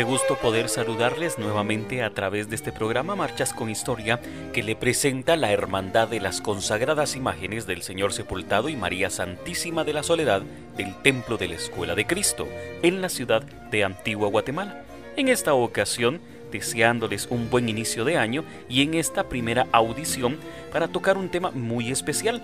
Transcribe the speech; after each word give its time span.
Qué 0.00 0.04
gusto 0.04 0.36
poder 0.36 0.70
saludarles 0.70 1.38
nuevamente 1.38 2.02
a 2.02 2.08
través 2.08 2.48
de 2.48 2.56
este 2.56 2.72
programa 2.72 3.16
Marchas 3.16 3.52
con 3.52 3.68
Historia 3.68 4.18
que 4.54 4.62
le 4.62 4.74
presenta 4.74 5.36
la 5.36 5.52
Hermandad 5.52 6.08
de 6.08 6.20
las 6.20 6.40
consagradas 6.40 7.16
imágenes 7.16 7.66
del 7.66 7.82
Señor 7.82 8.14
Sepultado 8.14 8.70
y 8.70 8.76
María 8.76 9.10
Santísima 9.10 9.84
de 9.84 9.92
la 9.92 10.02
Soledad 10.02 10.40
del 10.78 10.96
Templo 11.02 11.36
de 11.36 11.48
la 11.48 11.56
Escuela 11.56 11.94
de 11.94 12.06
Cristo 12.06 12.48
en 12.80 13.02
la 13.02 13.10
ciudad 13.10 13.42
de 13.42 13.84
Antigua 13.84 14.30
Guatemala. 14.30 14.84
En 15.18 15.28
esta 15.28 15.52
ocasión, 15.52 16.22
deseándoles 16.50 17.26
un 17.30 17.50
buen 17.50 17.68
inicio 17.68 18.06
de 18.06 18.16
año 18.16 18.42
y 18.70 18.80
en 18.80 18.94
esta 18.94 19.28
primera 19.28 19.66
audición 19.70 20.38
para 20.72 20.88
tocar 20.88 21.18
un 21.18 21.28
tema 21.28 21.50
muy 21.50 21.90
especial, 21.90 22.40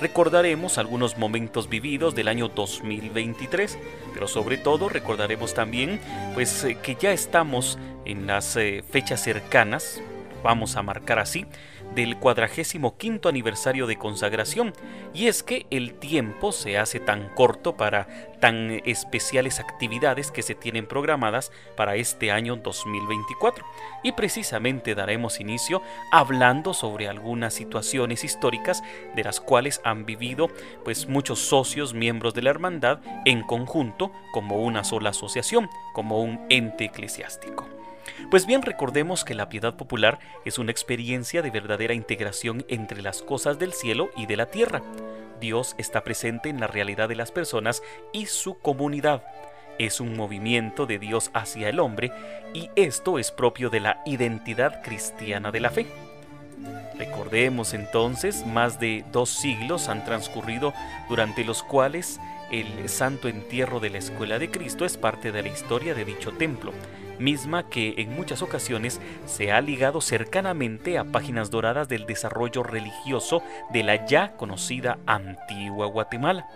recordaremos 0.00 0.78
algunos 0.78 1.18
momentos 1.18 1.68
vividos 1.68 2.14
del 2.14 2.28
año 2.28 2.48
2023, 2.48 3.78
pero 4.14 4.26
sobre 4.26 4.56
todo 4.56 4.88
recordaremos 4.88 5.54
también 5.54 6.00
pues 6.34 6.64
eh, 6.64 6.78
que 6.82 6.96
ya 6.96 7.12
estamos 7.12 7.78
en 8.04 8.26
las 8.26 8.56
eh, 8.56 8.82
fechas 8.88 9.22
cercanas, 9.22 10.00
vamos 10.42 10.76
a 10.76 10.82
marcar 10.82 11.18
así, 11.18 11.46
del 11.94 12.18
cuadragésimo 12.18 12.96
quinto 12.96 13.28
aniversario 13.28 13.86
de 13.86 13.96
consagración, 13.96 14.72
y 15.12 15.26
es 15.26 15.42
que 15.42 15.66
el 15.70 15.94
tiempo 15.94 16.52
se 16.52 16.78
hace 16.78 17.00
tan 17.00 17.28
corto 17.34 17.76
para 17.76 18.30
tan 18.40 18.80
especiales 18.84 19.60
actividades 19.60 20.30
que 20.30 20.42
se 20.42 20.54
tienen 20.54 20.86
programadas 20.86 21.52
para 21.76 21.96
este 21.96 22.32
año 22.32 22.56
2024. 22.56 23.64
Y 24.02 24.12
precisamente 24.12 24.94
daremos 24.94 25.40
inicio 25.40 25.82
hablando 26.10 26.74
sobre 26.74 27.08
algunas 27.08 27.54
situaciones 27.54 28.24
históricas 28.24 28.82
de 29.14 29.24
las 29.24 29.40
cuales 29.40 29.80
han 29.84 30.06
vivido 30.06 30.48
pues 30.84 31.08
muchos 31.08 31.40
socios 31.40 31.94
miembros 31.94 32.34
de 32.34 32.42
la 32.42 32.50
hermandad 32.50 33.00
en 33.24 33.42
conjunto 33.42 34.10
como 34.32 34.62
una 34.62 34.84
sola 34.84 35.10
asociación, 35.10 35.68
como 35.92 36.22
un 36.22 36.40
ente 36.48 36.84
eclesiástico. 36.84 37.79
Pues 38.30 38.46
bien, 38.46 38.62
recordemos 38.62 39.24
que 39.24 39.34
la 39.34 39.48
piedad 39.48 39.76
popular 39.76 40.18
es 40.44 40.58
una 40.58 40.70
experiencia 40.70 41.42
de 41.42 41.50
verdadera 41.50 41.94
integración 41.94 42.64
entre 42.68 43.02
las 43.02 43.22
cosas 43.22 43.58
del 43.58 43.72
cielo 43.72 44.10
y 44.16 44.26
de 44.26 44.36
la 44.36 44.46
tierra. 44.46 44.82
Dios 45.40 45.74
está 45.78 46.04
presente 46.04 46.48
en 46.48 46.60
la 46.60 46.66
realidad 46.66 47.08
de 47.08 47.16
las 47.16 47.32
personas 47.32 47.82
y 48.12 48.26
su 48.26 48.58
comunidad. 48.58 49.24
Es 49.78 50.00
un 50.00 50.16
movimiento 50.16 50.84
de 50.86 50.98
Dios 50.98 51.30
hacia 51.32 51.70
el 51.70 51.80
hombre 51.80 52.12
y 52.52 52.68
esto 52.76 53.18
es 53.18 53.30
propio 53.30 53.70
de 53.70 53.80
la 53.80 54.02
identidad 54.04 54.82
cristiana 54.82 55.50
de 55.50 55.60
la 55.60 55.70
fe. 55.70 55.86
Recordemos 56.98 57.72
entonces, 57.72 58.44
más 58.44 58.78
de 58.78 59.06
dos 59.10 59.30
siglos 59.30 59.88
han 59.88 60.04
transcurrido 60.04 60.74
durante 61.08 61.44
los 61.44 61.62
cuales 61.62 62.20
el 62.52 62.90
santo 62.90 63.28
entierro 63.28 63.80
de 63.80 63.88
la 63.88 63.98
Escuela 63.98 64.38
de 64.38 64.50
Cristo 64.50 64.84
es 64.84 64.98
parte 64.98 65.32
de 65.32 65.42
la 65.42 65.48
historia 65.48 65.94
de 65.94 66.04
dicho 66.04 66.32
templo 66.32 66.72
misma 67.20 67.68
que 67.68 67.94
en 67.98 68.14
muchas 68.14 68.42
ocasiones 68.42 69.00
se 69.26 69.52
ha 69.52 69.60
ligado 69.60 70.00
cercanamente 70.00 70.98
a 70.98 71.04
páginas 71.04 71.50
doradas 71.50 71.88
del 71.88 72.06
desarrollo 72.06 72.62
religioso 72.62 73.42
de 73.72 73.82
la 73.84 74.06
ya 74.06 74.36
conocida 74.36 74.98
antigua 75.06 75.86
Guatemala. 75.86 76.48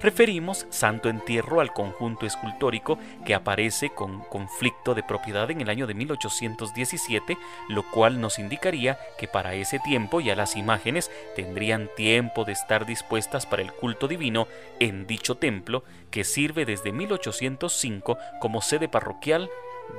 Referimos 0.00 0.66
Santo 0.70 1.10
Entierro 1.10 1.60
al 1.60 1.74
conjunto 1.74 2.24
escultórico 2.24 2.98
que 3.26 3.34
aparece 3.34 3.90
con 3.90 4.20
conflicto 4.20 4.94
de 4.94 5.02
propiedad 5.02 5.50
en 5.50 5.60
el 5.60 5.68
año 5.68 5.86
de 5.86 5.92
1817, 5.92 7.36
lo 7.68 7.82
cual 7.82 8.18
nos 8.18 8.38
indicaría 8.38 8.98
que 9.18 9.28
para 9.28 9.52
ese 9.52 9.78
tiempo 9.78 10.22
ya 10.22 10.34
las 10.34 10.56
imágenes 10.56 11.10
tendrían 11.36 11.90
tiempo 11.96 12.46
de 12.46 12.52
estar 12.52 12.86
dispuestas 12.86 13.44
para 13.44 13.60
el 13.60 13.72
culto 13.74 14.08
divino 14.08 14.48
en 14.78 15.06
dicho 15.06 15.34
templo 15.34 15.84
que 16.10 16.24
sirve 16.24 16.64
desde 16.64 16.92
1805 16.92 18.16
como 18.40 18.62
sede 18.62 18.88
parroquial 18.88 19.50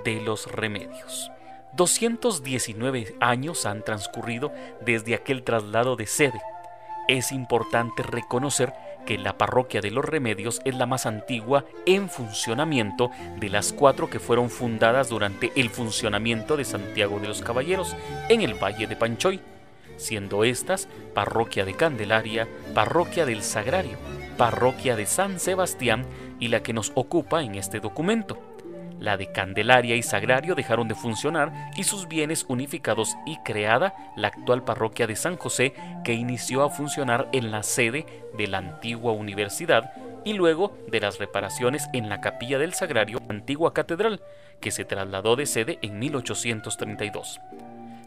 de 0.04 0.22
los 0.22 0.52
remedios. 0.52 1.32
219 1.74 3.16
años 3.20 3.66
han 3.66 3.84
transcurrido 3.84 4.52
desde 4.82 5.16
aquel 5.16 5.44
traslado 5.44 5.96
de 5.96 6.06
sede. 6.06 6.42
Es 7.08 7.32
importante 7.32 8.04
reconocer 8.04 8.74
que 9.06 9.18
la 9.18 9.38
parroquia 9.38 9.82
de 9.82 9.92
los 9.92 10.06
remedios 10.06 10.62
es 10.66 10.76
la 10.76 10.86
más 10.86 11.06
antigua 11.06 11.66
en 11.86 12.10
funcionamiento 12.10 13.10
de 13.40 13.50
las 13.50 13.74
cuatro 13.74 14.10
que 14.10 14.20
fueron 14.20 14.50
fundadas 14.50 15.10
durante 15.10 15.52
el 15.56 15.70
funcionamiento 15.70 16.58
de 16.58 16.66
Santiago 16.66 17.20
de 17.20 17.28
los 17.28 17.42
Caballeros 17.42 17.96
en 18.30 18.42
el 18.42 18.54
Valle 18.54 18.88
de 18.88 18.96
Panchoy, 18.96 19.40
siendo 19.98 20.44
estas 20.44 20.88
parroquia 21.14 21.66
de 21.66 21.74
Candelaria, 21.74 22.48
parroquia 22.74 23.26
del 23.26 23.44
Sagrario, 23.44 23.98
parroquia 24.38 24.96
de 24.96 25.06
San 25.06 25.40
Sebastián 25.40 26.06
y 26.40 26.50
la 26.50 26.64
que 26.64 26.74
nos 26.74 26.92
ocupa 26.96 27.44
en 27.44 27.56
este 27.56 27.80
documento. 27.80 28.40
La 29.02 29.18
de 29.18 29.32
Candelaria 29.32 29.96
y 29.96 30.04
Sagrario 30.04 30.54
dejaron 30.54 30.88
de 30.88 30.94
funcionar 30.94 31.72
y 31.76 31.86
sus 31.86 32.08
bienes 32.08 32.46
unificados 32.48 33.18
y 33.26 33.38
creada 33.38 33.96
la 34.16 34.28
actual 34.28 34.64
parroquia 34.64 35.08
de 35.08 35.16
San 35.16 35.38
José 35.38 35.74
que 36.04 36.14
inició 36.14 36.62
a 36.62 36.70
funcionar 36.70 37.28
en 37.34 37.50
la 37.50 37.64
sede 37.64 38.06
de 38.38 38.46
la 38.46 38.60
antigua 38.60 39.12
universidad 39.12 39.92
y 40.24 40.34
luego 40.34 40.78
de 40.88 41.00
las 41.00 41.18
reparaciones 41.18 41.90
en 41.94 42.10
la 42.10 42.22
capilla 42.22 42.60
del 42.60 42.76
Sagrario, 42.76 43.20
antigua 43.28 43.74
catedral, 43.74 44.22
que 44.60 44.70
se 44.70 44.86
trasladó 44.86 45.36
de 45.36 45.48
sede 45.48 45.80
en 45.82 45.98
1832. 45.98 47.42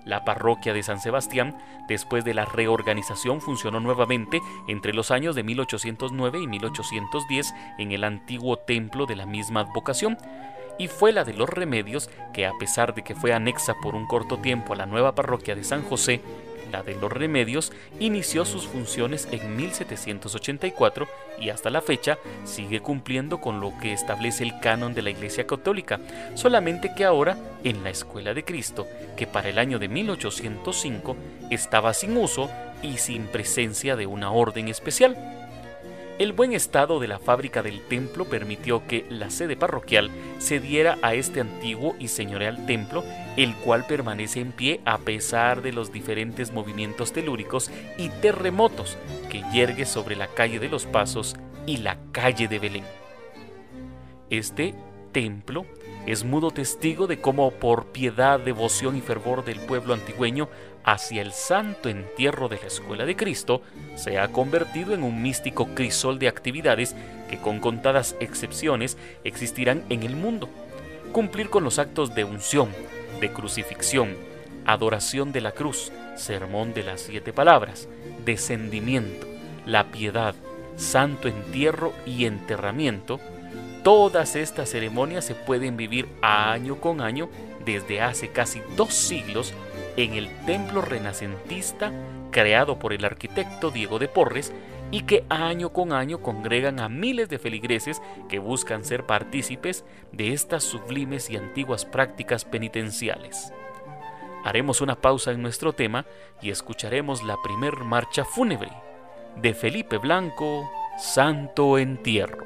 La 0.04 0.24
parroquia 0.24 0.74
de 0.74 0.84
San 0.84 1.00
Sebastián, 1.00 1.56
después 1.88 2.24
de 2.24 2.34
la 2.34 2.44
reorganización, 2.44 3.40
funcionó 3.40 3.80
nuevamente 3.80 4.40
entre 4.68 4.92
los 4.92 5.10
años 5.10 5.34
de 5.34 5.42
1809 5.42 6.40
y 6.40 6.46
1810 6.46 7.52
en 7.78 7.90
el 7.90 8.04
antiguo 8.04 8.58
templo 8.58 9.06
de 9.06 9.16
la 9.16 9.26
misma 9.26 9.60
advocación, 9.60 10.18
y 10.78 10.88
fue 10.88 11.12
la 11.12 11.24
de 11.24 11.34
los 11.34 11.48
remedios 11.48 12.10
que 12.32 12.46
a 12.46 12.52
pesar 12.58 12.94
de 12.94 13.02
que 13.02 13.14
fue 13.14 13.32
anexa 13.32 13.74
por 13.82 13.94
un 13.94 14.06
corto 14.06 14.38
tiempo 14.38 14.72
a 14.72 14.76
la 14.76 14.86
nueva 14.86 15.14
parroquia 15.14 15.54
de 15.54 15.64
San 15.64 15.82
José, 15.82 16.20
la 16.74 16.82
de 16.82 16.94
los 16.96 17.12
remedios 17.12 17.70
inició 18.00 18.44
sus 18.44 18.66
funciones 18.66 19.28
en 19.30 19.56
1784 19.56 21.06
y 21.40 21.50
hasta 21.50 21.70
la 21.70 21.80
fecha 21.80 22.18
sigue 22.44 22.80
cumpliendo 22.80 23.40
con 23.40 23.60
lo 23.60 23.72
que 23.78 23.92
establece 23.92 24.42
el 24.42 24.58
canon 24.58 24.92
de 24.92 25.02
la 25.02 25.10
Iglesia 25.10 25.46
Católica, 25.46 26.00
solamente 26.34 26.92
que 26.96 27.04
ahora 27.04 27.36
en 27.62 27.84
la 27.84 27.90
Escuela 27.90 28.34
de 28.34 28.44
Cristo, 28.44 28.88
que 29.16 29.28
para 29.28 29.50
el 29.50 29.60
año 29.60 29.78
de 29.78 29.86
1805 29.86 31.16
estaba 31.50 31.94
sin 31.94 32.16
uso 32.16 32.50
y 32.82 32.98
sin 32.98 33.28
presencia 33.28 33.94
de 33.94 34.06
una 34.06 34.32
orden 34.32 34.66
especial. 34.66 35.16
El 36.16 36.32
buen 36.32 36.52
estado 36.52 37.00
de 37.00 37.08
la 37.08 37.18
fábrica 37.18 37.60
del 37.60 37.80
templo 37.80 38.24
permitió 38.24 38.86
que 38.86 39.04
la 39.08 39.30
sede 39.30 39.56
parroquial 39.56 40.12
se 40.38 40.60
diera 40.60 40.96
a 41.02 41.14
este 41.14 41.40
antiguo 41.40 41.96
y 41.98 42.06
señorial 42.06 42.66
templo, 42.66 43.02
el 43.36 43.56
cual 43.56 43.84
permanece 43.84 44.38
en 44.38 44.52
pie 44.52 44.80
a 44.84 44.98
pesar 44.98 45.60
de 45.60 45.72
los 45.72 45.90
diferentes 45.90 46.52
movimientos 46.52 47.12
telúricos 47.12 47.68
y 47.98 48.10
terremotos 48.10 48.96
que 49.28 49.42
yergue 49.52 49.86
sobre 49.86 50.14
la 50.14 50.28
calle 50.28 50.60
de 50.60 50.68
los 50.68 50.86
Pasos 50.86 51.34
y 51.66 51.78
la 51.78 51.98
calle 52.12 52.46
de 52.46 52.60
Belén. 52.60 52.84
Este 54.30 54.72
templo 55.10 55.66
es 56.06 56.22
mudo 56.22 56.52
testigo 56.52 57.08
de 57.08 57.20
cómo 57.20 57.50
por 57.50 57.86
piedad, 57.86 58.38
devoción 58.38 58.96
y 58.96 59.00
fervor 59.00 59.44
del 59.44 59.58
pueblo 59.58 59.94
antigüeño 59.94 60.48
hacia 60.84 61.22
el 61.22 61.32
santo 61.32 61.88
entierro 61.88 62.48
de 62.48 62.58
la 62.58 62.66
Escuela 62.66 63.06
de 63.06 63.16
Cristo, 63.16 63.62
se 63.96 64.18
ha 64.18 64.28
convertido 64.28 64.92
en 64.94 65.02
un 65.02 65.22
místico 65.22 65.68
crisol 65.74 66.18
de 66.18 66.28
actividades 66.28 66.94
que 67.28 67.38
con 67.38 67.58
contadas 67.58 68.16
excepciones 68.20 68.98
existirán 69.24 69.82
en 69.88 70.02
el 70.02 70.14
mundo. 70.14 70.48
Cumplir 71.12 71.48
con 71.48 71.64
los 71.64 71.78
actos 71.78 72.14
de 72.14 72.24
unción, 72.24 72.68
de 73.20 73.32
crucifixión, 73.32 74.16
adoración 74.66 75.32
de 75.32 75.40
la 75.40 75.52
cruz, 75.52 75.90
sermón 76.16 76.74
de 76.74 76.82
las 76.82 77.00
siete 77.00 77.32
palabras, 77.32 77.88
descendimiento, 78.24 79.26
la 79.66 79.90
piedad, 79.90 80.34
santo 80.76 81.28
entierro 81.28 81.94
y 82.04 82.26
enterramiento, 82.26 83.20
todas 83.82 84.36
estas 84.36 84.70
ceremonias 84.70 85.24
se 85.24 85.34
pueden 85.34 85.76
vivir 85.76 86.08
año 86.20 86.76
con 86.76 87.00
año 87.00 87.28
desde 87.64 88.02
hace 88.02 88.28
casi 88.28 88.60
dos 88.76 88.92
siglos 88.92 89.54
en 89.96 90.14
el 90.14 90.28
templo 90.46 90.82
renacentista 90.82 91.92
creado 92.30 92.78
por 92.78 92.92
el 92.92 93.04
arquitecto 93.04 93.70
Diego 93.70 93.98
de 93.98 94.08
Porres 94.08 94.52
y 94.90 95.02
que 95.02 95.24
año 95.28 95.72
con 95.72 95.92
año 95.92 96.20
congregan 96.20 96.80
a 96.80 96.88
miles 96.88 97.28
de 97.28 97.38
feligreses 97.38 98.02
que 98.28 98.38
buscan 98.38 98.84
ser 98.84 99.06
partícipes 99.06 99.84
de 100.12 100.32
estas 100.32 100.64
sublimes 100.64 101.30
y 101.30 101.36
antiguas 101.36 101.84
prácticas 101.84 102.44
penitenciales. 102.44 103.52
Haremos 104.44 104.80
una 104.80 104.96
pausa 104.96 105.30
en 105.30 105.42
nuestro 105.42 105.72
tema 105.72 106.04
y 106.42 106.50
escucharemos 106.50 107.22
la 107.22 107.36
primer 107.42 107.78
marcha 107.78 108.24
fúnebre 108.24 108.70
de 109.40 109.54
Felipe 109.54 109.98
Blanco, 109.98 110.70
Santo 110.98 111.78
Entierro. 111.78 112.44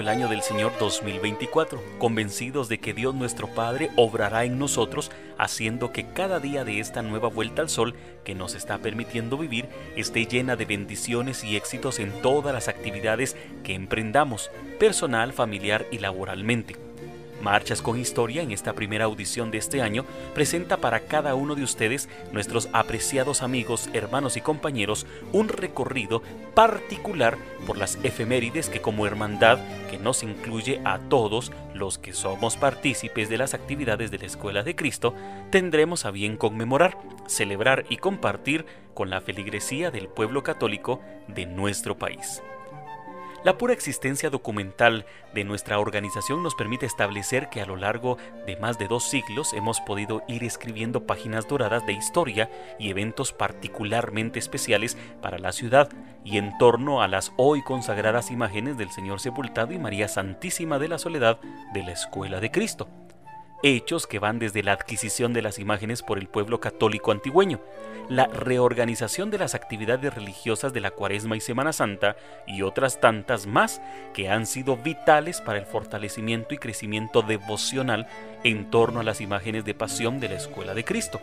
El 0.00 0.08
año 0.08 0.28
del 0.28 0.42
Señor 0.42 0.72
2024, 0.80 1.80
convencidos 1.98 2.68
de 2.68 2.78
que 2.78 2.94
Dios 2.94 3.14
nuestro 3.14 3.46
Padre 3.46 3.90
obrará 3.94 4.44
en 4.44 4.58
nosotros, 4.58 5.12
haciendo 5.38 5.92
que 5.92 6.04
cada 6.12 6.40
día 6.40 6.64
de 6.64 6.80
esta 6.80 7.00
nueva 7.00 7.28
vuelta 7.28 7.62
al 7.62 7.68
sol 7.68 7.94
que 8.24 8.34
nos 8.34 8.56
está 8.56 8.78
permitiendo 8.78 9.38
vivir 9.38 9.68
esté 9.94 10.26
llena 10.26 10.56
de 10.56 10.64
bendiciones 10.64 11.44
y 11.44 11.56
éxitos 11.56 12.00
en 12.00 12.10
todas 12.22 12.52
las 12.52 12.66
actividades 12.66 13.36
que 13.62 13.74
emprendamos, 13.74 14.50
personal, 14.80 15.32
familiar 15.32 15.86
y 15.92 15.98
laboralmente. 15.98 16.83
Marchas 17.44 17.82
con 17.82 18.00
Historia 18.00 18.40
en 18.40 18.52
esta 18.52 18.72
primera 18.72 19.04
audición 19.04 19.50
de 19.50 19.58
este 19.58 19.82
año 19.82 20.06
presenta 20.34 20.78
para 20.78 21.00
cada 21.00 21.34
uno 21.34 21.54
de 21.54 21.62
ustedes, 21.62 22.08
nuestros 22.32 22.70
apreciados 22.72 23.42
amigos, 23.42 23.90
hermanos 23.92 24.38
y 24.38 24.40
compañeros, 24.40 25.06
un 25.30 25.48
recorrido 25.48 26.22
particular 26.54 27.36
por 27.66 27.76
las 27.76 27.98
efemérides 28.02 28.70
que 28.70 28.80
como 28.80 29.06
hermandad, 29.06 29.58
que 29.90 29.98
nos 29.98 30.22
incluye 30.22 30.80
a 30.86 30.98
todos 30.98 31.52
los 31.74 31.98
que 31.98 32.14
somos 32.14 32.56
partícipes 32.56 33.28
de 33.28 33.36
las 33.36 33.52
actividades 33.52 34.10
de 34.10 34.18
la 34.18 34.26
Escuela 34.26 34.62
de 34.62 34.74
Cristo, 34.74 35.14
tendremos 35.50 36.06
a 36.06 36.10
bien 36.10 36.38
conmemorar, 36.38 36.96
celebrar 37.26 37.84
y 37.90 37.98
compartir 37.98 38.64
con 38.94 39.10
la 39.10 39.20
feligresía 39.20 39.90
del 39.90 40.08
pueblo 40.08 40.42
católico 40.42 41.02
de 41.28 41.44
nuestro 41.44 41.98
país. 41.98 42.42
La 43.44 43.58
pura 43.58 43.74
existencia 43.74 44.30
documental 44.30 45.04
de 45.34 45.44
nuestra 45.44 45.78
organización 45.78 46.42
nos 46.42 46.54
permite 46.54 46.86
establecer 46.86 47.50
que 47.50 47.60
a 47.60 47.66
lo 47.66 47.76
largo 47.76 48.16
de 48.46 48.56
más 48.56 48.78
de 48.78 48.88
dos 48.88 49.04
siglos 49.04 49.52
hemos 49.52 49.82
podido 49.82 50.22
ir 50.28 50.44
escribiendo 50.44 51.06
páginas 51.06 51.46
doradas 51.46 51.84
de 51.84 51.92
historia 51.92 52.50
y 52.78 52.88
eventos 52.88 53.34
particularmente 53.34 54.38
especiales 54.38 54.96
para 55.20 55.38
la 55.38 55.52
ciudad 55.52 55.90
y 56.24 56.38
en 56.38 56.56
torno 56.56 57.02
a 57.02 57.06
las 57.06 57.32
hoy 57.36 57.62
consagradas 57.62 58.30
imágenes 58.30 58.78
del 58.78 58.90
Señor 58.90 59.20
Sepultado 59.20 59.74
y 59.74 59.78
María 59.78 60.08
Santísima 60.08 60.78
de 60.78 60.88
la 60.88 60.96
Soledad 60.96 61.38
de 61.74 61.82
la 61.82 61.92
Escuela 61.92 62.40
de 62.40 62.50
Cristo 62.50 62.88
hechos 63.64 64.06
que 64.06 64.18
van 64.18 64.38
desde 64.38 64.62
la 64.62 64.72
adquisición 64.72 65.32
de 65.32 65.40
las 65.40 65.58
imágenes 65.58 66.02
por 66.02 66.18
el 66.18 66.28
pueblo 66.28 66.60
católico 66.60 67.12
antigüeño, 67.12 67.60
la 68.10 68.26
reorganización 68.26 69.30
de 69.30 69.38
las 69.38 69.54
actividades 69.54 70.14
religiosas 70.14 70.74
de 70.74 70.80
la 70.80 70.90
Cuaresma 70.90 71.34
y 71.38 71.40
Semana 71.40 71.72
Santa 71.72 72.16
y 72.46 72.60
otras 72.60 73.00
tantas 73.00 73.46
más 73.46 73.80
que 74.12 74.28
han 74.28 74.44
sido 74.44 74.76
vitales 74.76 75.40
para 75.40 75.58
el 75.58 75.64
fortalecimiento 75.64 76.54
y 76.54 76.58
crecimiento 76.58 77.22
devocional 77.22 78.06
en 78.44 78.70
torno 78.70 79.00
a 79.00 79.04
las 79.04 79.22
imágenes 79.22 79.64
de 79.64 79.72
pasión 79.72 80.20
de 80.20 80.28
la 80.28 80.34
Escuela 80.34 80.74
de 80.74 80.84
Cristo. 80.84 81.18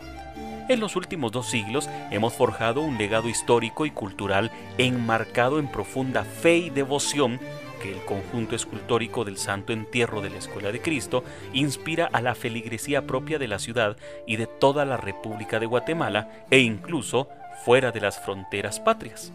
En 0.68 0.80
los 0.80 0.96
últimos 0.96 1.30
dos 1.30 1.48
siglos 1.48 1.88
hemos 2.10 2.32
forjado 2.32 2.80
un 2.80 2.98
legado 2.98 3.28
histórico 3.28 3.86
y 3.86 3.92
cultural 3.92 4.50
enmarcado 4.78 5.60
en 5.60 5.68
profunda 5.68 6.24
fe 6.24 6.56
y 6.56 6.70
devoción 6.70 7.38
que 7.82 7.92
el 7.92 8.04
conjunto 8.04 8.54
escultórico 8.54 9.24
del 9.24 9.36
Santo 9.36 9.72
Entierro 9.72 10.22
de 10.22 10.30
la 10.30 10.38
Escuela 10.38 10.70
de 10.70 10.80
Cristo 10.80 11.24
inspira 11.52 12.08
a 12.12 12.20
la 12.20 12.34
feligresía 12.34 13.06
propia 13.06 13.38
de 13.38 13.48
la 13.48 13.58
ciudad 13.58 13.96
y 14.26 14.36
de 14.36 14.46
toda 14.46 14.84
la 14.84 14.96
República 14.96 15.58
de 15.58 15.66
Guatemala 15.66 16.44
e 16.50 16.60
incluso 16.60 17.28
fuera 17.64 17.90
de 17.90 18.00
las 18.00 18.20
fronteras 18.20 18.78
patrias. 18.78 19.32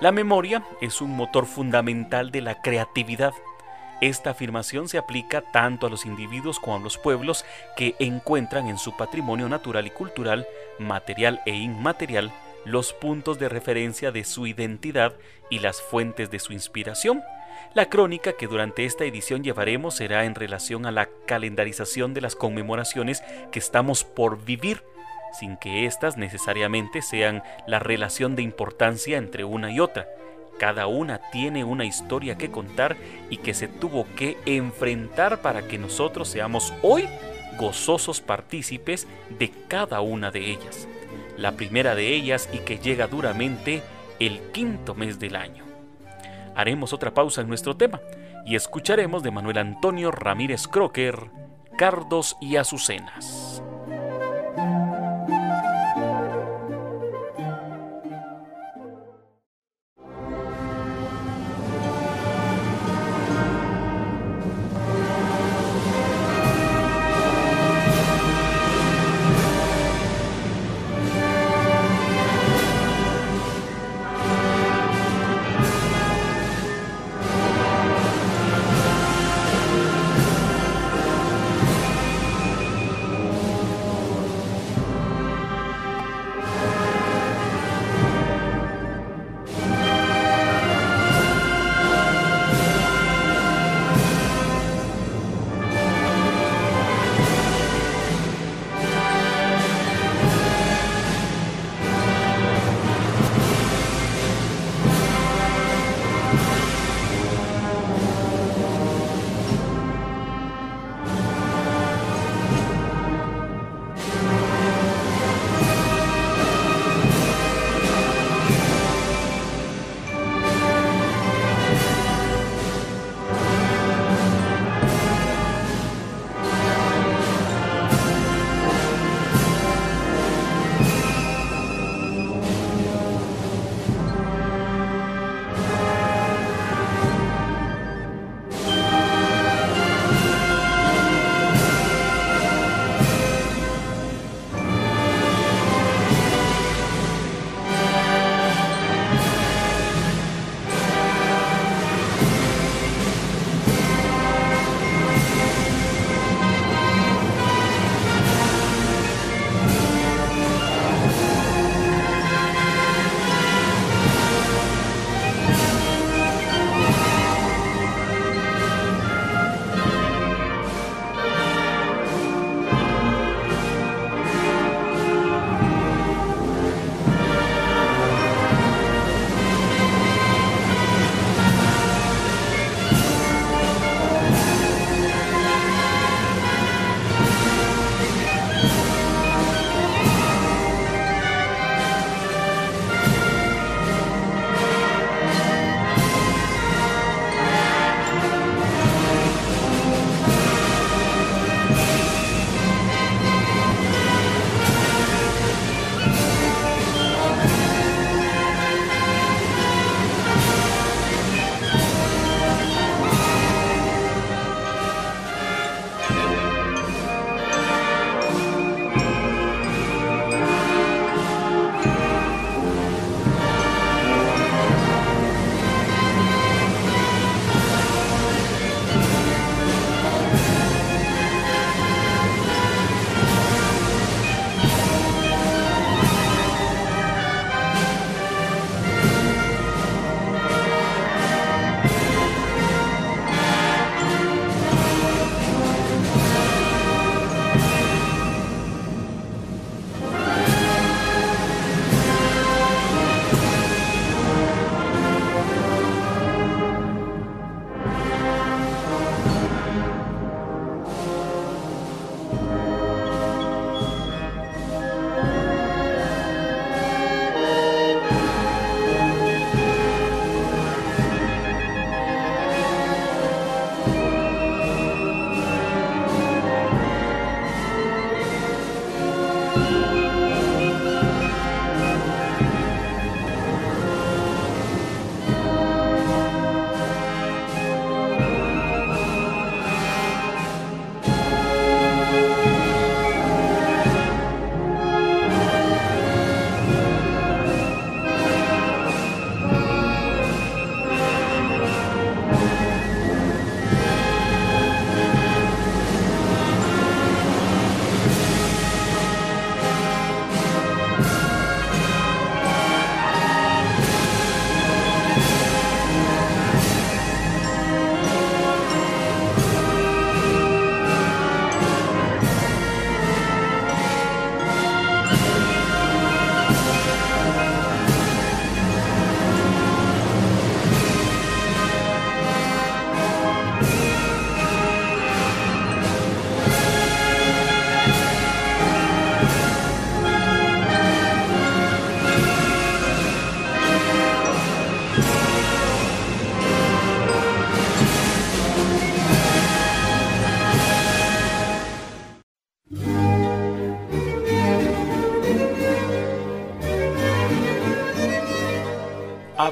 La 0.00 0.12
memoria 0.12 0.64
es 0.80 1.00
un 1.00 1.10
motor 1.10 1.44
fundamental 1.44 2.30
de 2.30 2.40
la 2.40 2.62
creatividad. 2.62 3.34
Esta 4.00 4.30
afirmación 4.30 4.88
se 4.88 4.96
aplica 4.96 5.42
tanto 5.52 5.86
a 5.86 5.90
los 5.90 6.06
individuos 6.06 6.58
como 6.58 6.76
a 6.76 6.80
los 6.80 6.96
pueblos 6.96 7.44
que 7.76 7.96
encuentran 7.98 8.68
en 8.68 8.78
su 8.78 8.96
patrimonio 8.96 9.48
natural 9.48 9.86
y 9.86 9.90
cultural, 9.90 10.46
material 10.78 11.42
e 11.44 11.54
inmaterial, 11.54 12.32
los 12.64 12.92
puntos 12.92 13.38
de 13.38 13.48
referencia 13.48 14.10
de 14.12 14.24
su 14.24 14.46
identidad 14.46 15.14
y 15.50 15.58
las 15.58 15.82
fuentes 15.82 16.30
de 16.30 16.38
su 16.38 16.52
inspiración, 16.52 17.22
la 17.72 17.86
crónica 17.88 18.32
que 18.32 18.48
durante 18.48 18.84
esta 18.84 19.04
edición 19.04 19.44
llevaremos 19.44 19.94
será 19.94 20.24
en 20.24 20.34
relación 20.34 20.86
a 20.86 20.90
la 20.90 21.08
calendarización 21.26 22.14
de 22.14 22.20
las 22.20 22.34
conmemoraciones 22.34 23.22
que 23.52 23.60
estamos 23.60 24.02
por 24.02 24.44
vivir, 24.44 24.82
sin 25.38 25.56
que 25.56 25.86
éstas 25.86 26.16
necesariamente 26.16 27.00
sean 27.00 27.44
la 27.68 27.78
relación 27.78 28.34
de 28.34 28.42
importancia 28.42 29.18
entre 29.18 29.44
una 29.44 29.70
y 29.70 29.78
otra. 29.78 30.08
Cada 30.58 30.88
una 30.88 31.20
tiene 31.30 31.62
una 31.62 31.84
historia 31.84 32.36
que 32.36 32.50
contar 32.50 32.96
y 33.30 33.36
que 33.36 33.54
se 33.54 33.68
tuvo 33.68 34.04
que 34.16 34.36
enfrentar 34.46 35.40
para 35.40 35.68
que 35.68 35.78
nosotros 35.78 36.28
seamos 36.28 36.74
hoy 36.82 37.08
gozosos 37.56 38.20
partícipes 38.20 39.06
de 39.38 39.52
cada 39.68 40.00
una 40.00 40.32
de 40.32 40.50
ellas. 40.50 40.88
La 41.36 41.52
primera 41.52 41.94
de 41.94 42.08
ellas 42.08 42.48
y 42.52 42.58
que 42.58 42.78
llega 42.78 43.06
duramente 43.06 43.82
el 44.18 44.40
quinto 44.52 44.94
mes 44.94 45.18
del 45.18 45.36
año 45.36 45.69
haremos 46.54 46.92
otra 46.92 47.12
pausa 47.14 47.40
en 47.40 47.48
nuestro 47.48 47.76
tema 47.76 48.00
y 48.44 48.56
escucharemos 48.56 49.22
de 49.22 49.30
Manuel 49.30 49.58
Antonio 49.58 50.10
Ramírez 50.10 50.66
Crocker, 50.66 51.30
Cardos 51.76 52.36
y 52.40 52.56
Azucenas. 52.56 53.62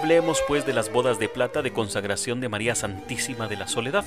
Hablemos 0.08 0.42
pues 0.48 0.64
de 0.64 0.72
las 0.72 0.90
bodas 0.90 1.18
de 1.18 1.28
plata 1.28 1.60
de 1.60 1.70
consagración 1.70 2.40
de 2.40 2.48
María 2.48 2.74
Santísima 2.74 3.46
de 3.46 3.58
la 3.58 3.68
Soledad. 3.68 4.06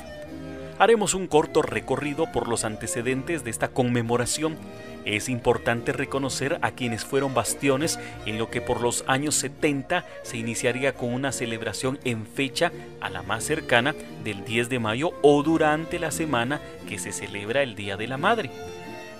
Haremos 0.79 1.13
un 1.13 1.27
corto 1.27 1.61
recorrido 1.61 2.31
por 2.31 2.47
los 2.47 2.65
antecedentes 2.65 3.43
de 3.43 3.51
esta 3.51 3.67
conmemoración. 3.67 4.57
Es 5.05 5.29
importante 5.29 5.93
reconocer 5.93 6.57
a 6.63 6.71
quienes 6.71 7.05
fueron 7.05 7.35
bastiones 7.35 7.99
en 8.25 8.39
lo 8.39 8.49
que 8.49 8.61
por 8.61 8.81
los 8.81 9.03
años 9.05 9.35
70 9.35 10.03
se 10.23 10.37
iniciaría 10.37 10.95
con 10.95 11.13
una 11.13 11.31
celebración 11.31 11.99
en 12.03 12.25
fecha 12.25 12.71
a 12.99 13.11
la 13.11 13.21
más 13.21 13.43
cercana 13.43 13.93
del 14.23 14.43
10 14.43 14.69
de 14.69 14.79
mayo 14.79 15.11
o 15.21 15.43
durante 15.43 15.99
la 15.99 16.09
semana 16.09 16.61
que 16.89 16.97
se 16.97 17.11
celebra 17.11 17.61
el 17.61 17.75
Día 17.75 17.95
de 17.95 18.07
la 18.07 18.17
Madre. 18.17 18.49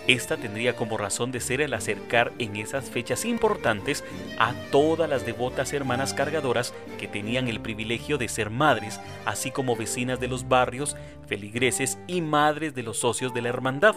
Esta 0.07 0.35
tendría 0.35 0.75
como 0.75 0.97
razón 0.97 1.31
de 1.31 1.39
ser 1.39 1.61
el 1.61 1.75
acercar 1.75 2.33
en 2.39 2.55
esas 2.55 2.89
fechas 2.89 3.23
importantes 3.23 4.03
a 4.39 4.53
todas 4.71 5.07
las 5.07 5.27
devotas 5.27 5.73
hermanas 5.73 6.15
cargadoras 6.15 6.73
que 6.99 7.07
tenían 7.07 7.47
el 7.47 7.61
privilegio 7.61 8.17
de 8.17 8.27
ser 8.27 8.49
madres, 8.49 8.99
así 9.25 9.51
como 9.51 9.75
vecinas 9.75 10.19
de 10.19 10.27
los 10.27 10.47
barrios, 10.47 10.95
feligreses 11.27 11.99
y 12.07 12.21
madres 12.21 12.73
de 12.73 12.81
los 12.81 12.97
socios 12.97 13.31
de 13.35 13.43
la 13.43 13.49
hermandad, 13.49 13.95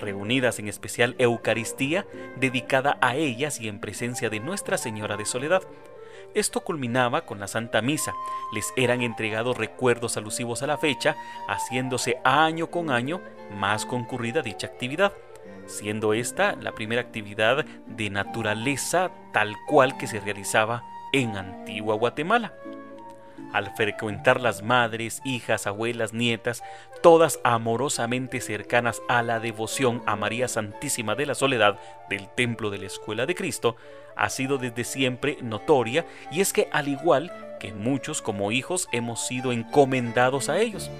reunidas 0.00 0.58
en 0.58 0.68
especial 0.68 1.14
Eucaristía 1.18 2.06
dedicada 2.40 2.96
a 3.02 3.14
ellas 3.16 3.60
y 3.60 3.68
en 3.68 3.80
presencia 3.80 4.30
de 4.30 4.40
Nuestra 4.40 4.78
Señora 4.78 5.18
de 5.18 5.26
Soledad. 5.26 5.62
Esto 6.32 6.62
culminaba 6.62 7.26
con 7.26 7.38
la 7.38 7.48
Santa 7.48 7.82
Misa. 7.82 8.12
Les 8.54 8.72
eran 8.76 9.02
entregados 9.02 9.56
recuerdos 9.58 10.16
alusivos 10.16 10.62
a 10.62 10.66
la 10.66 10.78
fecha, 10.78 11.16
haciéndose 11.48 12.16
año 12.24 12.70
con 12.70 12.90
año 12.90 13.20
más 13.52 13.84
concurrida 13.84 14.42
dicha 14.42 14.66
actividad 14.66 15.12
siendo 15.66 16.14
esta 16.14 16.56
la 16.56 16.72
primera 16.72 17.00
actividad 17.00 17.64
de 17.86 18.10
naturaleza 18.10 19.10
tal 19.32 19.54
cual 19.66 19.96
que 19.96 20.06
se 20.06 20.20
realizaba 20.20 20.82
en 21.12 21.36
Antigua 21.36 21.94
Guatemala. 21.94 22.52
Al 23.52 23.72
frecuentar 23.76 24.40
las 24.40 24.62
madres, 24.62 25.20
hijas, 25.24 25.68
abuelas, 25.68 26.12
nietas, 26.12 26.64
todas 27.02 27.38
amorosamente 27.44 28.40
cercanas 28.40 29.00
a 29.08 29.22
la 29.22 29.38
devoción 29.38 30.02
a 30.06 30.16
María 30.16 30.48
Santísima 30.48 31.14
de 31.14 31.26
la 31.26 31.36
Soledad 31.36 31.78
del 32.10 32.28
Templo 32.28 32.70
de 32.70 32.78
la 32.78 32.86
Escuela 32.86 33.26
de 33.26 33.36
Cristo, 33.36 33.76
ha 34.16 34.28
sido 34.28 34.58
desde 34.58 34.82
siempre 34.82 35.38
notoria 35.40 36.04
y 36.32 36.40
es 36.40 36.52
que 36.52 36.68
al 36.72 36.88
igual 36.88 37.32
que 37.60 37.72
muchos 37.72 38.22
como 38.22 38.50
hijos 38.50 38.88
hemos 38.92 39.26
sido 39.26 39.52
encomendados 39.52 40.48
a 40.48 40.58
ellos 40.58 40.90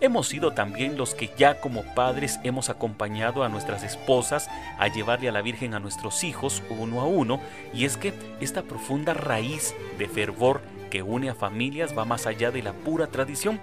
hemos 0.00 0.28
sido 0.28 0.52
también 0.52 0.96
los 0.96 1.14
que 1.14 1.30
ya 1.36 1.60
como 1.60 1.82
padres 1.94 2.38
hemos 2.44 2.70
acompañado 2.70 3.42
a 3.42 3.48
nuestras 3.48 3.82
esposas 3.82 4.48
a 4.78 4.88
llevarle 4.88 5.28
a 5.28 5.32
la 5.32 5.42
Virgen 5.42 5.74
a 5.74 5.80
nuestros 5.80 6.24
hijos 6.24 6.62
uno 6.70 7.00
a 7.00 7.04
uno, 7.06 7.40
y 7.72 7.84
es 7.84 7.96
que 7.96 8.12
esta 8.40 8.62
profunda 8.62 9.14
raíz 9.14 9.74
de 9.98 10.08
fervor 10.08 10.60
que 10.90 11.02
une 11.02 11.30
a 11.30 11.34
familias 11.34 11.96
va 11.96 12.04
más 12.04 12.26
allá 12.26 12.50
de 12.50 12.62
la 12.62 12.72
pura 12.72 13.08
tradición. 13.08 13.60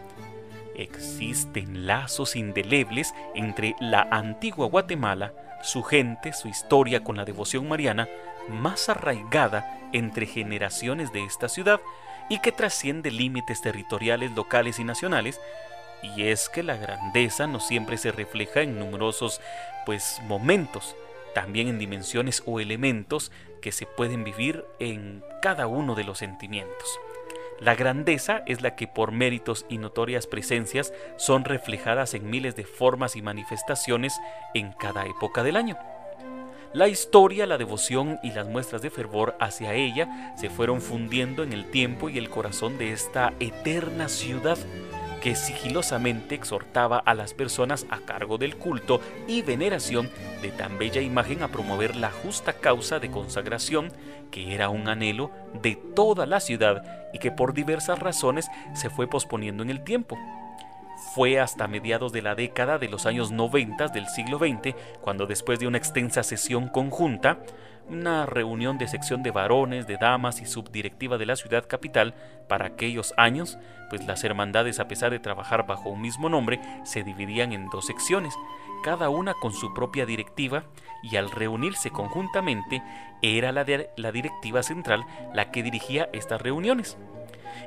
Existen 0.76 1.88
lazos 1.88 2.36
indelebles 2.36 3.14
entre 3.34 3.76
la 3.80 4.08
antigua 4.12 4.68
Guatemala, 4.68 5.34
su 5.64 5.84
gente, 5.84 6.34
su 6.34 6.48
historia 6.48 7.04
con 7.04 7.16
la 7.16 7.26
devoción 7.26 7.68
mariana, 7.68 8.08
más 8.50 8.90
arraigada 8.90 9.80
entre 9.94 10.26
generaciones 10.26 11.12
de 11.14 11.24
esta 11.24 11.50
ciudad 11.50 11.80
y 12.30 12.40
que 12.40 12.52
trasciende 12.52 13.12
límites 13.12 13.62
territoriales 13.62 14.32
locales 14.32 14.80
y 14.80 14.84
nacionales, 14.84 15.40
y 16.16 16.28
es 16.28 16.50
que 16.50 16.64
la 16.64 16.78
grandeza 16.78 17.48
no 17.48 17.60
siempre 17.60 17.98
se 17.98 18.12
refleja 18.12 18.62
en 18.62 18.78
numerosos 18.80 19.42
pues 19.86 20.20
momentos, 20.24 20.96
también 21.34 21.68
en 21.68 21.80
dimensiones 21.80 22.44
o 22.46 22.60
elementos 22.60 23.32
que 23.62 23.72
se 23.72 23.86
pueden 23.86 24.24
vivir 24.24 24.66
en 24.80 25.24
cada 25.42 25.68
uno 25.68 25.96
de 25.96 26.04
los 26.04 26.20
sentimientos. 26.20 27.00
La 27.60 27.76
grandeza 27.76 28.44
es 28.48 28.62
la 28.62 28.76
que 28.76 28.88
por 28.88 29.12
méritos 29.12 29.66
y 29.70 29.78
notorias 29.78 30.28
presencias 30.28 30.94
son 31.16 31.46
reflejadas 31.46 32.14
en 32.14 32.30
miles 32.30 32.56
de 32.56 32.66
formas 32.66 33.16
y 33.16 33.22
manifestaciones 33.22 34.20
en 34.54 34.74
cada 34.74 35.06
época 35.06 35.42
del 35.42 35.56
año. 35.56 35.78
La 36.74 36.90
historia, 36.90 37.46
la 37.46 37.58
devoción 37.58 38.20
y 38.22 38.32
las 38.32 38.48
muestras 38.48 38.82
de 38.82 38.90
fervor 38.90 39.38
hacia 39.40 39.74
ella 39.74 40.36
se 40.36 40.50
fueron 40.50 40.82
fundiendo 40.82 41.44
en 41.44 41.54
el 41.54 41.72
tiempo 41.72 42.10
y 42.10 42.18
el 42.18 42.30
corazón 42.30 42.78
de 42.78 42.92
esta 42.92 43.32
eterna 43.40 44.10
ciudad 44.10 44.58
que 45.26 45.34
sigilosamente 45.34 46.36
exhortaba 46.36 47.00
a 47.00 47.16
las 47.16 47.34
personas 47.34 47.88
a 47.90 47.98
cargo 48.02 48.38
del 48.38 48.58
culto 48.58 49.02
y 49.28 49.42
veneración 49.42 50.08
de 50.44 50.52
tan 50.52 50.78
bella 50.78 51.02
imagen 51.02 51.42
a 51.42 51.48
promover 51.48 51.96
la 51.96 52.12
justa 52.12 52.54
causa 52.54 53.00
de 53.00 53.10
consagración 53.10 53.92
que 54.30 54.54
era 54.54 54.70
un 54.70 54.88
anhelo 54.88 55.32
de 55.64 55.78
toda 55.96 56.28
la 56.28 56.40
ciudad 56.40 57.10
y 57.12 57.18
que 57.18 57.32
por 57.32 57.56
diversas 57.56 57.98
razones 57.98 58.52
se 58.76 58.92
fue 58.92 59.08
posponiendo 59.08 59.64
en 59.64 59.72
el 59.72 59.84
tiempo. 59.84 60.16
Fue 61.16 61.40
hasta 61.40 61.68
mediados 61.68 62.12
de 62.12 62.22
la 62.22 62.36
década 62.36 62.78
de 62.78 62.88
los 62.88 63.08
años 63.08 63.32
90 63.32 63.88
del 63.88 64.08
siglo 64.08 64.38
XX 64.38 64.76
cuando 65.02 65.26
después 65.26 65.58
de 65.58 65.66
una 65.66 65.80
extensa 65.80 66.22
sesión 66.22 66.68
conjunta, 66.68 67.40
una 67.88 68.26
reunión 68.26 68.78
de 68.78 68.88
sección 68.88 69.24
de 69.24 69.32
varones, 69.32 69.88
de 69.88 69.98
damas 69.98 70.42
y 70.42 70.46
subdirectiva 70.46 71.18
de 71.18 71.26
la 71.26 71.36
ciudad 71.36 71.68
capital 71.68 72.14
para 72.48 72.68
aquellos 72.68 73.14
años, 73.18 73.58
pues 73.90 74.06
las 74.06 74.24
hermandades 74.24 74.80
a 74.80 74.88
pesar 74.88 75.12
de 75.12 75.20
trabajar 75.20 75.66
bajo 75.68 75.90
un 75.90 76.02
mismo 76.02 76.30
nombre 76.30 76.60
se 76.84 77.04
dividían 77.04 77.54
en 77.54 77.70
dos 77.70 77.86
secciones, 77.86 78.34
cada 78.84 79.10
una 79.10 79.34
con 79.34 79.54
su 79.54 79.74
propia 79.74 80.06
directiva 80.06 80.66
y 81.04 81.16
al 81.18 81.32
reunirse 81.32 81.90
conjuntamente 81.90 82.84
era 83.22 83.52
la, 83.52 83.64
de, 83.64 83.90
la 83.98 84.12
directiva 84.12 84.64
central 84.64 85.06
la 85.34 85.52
que 85.52 85.64
dirigía 85.64 86.10
estas 86.14 86.42
reuniones. 86.42 86.98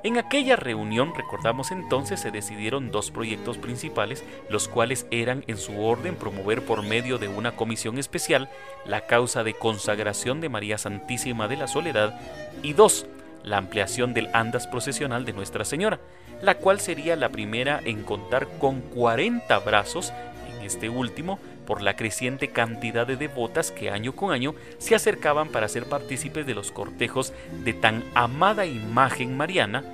En 0.02 0.18
aquella 0.18 0.56
reunión, 0.56 1.12
recordamos 1.14 1.70
entonces, 1.70 2.20
se 2.20 2.30
decidieron 2.30 2.90
dos 2.90 3.10
proyectos 3.10 3.58
principales, 3.58 4.24
los 4.48 4.68
cuales 4.68 5.06
eran 5.10 5.44
en 5.46 5.56
su 5.56 5.82
orden 5.82 6.16
promover 6.16 6.64
por 6.64 6.82
medio 6.82 7.18
de 7.18 7.28
una 7.28 7.56
comisión 7.56 7.98
especial 7.98 8.48
la 8.86 9.02
causa 9.02 9.44
de 9.44 9.54
consagración 9.54 10.40
de 10.40 10.48
María 10.48 10.78
Santísima 10.78 11.48
de 11.48 11.56
la 11.56 11.66
Soledad 11.66 12.20
y 12.62 12.72
dos, 12.72 13.06
la 13.42 13.56
ampliación 13.56 14.14
del 14.14 14.28
andas 14.32 14.66
procesional 14.66 15.24
de 15.24 15.32
Nuestra 15.32 15.64
Señora, 15.64 16.00
la 16.42 16.56
cual 16.56 16.80
sería 16.80 17.16
la 17.16 17.30
primera 17.30 17.80
en 17.84 18.02
contar 18.02 18.46
con 18.58 18.80
40 18.80 19.58
brazos, 19.60 20.12
en 20.48 20.64
este 20.64 20.88
último, 20.88 21.38
por 21.68 21.82
la 21.82 21.96
creciente 21.96 22.48
cantidad 22.48 23.06
de 23.06 23.18
devotas 23.18 23.70
que 23.70 23.90
año 23.90 24.16
con 24.16 24.32
año 24.32 24.54
se 24.78 24.94
acercaban 24.94 25.48
para 25.48 25.68
ser 25.68 25.84
partícipes 25.84 26.46
de 26.46 26.54
los 26.54 26.72
cortejos 26.72 27.34
de 27.62 27.74
tan 27.74 28.04
amada 28.14 28.64
imagen 28.64 29.36
mariana 29.36 29.84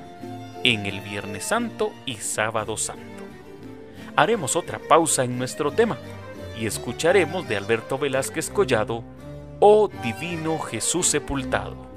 en 0.62 0.86
el 0.86 1.00
Viernes 1.00 1.42
Santo 1.42 1.92
y 2.06 2.14
Sábado 2.18 2.76
Santo. 2.76 3.02
Haremos 4.14 4.54
otra 4.54 4.78
pausa 4.78 5.24
en 5.24 5.36
nuestro 5.36 5.72
tema 5.72 5.98
y 6.56 6.66
escucharemos 6.66 7.48
de 7.48 7.56
Alberto 7.56 7.98
Velázquez 7.98 8.50
Collado, 8.50 9.02
Oh 9.58 9.90
Divino 10.00 10.60
Jesús 10.60 11.08
Sepultado. 11.08 11.93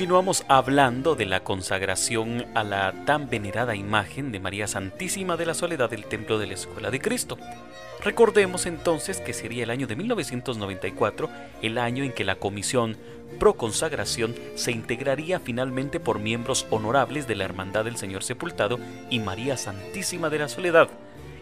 Continuamos 0.00 0.46
hablando 0.48 1.14
de 1.14 1.26
la 1.26 1.44
consagración 1.44 2.46
a 2.54 2.64
la 2.64 3.04
tan 3.04 3.28
venerada 3.28 3.76
imagen 3.76 4.32
de 4.32 4.40
María 4.40 4.66
Santísima 4.66 5.36
de 5.36 5.44
la 5.44 5.52
Soledad 5.52 5.90
del 5.90 6.06
Templo 6.06 6.38
de 6.38 6.46
la 6.46 6.54
Escuela 6.54 6.90
de 6.90 7.02
Cristo. 7.02 7.36
Recordemos 8.02 8.64
entonces 8.64 9.20
que 9.20 9.34
sería 9.34 9.62
el 9.62 9.68
año 9.68 9.86
de 9.86 9.96
1994 9.96 11.28
el 11.60 11.76
año 11.76 12.02
en 12.02 12.14
que 12.14 12.24
la 12.24 12.36
comisión 12.36 12.96
pro 13.38 13.58
consagración 13.58 14.34
se 14.54 14.72
integraría 14.72 15.38
finalmente 15.38 16.00
por 16.00 16.18
miembros 16.18 16.66
honorables 16.70 17.28
de 17.28 17.36
la 17.36 17.44
Hermandad 17.44 17.84
del 17.84 17.98
Señor 17.98 18.22
Sepultado 18.22 18.80
y 19.10 19.18
María 19.18 19.58
Santísima 19.58 20.30
de 20.30 20.38
la 20.38 20.48
Soledad 20.48 20.88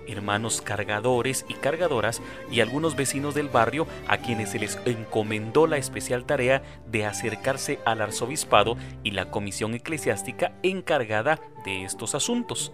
hermanos 0.08 0.62
cargadores 0.62 1.44
y 1.48 1.54
cargadoras 1.54 2.20
y 2.50 2.60
algunos 2.60 2.96
vecinos 2.96 3.34
del 3.34 3.48
barrio 3.48 3.86
a 4.06 4.18
quienes 4.18 4.50
se 4.50 4.58
les 4.58 4.78
encomendó 4.84 5.66
la 5.66 5.76
especial 5.76 6.24
tarea 6.24 6.62
de 6.86 7.06
acercarse 7.06 7.78
al 7.84 8.00
arzobispado 8.00 8.76
y 9.02 9.12
la 9.12 9.30
comisión 9.30 9.74
eclesiástica 9.74 10.52
encargada 10.62 11.40
de 11.64 11.84
estos 11.84 12.14
asuntos 12.14 12.72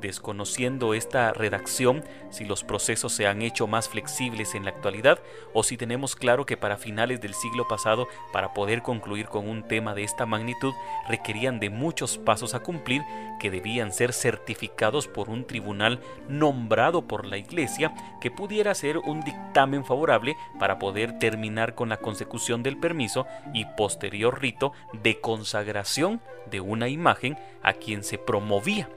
desconociendo 0.00 0.94
esta 0.94 1.32
redacción 1.32 2.04
si 2.30 2.44
los 2.44 2.64
procesos 2.64 3.12
se 3.12 3.26
han 3.26 3.42
hecho 3.42 3.66
más 3.66 3.88
flexibles 3.88 4.54
en 4.54 4.64
la 4.64 4.70
actualidad 4.70 5.20
o 5.52 5.62
si 5.62 5.76
tenemos 5.76 6.16
claro 6.16 6.46
que 6.46 6.56
para 6.56 6.76
finales 6.76 7.20
del 7.20 7.34
siglo 7.34 7.68
pasado, 7.68 8.08
para 8.32 8.54
poder 8.54 8.82
concluir 8.82 9.26
con 9.26 9.48
un 9.48 9.66
tema 9.66 9.94
de 9.94 10.04
esta 10.04 10.26
magnitud, 10.26 10.72
requerían 11.08 11.60
de 11.60 11.70
muchos 11.70 12.18
pasos 12.18 12.54
a 12.54 12.60
cumplir 12.60 13.02
que 13.38 13.50
debían 13.50 13.92
ser 13.92 14.12
certificados 14.12 15.08
por 15.08 15.28
un 15.28 15.44
tribunal 15.44 16.00
nombrado 16.28 17.02
por 17.02 17.26
la 17.26 17.38
Iglesia 17.38 17.94
que 18.20 18.30
pudiera 18.30 18.74
ser 18.74 18.98
un 18.98 19.22
dictamen 19.22 19.84
favorable 19.84 20.36
para 20.58 20.78
poder 20.78 21.18
terminar 21.18 21.74
con 21.74 21.88
la 21.88 21.96
consecución 21.96 22.62
del 22.62 22.78
permiso 22.78 23.26
y 23.54 23.64
posterior 23.76 24.40
rito 24.40 24.72
de 24.92 25.20
consagración 25.20 26.20
de 26.50 26.60
una 26.60 26.88
imagen 26.88 27.38
a 27.62 27.72
quien 27.74 28.04
se 28.04 28.18
promovía 28.18 28.88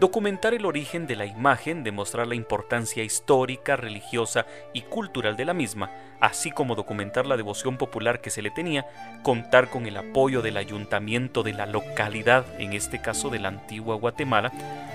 documentar 0.00 0.54
el 0.54 0.66
origen 0.66 1.06
de 1.06 1.16
la 1.16 1.26
imagen, 1.26 1.84
demostrar 1.84 2.26
la 2.26 2.34
importancia 2.34 3.04
histórica, 3.04 3.76
religiosa 3.76 4.46
y 4.72 4.82
cultural 4.82 5.36
de 5.36 5.44
la 5.44 5.54
misma, 5.54 5.90
así 6.20 6.50
como 6.50 6.74
documentar 6.74 7.26
la 7.26 7.36
devoción 7.36 7.76
popular 7.76 8.20
que 8.20 8.30
se 8.30 8.42
le 8.42 8.50
tenía, 8.50 8.86
contar 9.22 9.70
con 9.70 9.86
el 9.86 9.96
apoyo 9.96 10.42
del 10.42 10.56
ayuntamiento 10.56 11.42
de 11.42 11.52
la 11.52 11.66
localidad, 11.66 12.44
en 12.60 12.72
este 12.72 13.00
caso 13.00 13.30
de 13.30 13.38
la 13.38 13.48
antigua 13.48 13.96
Guatemala, 13.96 14.52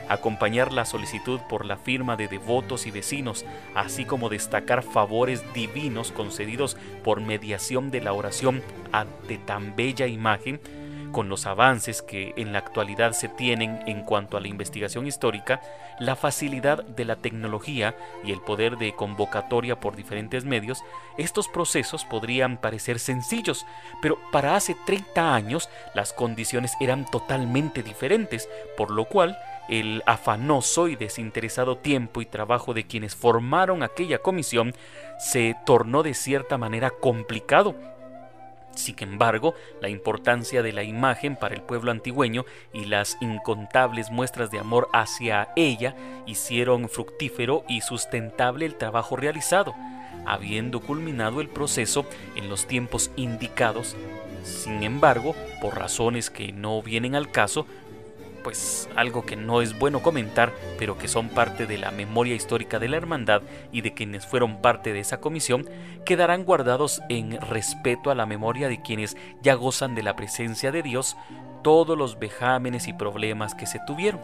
acompañar 0.10 0.74
la 0.74 0.86
solicitud 0.86 1.40
por 1.48 1.66
la 1.66 1.78
firma 1.78 2.16
de 2.18 2.28
devotos 2.28 2.88
y 2.88 2.92
vecinos, 2.92 3.46
así 3.76 4.06
como 4.06 4.28
destacar 4.28 4.84
favores 4.84 5.44
divinos 5.54 6.12
concedidos 6.12 6.76
por 7.04 7.22
mediación 7.22 7.92
de 7.92 8.02
la 8.02 8.14
oración 8.14 8.64
ante 8.92 9.38
tan 9.38 9.76
bella 9.76 10.08
imagen, 10.08 10.60
con 11.12 11.30
los 11.30 11.46
avances 11.46 12.02
que 12.02 12.34
en 12.38 12.54
la 12.54 12.60
actualidad 12.60 13.14
se 13.14 13.30
tienen 13.30 13.80
en 13.86 14.04
cuanto 14.04 14.38
a 14.38 14.42
la 14.42 14.48
investigación 14.48 15.08
histórica, 15.08 15.62
la 16.00 16.16
facilidad 16.16 16.84
de 16.84 17.06
la 17.06 17.16
tecnología 17.16 17.96
y 18.24 18.32
el 18.32 18.42
poder 18.42 18.78
de 18.78 18.94
convocatoria 18.96 19.80
por 19.80 19.96
diferentes 19.96 20.46
medios, 20.46 20.84
estos 21.18 21.48
procesos 21.48 22.06
podrían 22.06 22.58
parecer 22.58 23.00
sencillos, 23.00 23.66
pero 24.02 24.18
para 24.32 24.56
hace 24.56 24.76
30 24.86 25.36
años 25.36 25.70
las 25.94 26.14
condiciones 26.14 26.74
eran 26.80 27.06
totalmente 27.06 27.84
diferentes, 27.84 28.50
por 28.78 28.92
lo 28.92 29.06
cual 29.06 29.38
el 29.70 30.02
afanoso 30.06 30.88
y 30.88 30.96
desinteresado 30.96 31.78
tiempo 31.78 32.22
y 32.22 32.26
trabajo 32.26 32.74
de 32.74 32.88
quienes 32.88 33.16
formaron 33.16 33.84
aquella 33.84 34.18
comisión 34.20 34.74
se 35.20 35.56
tornó 35.66 36.02
de 36.02 36.14
cierta 36.14 36.58
manera 36.58 36.90
complicado 36.90 37.76
sin 38.76 38.96
embargo, 39.00 39.56
la 39.82 39.90
importancia 39.90 40.64
de 40.64 40.74
la 40.74 40.84
imagen 40.84 41.36
para 41.36 41.56
el 41.56 41.62
pueblo 41.62 41.92
antigüeño 41.92 42.46
y 42.74 42.86
las 42.86 43.18
incontables 43.22 44.10
muestras 44.10 44.52
de 44.52 44.60
amor 44.60 44.90
hacia 44.94 45.50
ella 45.56 45.96
hicieron 46.26 46.90
fructífero 46.90 47.64
y 47.68 47.82
sustentable 47.82 48.66
el 48.66 48.76
trabajo 48.76 49.16
realizado, 49.16 49.76
habiendo 50.26 50.80
culminado 50.80 51.42
el 51.42 51.50
proceso 51.50 52.06
en 52.36 52.50
los 52.50 52.68
tiempos 52.68 53.12
indicados. 53.16 53.96
Sin 54.44 54.84
embargo, 54.84 55.36
por 55.62 55.78
razones 55.78 56.30
que 56.30 56.54
no 56.54 56.82
vienen 56.82 57.16
al 57.16 57.32
caso, 57.32 57.68
pues 58.44 58.90
algo 58.96 59.26
que 59.26 59.36
no 59.36 59.62
es 59.62 59.78
bueno 59.78 60.02
comentar, 60.02 60.54
pero 60.78 60.98
que 60.98 61.08
son 61.08 61.30
parte 61.30 61.66
de 61.66 61.78
la 61.78 61.92
memoria 61.92 62.36
histórica 62.36 62.80
de 62.80 62.88
la 62.88 62.98
hermandad 62.98 63.42
y 63.72 63.82
de 63.82 63.94
quienes 63.94 64.26
fueron 64.26 64.62
parte 64.62 64.94
de 64.94 65.00
esa 65.00 65.20
comisión, 65.20 65.70
quedarán 66.06 66.44
guardados 66.46 67.02
en 67.10 67.40
respeto 67.42 68.12
a 68.12 68.16
la 68.16 68.26
memoria 68.26 68.68
de 68.68 68.82
quienes 68.82 69.18
ya 69.42 69.54
gozan 69.54 69.96
de 69.96 70.04
la 70.04 70.16
presencia 70.16 70.72
de 70.72 70.82
Dios 70.82 71.16
todos 71.64 71.98
los 71.98 72.20
vejámenes 72.20 72.88
y 72.88 72.94
problemas 72.94 73.56
que 73.56 73.68
se 73.68 73.80
tuvieron. 73.86 74.22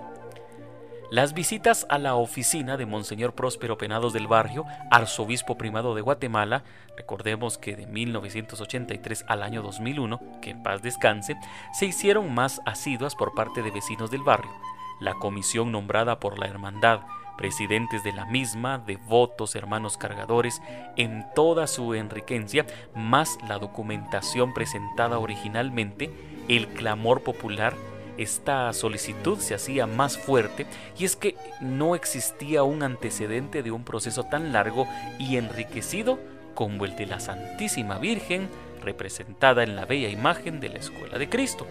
Las 1.16 1.34
visitas 1.34 1.88
a 1.90 1.98
la 1.98 2.16
oficina 2.16 2.76
de 2.76 2.86
Monseñor 2.86 3.36
Próspero 3.36 3.78
Penados 3.78 4.12
del 4.12 4.28
Barrio, 4.28 4.66
arzobispo 4.92 5.58
primado 5.58 5.96
de 5.96 6.02
Guatemala, 6.02 6.66
recordemos 6.98 7.58
que 7.58 7.78
de 7.78 7.88
1983 7.88 9.24
al 9.30 9.42
año 9.42 9.62
2001, 9.62 10.20
que 10.42 10.50
en 10.50 10.62
paz 10.62 10.82
descanse, 10.82 11.38
se 11.72 11.86
hicieron 11.86 12.34
más 12.34 12.60
asiduas 12.66 13.16
por 13.16 13.34
parte 13.34 13.62
de 13.62 13.72
vecinos 13.72 14.12
del 14.12 14.24
barrio. 14.24 14.52
La 15.00 15.14
comisión 15.14 15.72
nombrada 15.72 16.20
por 16.20 16.38
la 16.38 16.48
hermandad, 16.48 17.04
presidentes 17.38 18.04
de 18.04 18.12
la 18.12 18.26
misma, 18.26 18.80
devotos, 18.80 19.56
hermanos 19.56 19.96
cargadores, 19.96 20.62
en 20.98 21.26
toda 21.34 21.68
su 21.68 21.94
enriquencia, 21.94 22.66
más 22.94 23.38
la 23.48 23.58
documentación 23.58 24.54
presentada 24.54 25.18
originalmente, 25.18 26.12
el 26.50 26.68
clamor 26.68 27.24
popular, 27.24 27.74
esta 28.18 28.72
solicitud 28.74 29.40
se 29.40 29.56
hacía 29.56 29.88
más 29.88 30.18
fuerte 30.18 30.66
y 30.98 31.06
es 31.06 31.16
que 31.16 31.36
no 31.62 31.96
existía 31.96 32.64
un 32.64 32.84
antecedente 32.84 33.64
de 33.64 33.72
un 33.72 33.84
proceso 33.84 34.24
tan 34.24 34.54
largo 34.54 34.88
y 35.20 35.38
enriquecido 35.38 36.20
como 36.54 36.86
el 36.86 36.96
de 36.96 37.06
la 37.06 37.20
Santísima 37.20 37.98
Virgen 37.98 38.50
representada 38.82 39.64
en 39.64 39.76
la 39.76 39.86
bella 39.86 40.10
imagen 40.10 40.60
de 40.60 40.70
la 40.70 40.80
Escuela 40.80 41.18
de 41.18 41.30
Cristo. 41.30 41.68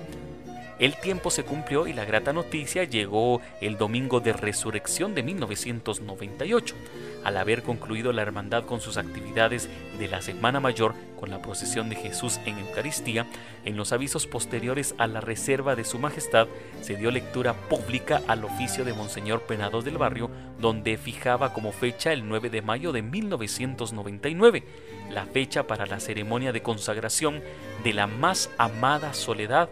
El 0.81 0.97
tiempo 0.97 1.31
se 1.31 1.45
cumplió 1.45 1.87
y 1.87 1.93
la 1.93 2.05
grata 2.05 2.33
noticia 2.33 2.83
llegó 2.83 3.41
el 3.61 3.79
domingo 3.79 4.19
de 4.19 4.33
resurrección 4.33 5.15
de 5.15 5.23
1998. 5.23 6.75
Al 7.23 7.37
haber 7.37 7.63
concluido 7.63 8.13
la 8.13 8.23
hermandad 8.23 8.65
con 8.65 8.81
sus 8.81 8.97
actividades 8.97 9.69
de 9.99 10.09
la 10.09 10.21
Semana 10.21 10.59
Mayor 10.59 10.95
con 11.19 11.31
la 11.31 11.41
procesión 11.41 11.89
de 11.89 11.95
Jesús 11.95 12.41
en 12.45 12.59
Eucaristía, 12.59 13.27
en 13.65 13.77
los 13.77 13.93
avisos 13.93 14.27
posteriores 14.27 14.97
a 14.99 15.07
la 15.07 15.21
reserva 15.21 15.77
de 15.77 15.85
Su 15.85 16.01
Majestad 16.01 16.49
se 16.83 16.97
dio 16.97 17.13
lectura 17.13 17.55
pública 17.55 18.21
al 18.27 18.45
oficio 18.45 18.85
de 18.85 18.95
Monseñor 18.95 19.43
Penados 19.43 19.85
del 19.85 19.97
Barrio, 19.97 20.29
donde 20.59 20.99
fijaba 20.99 21.55
como 21.55 21.71
fecha 21.71 22.13
el 22.13 22.29
9 22.29 22.51
de 22.51 22.63
mayo 22.63 22.91
de 22.91 23.03
1999, 23.03 24.65
la 25.11 25.25
fecha 25.27 25.69
para 25.69 25.87
la 25.87 26.01
ceremonia 26.01 26.53
de 26.53 26.63
consagración 26.63 27.43
de 27.85 27.93
la 27.93 28.09
más 28.09 28.51
amada 28.59 29.15
soledad 29.15 29.71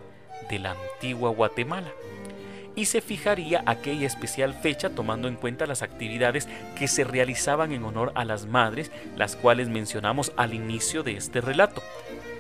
de 0.53 0.59
la 0.59 0.73
antigua 0.73 1.31
Guatemala 1.31 1.89
y 2.75 2.87
se 2.87 3.01
fijaría 3.01 3.63
aquella 3.67 4.07
especial 4.07 4.55
fecha 4.55 4.91
tomando 4.91 5.29
en 5.29 5.37
cuenta 5.37 5.67
las 5.67 5.83
actividades 5.83 6.49
que 6.79 6.89
se 6.89 7.05
realizaban 7.05 7.73
en 7.73 7.85
honor 7.85 8.13
a 8.15 8.25
las 8.25 8.47
madres, 8.47 8.91
las 9.17 9.37
cuales 9.37 9.69
mencionamos 9.69 10.33
al 10.37 10.55
inicio 10.55 11.03
de 11.03 11.17
este 11.17 11.41
relato. 11.41 11.83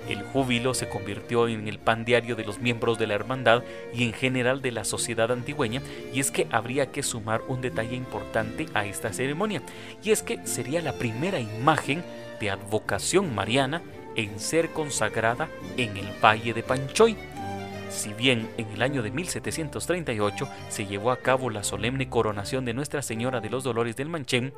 El 0.09 0.23
júbilo 0.23 0.75
se 0.75 0.89
convirtió 0.89 1.49
en 1.49 1.69
el 1.69 1.79
pan 1.79 2.05
diario 2.05 2.35
de 2.35 2.45
los 2.45 2.59
miembros 2.59 2.99
de 2.99 3.07
la 3.07 3.15
hermandad 3.15 3.63
y 3.95 4.05
en 4.05 4.13
general 4.13 4.61
de 4.61 4.73
la 4.73 4.85
sociedad 4.85 5.31
antigüeña, 5.31 5.81
y 6.13 6.21
es 6.21 6.31
que 6.31 6.49
habría 6.51 6.91
que 6.91 7.03
sumar 7.03 7.43
un 7.47 7.61
detalle 7.61 7.95
importante 7.95 8.67
a 8.75 8.85
esta 8.85 9.13
ceremonia, 9.13 9.63
y 10.03 10.11
es 10.11 10.23
que 10.23 10.45
sería 10.47 10.83
la 10.83 10.95
primera 10.95 11.39
imagen 11.39 12.03
de 12.41 12.51
advocación 12.51 13.33
mariana 13.35 13.83
en 14.17 14.41
ser 14.41 14.71
consagrada 14.71 15.49
en 15.77 15.97
el 15.97 16.09
Valle 16.23 16.53
de 16.53 16.63
Panchoy 16.63 17.17
si 17.93 18.12
bien 18.14 18.51
en 18.57 18.68
el 18.70 18.82
año 18.82 19.03
de 19.03 19.11
1738 19.11 20.49
se 20.68 20.86
llevó 20.86 21.11
a 21.11 21.18
cabo 21.18 21.51
la 21.51 21.62
solemne 21.62 22.09
coronación 22.09 22.64
de 22.64 22.74
Nuestra 22.74 23.03
Señora 23.03 23.40
de 23.40 23.51
los 23.51 23.64
Dolores 23.64 23.97
del 23.97 24.09
Manchén, 24.09 24.55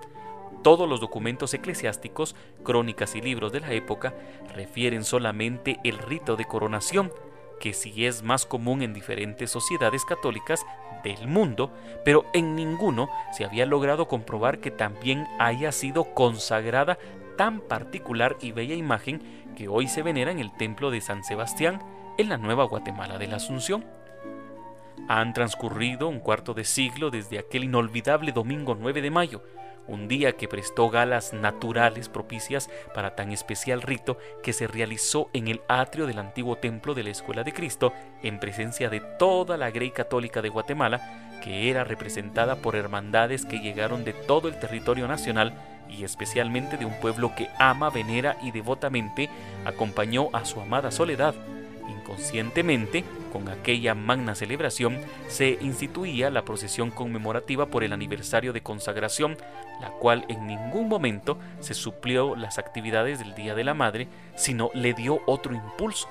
todos 0.62 0.88
los 0.88 1.00
documentos 1.00 1.52
eclesiásticos, 1.52 2.36
crónicas 2.62 3.16
y 3.16 3.20
libros 3.20 3.52
de 3.52 3.60
la 3.60 3.72
época 3.72 4.14
refieren 4.54 5.04
solamente 5.04 5.80
el 5.84 5.98
rito 5.98 6.36
de 6.36 6.44
coronación, 6.44 7.12
que 7.60 7.74
sí 7.74 8.06
es 8.06 8.22
más 8.22 8.46
común 8.46 8.82
en 8.82 8.94
diferentes 8.94 9.50
sociedades 9.50 10.04
católicas 10.04 10.64
del 11.02 11.26
mundo, 11.26 11.70
pero 12.04 12.24
en 12.32 12.54
ninguno 12.54 13.10
se 13.36 13.44
había 13.44 13.66
logrado 13.66 14.08
comprobar 14.08 14.58
que 14.60 14.70
también 14.70 15.26
haya 15.38 15.72
sido 15.72 16.14
consagrada 16.14 16.98
tan 17.36 17.60
particular 17.60 18.36
y 18.40 18.52
bella 18.52 18.74
imagen 18.74 19.44
que 19.56 19.68
hoy 19.68 19.88
se 19.88 20.02
venera 20.02 20.30
en 20.30 20.38
el 20.38 20.56
templo 20.56 20.90
de 20.90 21.00
San 21.00 21.24
Sebastián, 21.24 21.82
en 22.18 22.28
la 22.28 22.36
Nueva 22.36 22.64
Guatemala 22.64 23.18
de 23.18 23.26
la 23.26 23.36
Asunción. 23.36 23.84
Han 25.08 25.34
transcurrido 25.34 26.08
un 26.08 26.20
cuarto 26.20 26.54
de 26.54 26.64
siglo 26.64 27.10
desde 27.10 27.38
aquel 27.38 27.64
inolvidable 27.64 28.32
domingo 28.32 28.76
9 28.78 29.02
de 29.02 29.10
mayo, 29.10 29.42
un 29.86 30.08
día 30.08 30.32
que 30.32 30.48
prestó 30.48 30.88
galas 30.88 31.34
naturales 31.34 32.08
propicias 32.08 32.70
para 32.94 33.14
tan 33.14 33.32
especial 33.32 33.82
rito 33.82 34.16
que 34.42 34.54
se 34.54 34.66
realizó 34.66 35.28
en 35.34 35.48
el 35.48 35.60
atrio 35.68 36.06
del 36.06 36.18
antiguo 36.18 36.56
templo 36.56 36.94
de 36.94 37.02
la 37.02 37.10
Escuela 37.10 37.44
de 37.44 37.52
Cristo 37.52 37.92
en 38.22 38.40
presencia 38.40 38.88
de 38.88 39.00
toda 39.00 39.58
la 39.58 39.70
Grey 39.70 39.90
Católica 39.90 40.40
de 40.40 40.48
Guatemala, 40.48 41.40
que 41.42 41.68
era 41.68 41.84
representada 41.84 42.56
por 42.56 42.76
hermandades 42.76 43.44
que 43.44 43.58
llegaron 43.58 44.04
de 44.04 44.14
todo 44.14 44.48
el 44.48 44.58
territorio 44.58 45.06
nacional 45.06 45.52
y 45.90 46.04
especialmente 46.04 46.78
de 46.78 46.86
un 46.86 46.98
pueblo 47.00 47.34
que 47.36 47.50
ama, 47.58 47.90
venera 47.90 48.38
y 48.42 48.52
devotamente 48.52 49.28
acompañó 49.66 50.30
a 50.32 50.46
su 50.46 50.60
amada 50.60 50.90
soledad 50.90 51.34
Inconscientemente, 51.88 53.04
con 53.32 53.48
aquella 53.48 53.94
magna 53.94 54.34
celebración, 54.34 54.98
se 55.28 55.58
instituía 55.60 56.30
la 56.30 56.44
procesión 56.44 56.90
conmemorativa 56.90 57.66
por 57.66 57.84
el 57.84 57.92
aniversario 57.92 58.52
de 58.52 58.62
consagración, 58.62 59.36
la 59.80 59.90
cual 59.90 60.24
en 60.28 60.46
ningún 60.46 60.88
momento 60.88 61.38
se 61.60 61.74
suplió 61.74 62.36
las 62.36 62.58
actividades 62.58 63.18
del 63.18 63.34
Día 63.34 63.54
de 63.54 63.64
la 63.64 63.74
Madre, 63.74 64.08
sino 64.34 64.70
le 64.74 64.94
dio 64.94 65.20
otro 65.26 65.54
impulso. 65.54 66.08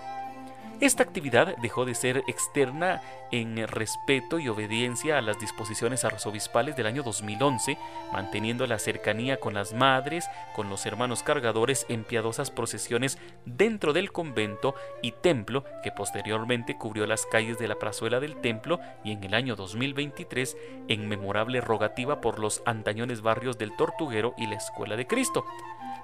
Esta 0.84 1.02
actividad 1.02 1.56
dejó 1.62 1.86
de 1.86 1.96
ser 1.96 2.26
externa 2.28 3.02
en 3.32 3.70
respeto 3.70 4.38
y 4.38 4.50
obediencia 4.50 5.18
a 5.18 5.22
las 5.22 5.40
disposiciones 5.40 6.04
arzobispales 6.04 6.76
del 6.76 6.88
año 6.88 7.04
2011, 7.04 7.78
manteniendo 8.12 8.68
la 8.68 8.78
cercanía 8.80 9.40
con 9.40 9.54
las 9.54 9.72
madres, 9.72 10.26
con 10.54 10.70
los 10.70 10.86
hermanos 10.86 11.24
cargadores 11.24 11.86
en 11.88 12.04
piadosas 12.04 12.52
procesiones 12.52 13.18
dentro 13.46 13.94
del 13.94 14.12
convento 14.12 14.76
y 15.02 15.14
templo 15.14 15.64
que 15.84 15.94
posteriormente 15.94 16.78
cubrió 16.78 17.08
las 17.08 17.26
calles 17.28 17.58
de 17.58 17.70
la 17.70 17.76
plazuela 17.76 18.20
del 18.20 18.36
templo 18.42 18.82
y 19.06 19.14
en 19.14 19.24
el 19.24 19.36
año 19.36 19.56
2023 19.56 20.58
en 20.90 21.08
memorable 21.08 21.62
rogativa 21.62 22.20
por 22.20 22.40
los 22.40 22.62
antañones 22.66 23.22
barrios 23.22 23.58
del 23.58 23.74
Tortuguero 23.78 24.34
y 24.38 24.48
la 24.48 24.56
Escuela 24.56 24.98
de 24.98 25.08
Cristo 25.08 25.46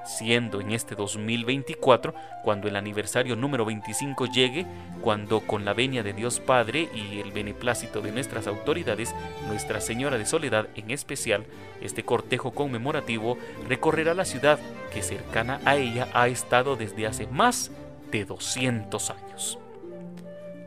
siendo 0.06 0.62
en 0.62 0.72
este 0.72 0.96
2024, 0.96 2.14
cuando 2.44 2.68
el 2.68 2.76
aniversario 2.76 3.36
número 3.36 3.66
25 3.66 4.26
llegue, 4.28 4.66
cuando 5.02 5.42
con 5.42 5.66
la 5.66 5.74
venia 5.74 6.04
de 6.04 6.14
Dios 6.14 6.40
Padre 6.40 6.90
y 6.94 7.20
el 7.20 7.32
beneplácito 7.32 8.02
de 8.02 8.12
nuestras 8.12 8.48
autoridades, 8.48 9.14
Nuestra 9.48 9.82
Señora 9.82 10.18
de 10.18 10.26
Soledad 10.26 10.68
en 10.76 10.92
especial, 10.92 11.46
este 11.82 12.04
cortejo 12.04 12.52
conmemorativo 12.52 13.38
recorrerá 13.68 14.14
la 14.14 14.26
ciudad 14.26 14.60
que 14.94 15.02
cercana 15.02 15.60
a 15.66 15.76
ella 15.76 16.08
ha 16.14 16.28
estado 16.28 16.76
desde 16.76 17.08
hace 17.08 17.28
más 17.28 17.72
de 18.12 18.26
200 18.26 19.10
años. 19.12 19.60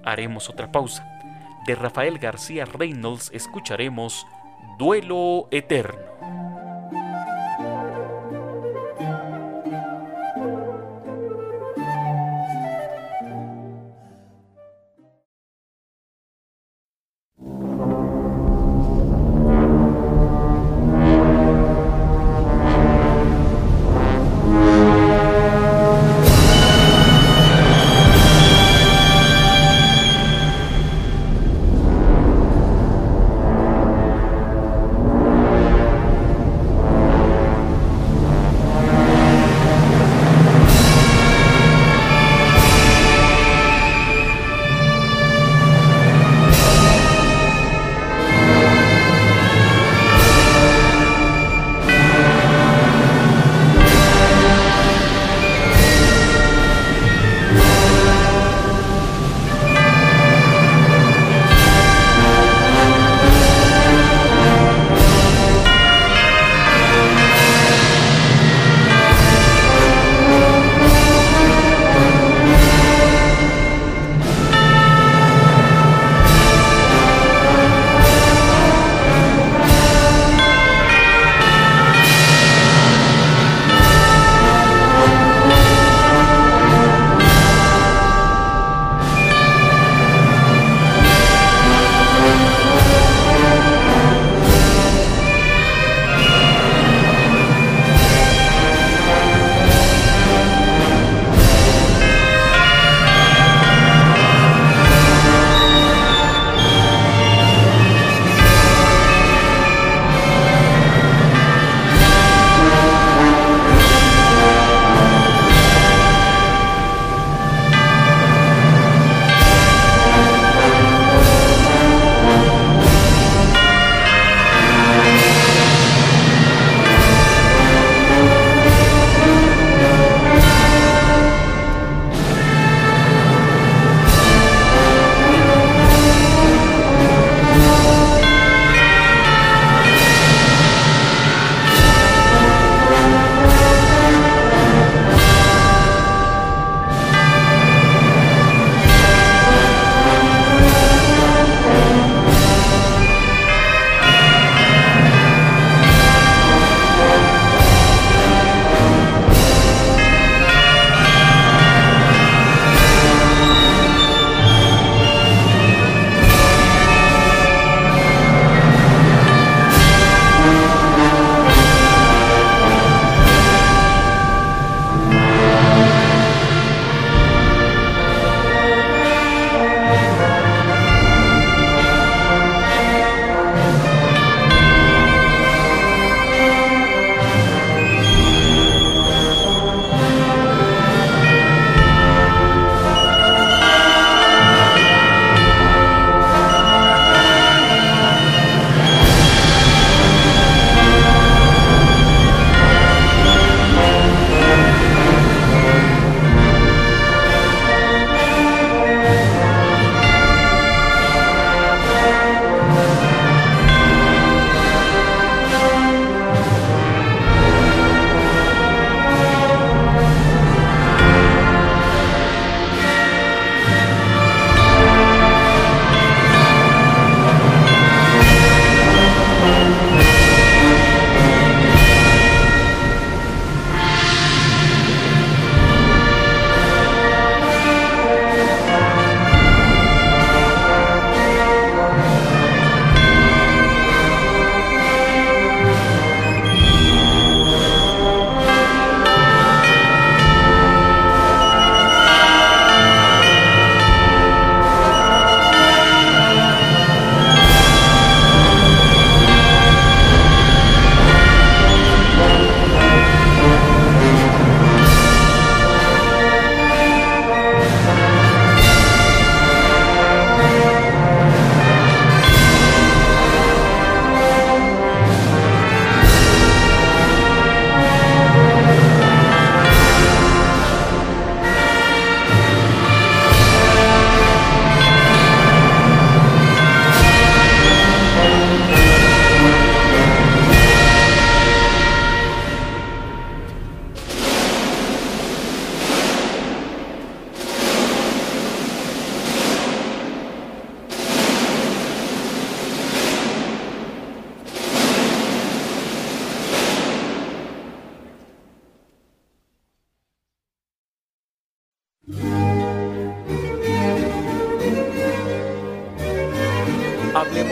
Haremos 0.05 0.49
otra 0.49 0.71
pausa. 0.73 1.09
De 1.67 1.75
Rafael 1.75 2.19
García 2.19 2.65
Reynolds 2.65 3.31
escucharemos 3.33 4.27
Duelo 4.79 5.49
Eterno. 5.51 6.12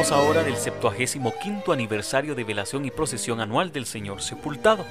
Hablemos 0.01 0.27
ahora 0.27 0.43
del 0.43 0.57
75 0.57 1.73
aniversario 1.75 2.35
de 2.35 2.43
velación 2.43 2.87
y 2.87 2.91
procesión 2.91 3.39
anual 3.39 3.71
del 3.71 3.85
Señor 3.85 4.23
Sepultado. 4.23 4.87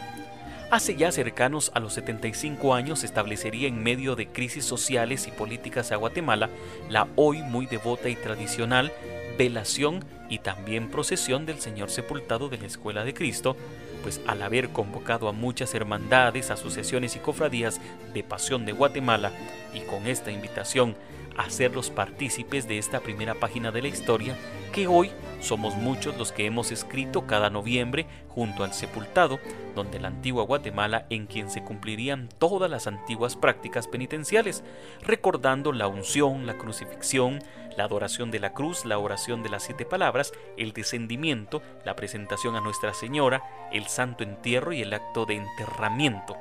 Hace 0.69 0.95
ya 0.97 1.11
cercanos 1.11 1.71
a 1.73 1.79
los 1.79 1.93
75 1.93 2.75
años 2.75 2.99
se 2.99 3.07
establecería 3.07 3.67
en 3.67 3.81
medio 3.81 4.15
de 4.15 4.27
crisis 4.27 4.65
sociales 4.65 5.25
y 5.25 5.31
políticas 5.31 5.91
a 5.91 5.95
Guatemala 5.95 6.51
la 6.91 7.07
hoy 7.15 7.41
muy 7.41 7.65
devota 7.65 8.07
y 8.07 8.15
tradicional 8.15 8.91
velación 9.35 10.05
y 10.29 10.37
también 10.39 10.91
procesión 10.91 11.47
del 11.47 11.59
Señor 11.59 11.89
Sepultado 11.89 12.47
de 12.47 12.59
la 12.59 12.67
Escuela 12.67 13.03
de 13.03 13.15
Cristo, 13.15 13.57
pues 14.03 14.21
al 14.27 14.43
haber 14.43 14.69
convocado 14.69 15.27
a 15.27 15.31
muchas 15.31 15.73
hermandades, 15.73 16.51
asociaciones 16.51 17.15
y 17.15 17.19
cofradías 17.19 17.81
de 18.13 18.23
Pasión 18.23 18.63
de 18.63 18.73
Guatemala 18.73 19.31
y 19.73 19.79
con 19.79 20.05
esta 20.05 20.29
invitación 20.29 20.95
hacerlos 21.39 21.89
partícipes 21.89 22.67
de 22.67 22.77
esta 22.77 22.99
primera 22.99 23.33
página 23.33 23.71
de 23.71 23.81
la 23.81 23.87
historia 23.87 24.35
que 24.73 24.87
hoy 24.87 25.11
somos 25.39 25.75
muchos 25.75 26.17
los 26.17 26.33
que 26.33 26.45
hemos 26.45 26.71
escrito 26.71 27.25
cada 27.25 27.49
noviembre 27.49 28.07
junto 28.27 28.65
al 28.65 28.73
sepultado, 28.73 29.39
donde 29.73 29.99
la 29.99 30.09
antigua 30.09 30.43
Guatemala 30.43 31.05
en 31.09 31.27
quien 31.27 31.49
se 31.49 31.63
cumplirían 31.63 32.27
todas 32.39 32.69
las 32.69 32.87
antiguas 32.87 33.37
prácticas 33.37 33.87
penitenciales, 33.87 34.65
recordando 35.01 35.71
la 35.71 35.87
unción, 35.87 36.45
la 36.45 36.57
crucifixión, 36.57 37.39
la 37.77 37.85
adoración 37.85 38.31
de 38.31 38.39
la 38.39 38.51
cruz, 38.51 38.83
la 38.83 38.99
oración 38.99 39.41
de 39.41 39.49
las 39.49 39.63
siete 39.63 39.85
palabras, 39.85 40.33
el 40.57 40.73
descendimiento, 40.73 41.61
la 41.85 41.95
presentación 41.95 42.57
a 42.57 42.61
Nuestra 42.61 42.93
Señora, 42.93 43.43
el 43.71 43.87
santo 43.87 44.25
entierro 44.25 44.73
y 44.73 44.81
el 44.81 44.93
acto 44.93 45.25
de 45.25 45.35
enterramiento 45.35 46.35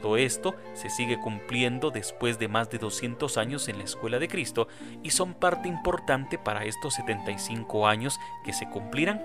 todo 0.00 0.16
esto 0.16 0.54
se 0.74 0.90
sigue 0.90 1.18
cumpliendo 1.18 1.90
después 1.90 2.38
de 2.38 2.48
más 2.48 2.70
de 2.70 2.78
200 2.78 3.36
años 3.38 3.68
en 3.68 3.78
la 3.78 3.84
Escuela 3.84 4.18
de 4.18 4.28
Cristo 4.28 4.68
y 5.02 5.10
son 5.10 5.34
parte 5.34 5.68
importante 5.68 6.38
para 6.38 6.64
estos 6.64 6.94
75 6.94 7.86
años 7.86 8.18
que 8.44 8.52
se 8.52 8.68
cumplirán. 8.68 9.24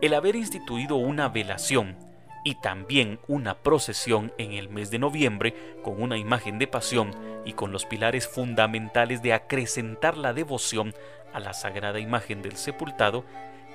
El 0.00 0.14
haber 0.14 0.36
instituido 0.36 0.96
una 0.96 1.28
velación 1.28 1.96
y 2.44 2.54
también 2.54 3.18
una 3.28 3.58
procesión 3.58 4.32
en 4.38 4.52
el 4.52 4.68
mes 4.68 4.90
de 4.90 4.98
noviembre 4.98 5.54
con 5.82 6.00
una 6.00 6.16
imagen 6.16 6.58
de 6.58 6.66
pasión 6.66 7.10
y 7.44 7.52
con 7.52 7.72
los 7.72 7.84
pilares 7.84 8.28
fundamentales 8.28 9.22
de 9.22 9.32
acrecentar 9.32 10.16
la 10.16 10.32
devoción 10.32 10.94
a 11.32 11.40
la 11.40 11.52
sagrada 11.52 11.98
imagen 11.98 12.42
del 12.42 12.56
sepultado, 12.56 13.24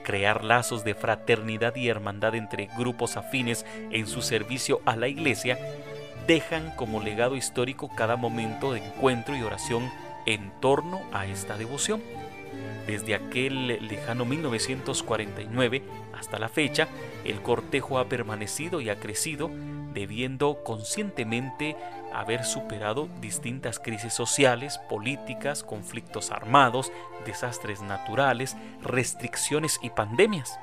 crear 0.03 0.43
lazos 0.43 0.83
de 0.83 0.95
fraternidad 0.95 1.75
y 1.75 1.87
hermandad 1.87 2.35
entre 2.35 2.67
grupos 2.77 3.17
afines 3.17 3.65
en 3.91 4.07
su 4.07 4.21
servicio 4.21 4.81
a 4.85 4.95
la 4.95 5.07
Iglesia 5.07 5.57
dejan 6.27 6.71
como 6.75 7.01
legado 7.01 7.35
histórico 7.35 7.89
cada 7.95 8.15
momento 8.15 8.73
de 8.73 8.85
encuentro 8.85 9.35
y 9.35 9.41
oración 9.41 9.91
en 10.25 10.51
torno 10.59 11.01
a 11.11 11.25
esta 11.25 11.57
devoción. 11.57 12.01
Desde 12.87 13.15
aquel 13.15 13.87
lejano 13.87 14.25
1949 14.25 15.83
hasta 16.17 16.37
la 16.37 16.49
fecha, 16.49 16.87
el 17.23 17.41
cortejo 17.41 17.97
ha 17.97 18.09
permanecido 18.09 18.81
y 18.81 18.89
ha 18.89 18.97
crecido, 18.97 19.49
debiendo 19.93 20.63
conscientemente 20.63 21.77
haber 22.13 22.43
superado 22.43 23.07
distintas 23.21 23.79
crisis 23.79 24.13
sociales, 24.13 24.79
políticas, 24.89 25.63
conflictos 25.63 26.31
armados, 26.31 26.91
desastres 27.25 27.81
naturales, 27.81 28.57
restricciones 28.81 29.79
y 29.81 29.89
pandemias. 29.89 30.59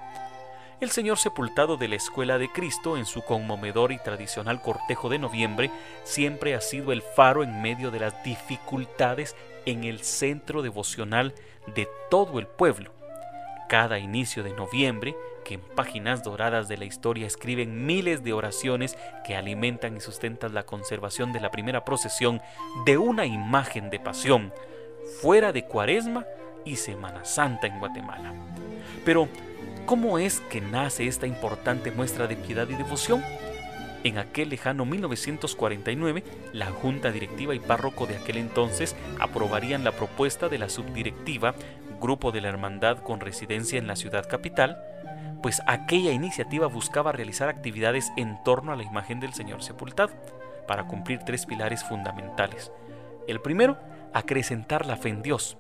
El 0.81 0.91
Señor 0.91 1.18
sepultado 1.18 1.76
de 1.76 1.89
la 1.89 1.97
Escuela 1.97 2.39
de 2.39 2.51
Cristo 2.51 2.97
en 2.97 3.05
su 3.05 3.20
conmovedor 3.20 3.93
y 3.93 3.99
tradicional 3.99 4.62
cortejo 4.62 5.11
de 5.11 5.18
noviembre 5.18 5.70
siempre 6.05 6.55
ha 6.55 6.62
sido 6.62 6.93
el 6.93 7.03
faro 7.03 7.43
en 7.43 7.61
medio 7.61 7.91
de 7.91 8.01
las 8.01 8.24
dificultades 8.24 9.37
en 9.66 9.85
el 9.85 10.01
centro 10.01 10.62
devocional 10.62 11.35
de 11.74 11.87
todo 12.11 12.39
el 12.39 12.47
pueblo. 12.47 12.93
Cada 13.68 13.99
inicio 13.99 14.43
de 14.43 14.55
noviembre, 14.55 15.14
que 15.45 15.55
en 15.55 15.61
páginas 15.61 16.22
doradas 16.22 16.66
de 16.66 16.78
la 16.78 16.87
historia 16.87 17.26
escriben 17.26 17.85
miles 17.85 18.24
de 18.24 18.33
oraciones 18.33 18.97
que 19.22 19.37
alimentan 19.37 19.99
y 19.99 20.01
sustentan 20.01 20.55
la 20.55 20.62
conservación 20.62 21.35
de 21.35 21.41
la 21.41 21.51
primera 21.51 21.85
procesión 21.85 22.41
de 22.87 22.97
una 22.97 23.26
imagen 23.26 23.91
de 23.91 24.01
pasión, 24.01 24.51
fuera 25.20 25.53
de 25.53 25.66
Cuaresma 25.66 26.24
y 26.64 26.76
Semana 26.76 27.26
Santa 27.26 27.66
en 27.66 27.78
Guatemala. 27.78 28.33
Pero, 29.05 29.28
¿Cómo 29.87 30.18
es 30.18 30.41
que 30.41 30.61
nace 30.61 31.07
esta 31.07 31.26
importante 31.26 31.91
muestra 31.91 32.26
de 32.26 32.37
piedad 32.37 32.68
y 32.68 32.74
devoción? 32.74 33.22
En 34.05 34.18
aquel 34.18 34.49
lejano 34.49 34.85
1949, 34.87 36.24
la 36.53 36.70
junta 36.70 37.11
directiva 37.11 37.55
y 37.55 37.59
párroco 37.59 38.07
de 38.07 38.16
aquel 38.16 38.39
entonces 38.39 38.97
aprobarían 39.18 39.85
la 39.85 39.93
propuesta 39.93 40.49
de 40.49 40.59
la 40.59 40.68
subdirectiva, 40.68 41.55
grupo 42.01 42.33
de 42.33 42.41
la 42.41 42.49
hermandad 42.49 42.99
con 42.99 43.20
residencia 43.20 43.78
en 43.78 43.87
la 43.87 43.97
ciudad 43.97 44.28
capital, 44.28 44.78
pues 45.43 45.61
aquella 45.66 46.12
iniciativa 46.12 46.66
buscaba 46.66 47.12
realizar 47.12 47.49
actividades 47.49 48.11
en 48.16 48.43
torno 48.43 48.72
a 48.72 48.76
la 48.76 48.85
imagen 48.85 49.20
del 49.20 49.35
Señor 49.35 49.62
sepultado, 49.62 50.12
para 50.66 50.85
cumplir 50.85 51.20
tres 51.20 51.47
pilares 51.47 51.85
fundamentales. 51.85 52.72
El 53.26 53.41
primero, 53.41 53.76
acrecentar 54.14 54.87
la 54.87 54.97
fe 54.97 55.11
en 55.11 55.22
Dios, 55.22 55.59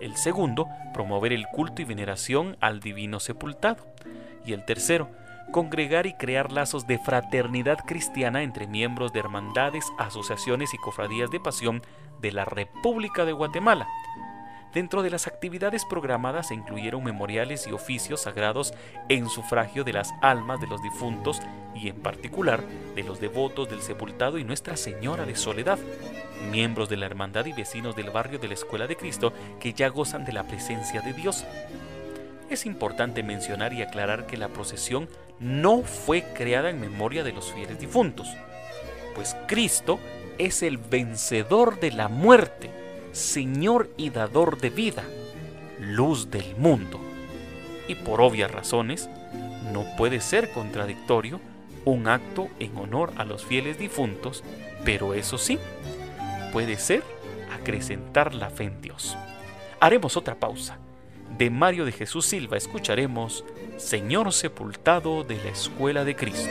el 0.00 0.16
segundo, 0.16 0.68
promover 0.92 1.32
el 1.32 1.46
culto 1.46 1.82
y 1.82 1.84
veneración 1.84 2.56
al 2.60 2.80
divino 2.80 3.20
sepultado. 3.20 3.86
Y 4.44 4.52
el 4.52 4.64
tercero, 4.64 5.10
congregar 5.52 6.06
y 6.06 6.14
crear 6.14 6.52
lazos 6.52 6.86
de 6.86 6.98
fraternidad 6.98 7.78
cristiana 7.86 8.42
entre 8.42 8.66
miembros 8.66 9.12
de 9.12 9.20
hermandades, 9.20 9.86
asociaciones 9.98 10.74
y 10.74 10.78
cofradías 10.78 11.30
de 11.30 11.40
pasión 11.40 11.82
de 12.20 12.32
la 12.32 12.44
República 12.44 13.24
de 13.24 13.32
Guatemala. 13.32 13.86
Dentro 14.72 15.02
de 15.02 15.10
las 15.10 15.26
actividades 15.26 15.84
programadas 15.84 16.48
se 16.48 16.54
incluyeron 16.54 17.02
memoriales 17.02 17.66
y 17.66 17.72
oficios 17.72 18.22
sagrados 18.22 18.72
en 19.08 19.28
sufragio 19.28 19.82
de 19.82 19.92
las 19.92 20.14
almas 20.22 20.60
de 20.60 20.68
los 20.68 20.80
difuntos 20.80 21.42
y 21.74 21.88
en 21.88 21.96
particular 21.96 22.62
de 22.94 23.02
los 23.02 23.18
devotos 23.18 23.68
del 23.68 23.82
sepultado 23.82 24.38
y 24.38 24.44
Nuestra 24.44 24.76
Señora 24.76 25.24
de 25.26 25.34
Soledad, 25.34 25.78
miembros 26.50 26.88
de 26.88 26.96
la 26.96 27.06
hermandad 27.06 27.46
y 27.46 27.52
vecinos 27.52 27.96
del 27.96 28.10
barrio 28.10 28.38
de 28.38 28.48
la 28.48 28.54
Escuela 28.54 28.86
de 28.86 28.96
Cristo 28.96 29.32
que 29.58 29.72
ya 29.72 29.88
gozan 29.88 30.24
de 30.24 30.32
la 30.32 30.44
presencia 30.44 31.00
de 31.00 31.12
Dios. 31.12 31.44
Es 32.48 32.66
importante 32.66 33.22
mencionar 33.22 33.72
y 33.72 33.82
aclarar 33.82 34.26
que 34.26 34.36
la 34.36 34.48
procesión 34.48 35.08
no 35.38 35.82
fue 35.82 36.24
creada 36.34 36.70
en 36.70 36.80
memoria 36.80 37.22
de 37.24 37.32
los 37.32 37.52
fieles 37.52 37.78
difuntos, 37.78 38.28
pues 39.14 39.36
Cristo 39.46 39.98
es 40.38 40.62
el 40.62 40.78
vencedor 40.78 41.80
de 41.80 41.92
la 41.92 42.08
muerte, 42.08 42.70
Señor 43.12 43.90
y 43.96 44.10
dador 44.10 44.58
de 44.60 44.70
vida, 44.70 45.04
luz 45.78 46.30
del 46.30 46.56
mundo. 46.56 47.00
Y 47.88 47.94
por 47.94 48.20
obvias 48.20 48.50
razones, 48.50 49.08
no 49.72 49.84
puede 49.96 50.20
ser 50.20 50.50
contradictorio 50.52 51.40
un 51.84 52.08
acto 52.08 52.48
en 52.58 52.76
honor 52.76 53.12
a 53.16 53.24
los 53.24 53.44
fieles 53.44 53.78
difuntos, 53.78 54.44
pero 54.84 55.14
eso 55.14 55.38
sí, 55.38 55.58
puede 56.52 56.78
ser 56.78 57.02
acrecentar 57.52 58.34
la 58.34 58.50
fe 58.50 58.64
en 58.64 58.80
Dios. 58.80 59.16
Haremos 59.80 60.16
otra 60.16 60.34
pausa. 60.34 60.78
De 61.36 61.48
Mario 61.48 61.84
de 61.84 61.92
Jesús 61.92 62.26
Silva 62.26 62.56
escucharemos 62.56 63.44
Señor 63.76 64.32
sepultado 64.32 65.24
de 65.24 65.36
la 65.36 65.50
Escuela 65.50 66.04
de 66.04 66.16
Cristo. 66.16 66.50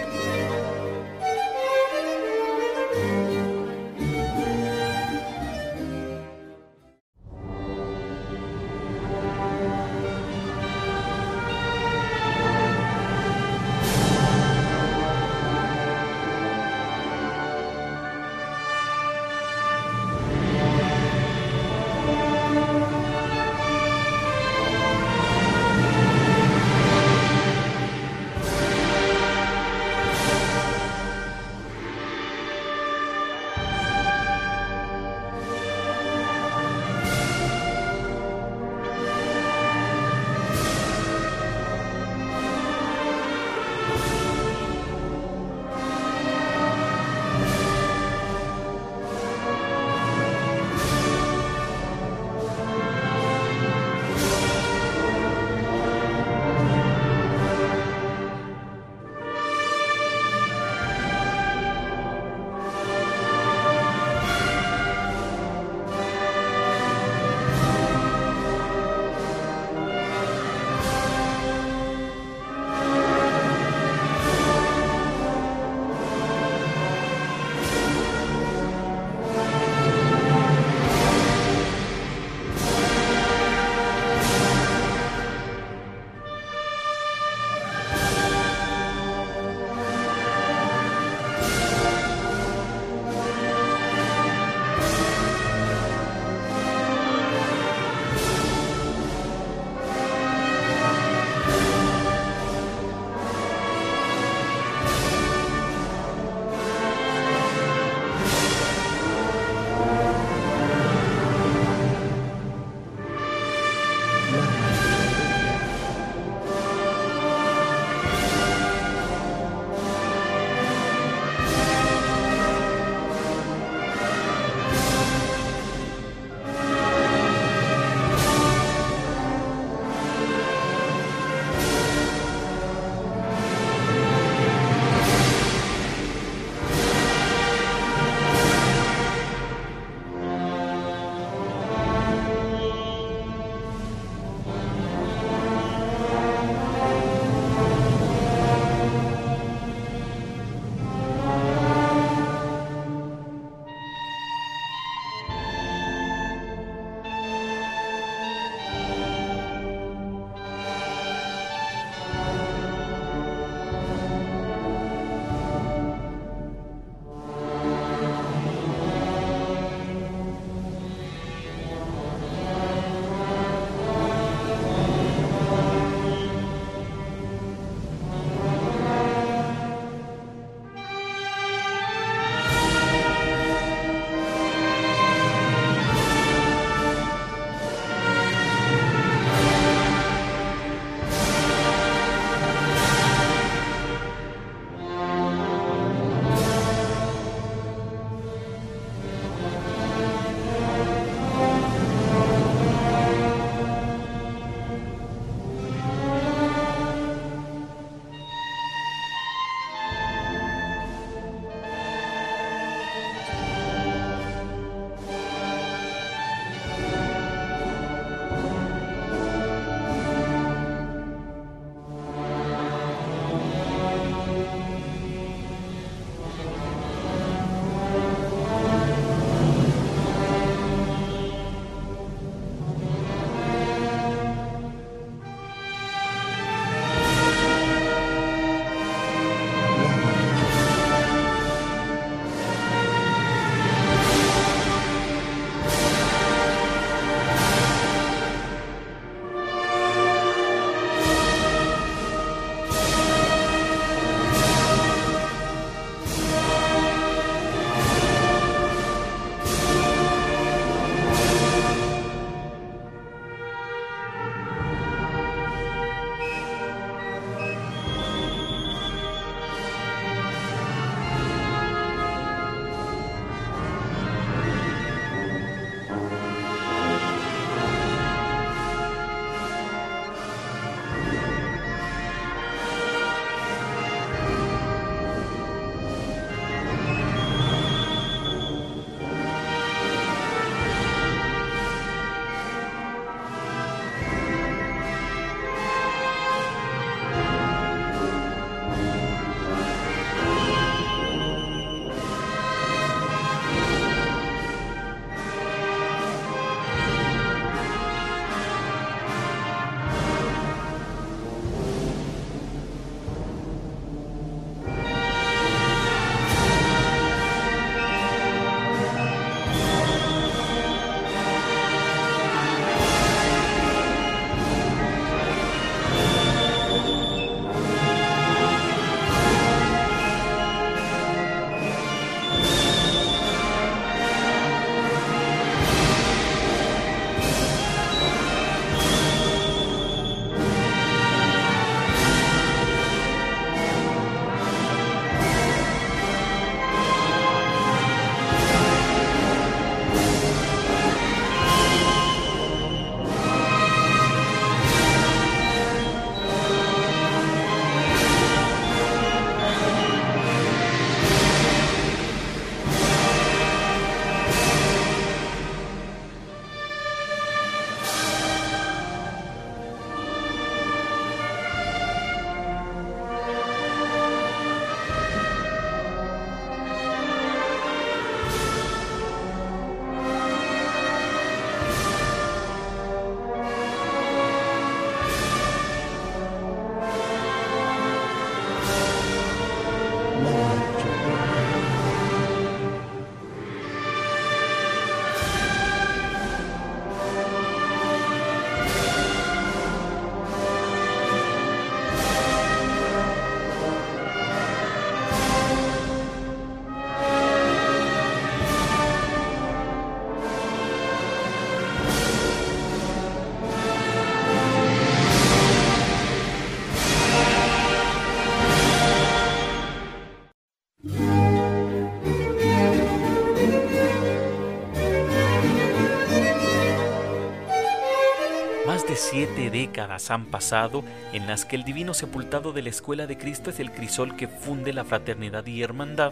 Décadas 429.80 430.12
han 430.12 430.26
pasado 430.26 430.84
en 431.14 431.26
las 431.26 431.46
que 431.46 431.56
el 431.56 431.64
divino 431.64 431.94
sepultado 431.94 432.52
de 432.52 432.62
la 432.62 432.70
Escuela 432.70 433.08
de 433.08 433.18
Cristo 433.18 433.50
es 433.50 433.62
el 433.62 433.72
crisol 433.72 434.18
que 434.18 434.28
funde 434.28 434.74
la 434.74 434.84
fraternidad 434.84 435.46
y 435.46 435.64
hermandad, 435.64 436.12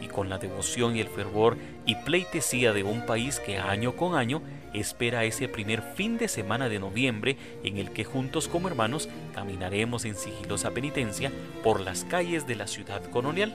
y 0.00 0.08
con 0.08 0.30
la 0.30 0.38
devoción 0.38 0.96
y 0.96 1.00
el 1.00 1.08
fervor 1.08 1.58
y 1.84 1.96
pleitesía 1.96 2.72
de 2.72 2.84
un 2.84 3.04
país 3.04 3.38
que 3.38 3.58
año 3.58 3.96
con 3.96 4.14
año 4.14 4.40
espera 4.72 5.24
ese 5.24 5.46
primer 5.46 5.82
fin 5.82 6.16
de 6.16 6.26
semana 6.26 6.70
de 6.70 6.78
noviembre 6.78 7.36
en 7.62 7.76
el 7.76 7.90
que 7.90 8.04
juntos 8.04 8.48
como 8.48 8.68
hermanos 8.68 9.10
caminaremos 9.34 10.06
en 10.06 10.14
sigilosa 10.14 10.70
penitencia 10.70 11.30
por 11.62 11.80
las 11.80 12.04
calles 12.04 12.46
de 12.46 12.56
la 12.56 12.66
ciudad 12.66 13.04
colonial. 13.10 13.52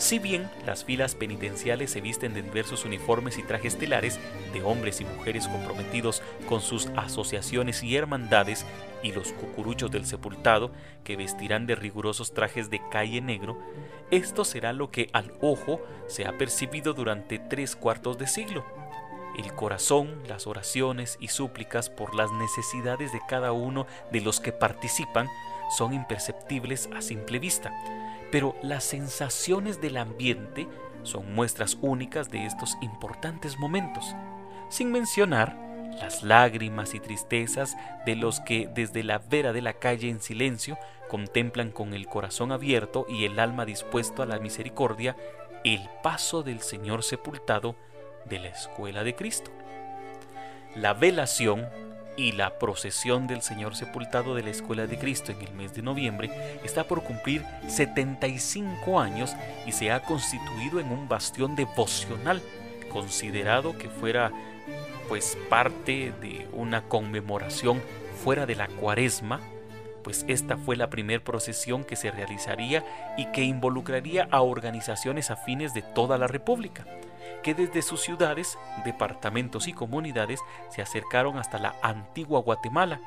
Si 0.00 0.18
bien 0.18 0.50
las 0.64 0.82
filas 0.82 1.14
penitenciales 1.14 1.90
se 1.90 2.00
visten 2.00 2.32
de 2.32 2.40
diversos 2.40 2.86
uniformes 2.86 3.36
y 3.36 3.42
trajes 3.42 3.76
telares 3.76 4.18
de 4.54 4.62
hombres 4.62 5.02
y 5.02 5.04
mujeres 5.04 5.46
comprometidos 5.46 6.22
con 6.48 6.62
sus 6.62 6.86
asociaciones 6.96 7.82
y 7.82 7.96
hermandades, 7.96 8.64
y 9.02 9.12
los 9.12 9.32
cucuruchos 9.34 9.90
del 9.90 10.06
sepultado, 10.06 10.70
que 11.04 11.16
vestirán 11.16 11.66
de 11.66 11.74
rigurosos 11.74 12.32
trajes 12.32 12.70
de 12.70 12.80
calle 12.90 13.20
negro, 13.20 13.58
esto 14.10 14.46
será 14.46 14.72
lo 14.72 14.90
que 14.90 15.10
al 15.12 15.34
ojo 15.42 15.82
se 16.06 16.24
ha 16.24 16.38
percibido 16.38 16.94
durante 16.94 17.38
tres 17.38 17.76
cuartos 17.76 18.16
de 18.16 18.26
siglo. 18.26 18.64
El 19.36 19.52
corazón, 19.52 20.22
las 20.26 20.46
oraciones 20.46 21.18
y 21.20 21.28
súplicas 21.28 21.90
por 21.90 22.14
las 22.14 22.32
necesidades 22.32 23.12
de 23.12 23.20
cada 23.28 23.52
uno 23.52 23.86
de 24.10 24.22
los 24.22 24.40
que 24.40 24.52
participan 24.52 25.28
son 25.76 25.94
imperceptibles 25.94 26.88
a 26.94 27.02
simple 27.02 27.38
vista 27.38 27.72
pero 28.30 28.54
las 28.62 28.84
sensaciones 28.84 29.80
del 29.80 29.96
ambiente 29.96 30.68
son 31.02 31.34
muestras 31.34 31.78
únicas 31.80 32.30
de 32.30 32.46
estos 32.46 32.76
importantes 32.80 33.58
momentos, 33.58 34.14
sin 34.68 34.92
mencionar 34.92 35.56
las 36.00 36.22
lágrimas 36.22 36.94
y 36.94 37.00
tristezas 37.00 37.76
de 38.06 38.16
los 38.16 38.40
que 38.40 38.68
desde 38.72 39.02
la 39.02 39.18
vera 39.18 39.52
de 39.52 39.62
la 39.62 39.74
calle 39.74 40.08
en 40.08 40.20
silencio 40.20 40.78
contemplan 41.08 41.72
con 41.72 41.94
el 41.94 42.06
corazón 42.06 42.52
abierto 42.52 43.06
y 43.08 43.24
el 43.24 43.38
alma 43.40 43.64
dispuesto 43.64 44.22
a 44.22 44.26
la 44.26 44.38
misericordia 44.38 45.16
el 45.64 45.88
paso 46.02 46.42
del 46.42 46.60
Señor 46.60 47.02
sepultado 47.02 47.74
de 48.24 48.38
la 48.38 48.48
escuela 48.48 49.02
de 49.02 49.14
Cristo. 49.16 49.50
La 50.76 50.94
velación 50.94 51.68
y 52.20 52.32
la 52.32 52.58
procesión 52.58 53.26
del 53.26 53.40
Señor 53.40 53.74
sepultado 53.74 54.34
de 54.34 54.42
la 54.42 54.50
Escuela 54.50 54.86
de 54.86 54.98
Cristo 54.98 55.32
en 55.32 55.40
el 55.40 55.54
mes 55.54 55.74
de 55.74 55.80
noviembre 55.80 56.30
está 56.62 56.84
por 56.84 57.02
cumplir 57.02 57.46
75 57.66 59.00
años 59.00 59.34
y 59.66 59.72
se 59.72 59.90
ha 59.90 60.02
constituido 60.02 60.80
en 60.80 60.92
un 60.92 61.08
bastión 61.08 61.56
devocional, 61.56 62.42
considerado 62.92 63.78
que 63.78 63.88
fuera 63.88 64.32
pues 65.08 65.38
parte 65.48 66.12
de 66.20 66.46
una 66.52 66.82
conmemoración 66.82 67.80
fuera 68.22 68.44
de 68.44 68.54
la 68.54 68.68
cuaresma, 68.68 69.40
pues 70.04 70.26
esta 70.28 70.58
fue 70.58 70.76
la 70.76 70.90
primera 70.90 71.24
procesión 71.24 71.84
que 71.84 71.96
se 71.96 72.10
realizaría 72.10 72.84
y 73.16 73.32
que 73.32 73.44
involucraría 73.44 74.28
a 74.30 74.42
organizaciones 74.42 75.30
afines 75.30 75.72
de 75.72 75.80
toda 75.80 76.18
la 76.18 76.26
República 76.26 76.84
que 77.42 77.54
desde 77.54 77.82
sus 77.82 78.00
ciudades, 78.00 78.58
departamentos 78.84 79.68
y 79.68 79.72
comunidades 79.72 80.40
se 80.70 80.82
acercaron 80.82 81.38
hasta 81.38 81.58
la 81.58 81.74
antigua 81.82 82.40
Guatemala. 82.40 83.00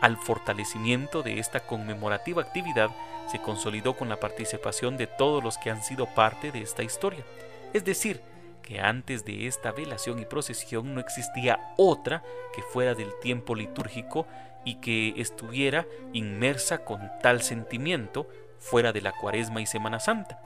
Al 0.00 0.16
fortalecimiento 0.16 1.22
de 1.22 1.38
esta 1.38 1.60
conmemorativa 1.60 2.42
actividad 2.42 2.90
se 3.30 3.40
consolidó 3.40 3.94
con 3.94 4.08
la 4.08 4.20
participación 4.20 4.96
de 4.96 5.06
todos 5.06 5.42
los 5.42 5.58
que 5.58 5.70
han 5.70 5.82
sido 5.82 6.06
parte 6.06 6.52
de 6.52 6.62
esta 6.62 6.82
historia. 6.82 7.24
Es 7.72 7.84
decir, 7.84 8.22
que 8.62 8.80
antes 8.80 9.24
de 9.24 9.46
esta 9.46 9.72
velación 9.72 10.18
y 10.18 10.26
procesión 10.26 10.94
no 10.94 11.00
existía 11.00 11.72
otra 11.78 12.22
que 12.54 12.62
fuera 12.62 12.94
del 12.94 13.08
tiempo 13.20 13.54
litúrgico 13.54 14.26
y 14.64 14.74
que 14.76 15.14
estuviera 15.16 15.86
inmersa 16.12 16.84
con 16.84 17.10
tal 17.22 17.42
sentimiento 17.42 18.28
fuera 18.58 18.92
de 18.92 19.00
la 19.00 19.12
cuaresma 19.12 19.60
y 19.60 19.66
Semana 19.66 20.00
Santa. 20.00 20.40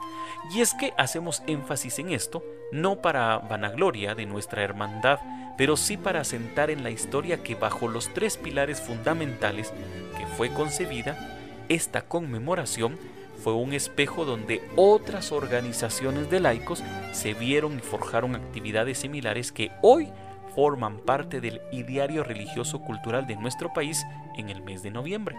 Y 0.52 0.60
es 0.60 0.74
que 0.74 0.92
hacemos 0.96 1.42
énfasis 1.46 1.98
en 1.98 2.10
esto, 2.10 2.44
no 2.70 3.02
para 3.02 3.38
vanagloria 3.38 4.14
de 4.14 4.26
nuestra 4.26 4.62
hermandad, 4.62 5.20
pero 5.56 5.76
sí 5.76 5.96
para 5.96 6.24
sentar 6.24 6.70
en 6.70 6.82
la 6.82 6.90
historia 6.90 7.42
que 7.42 7.54
bajo 7.54 7.88
los 7.88 8.12
tres 8.14 8.36
pilares 8.36 8.80
fundamentales 8.80 9.72
que 10.16 10.26
fue 10.26 10.52
concebida, 10.52 11.38
esta 11.68 12.02
conmemoración 12.02 12.98
fue 13.42 13.54
un 13.54 13.72
espejo 13.72 14.24
donde 14.24 14.62
otras 14.76 15.32
organizaciones 15.32 16.30
de 16.30 16.40
laicos 16.40 16.82
se 17.12 17.34
vieron 17.34 17.78
y 17.78 17.80
forjaron 17.80 18.36
actividades 18.36 18.98
similares 18.98 19.52
que 19.52 19.72
hoy 19.82 20.12
forman 20.54 20.98
parte 20.98 21.40
del 21.40 21.60
ideario 21.72 22.24
religioso 22.24 22.80
cultural 22.80 23.26
de 23.26 23.36
nuestro 23.36 23.72
país 23.72 24.04
en 24.36 24.50
el 24.50 24.62
mes 24.62 24.82
de 24.82 24.90
noviembre. 24.90 25.36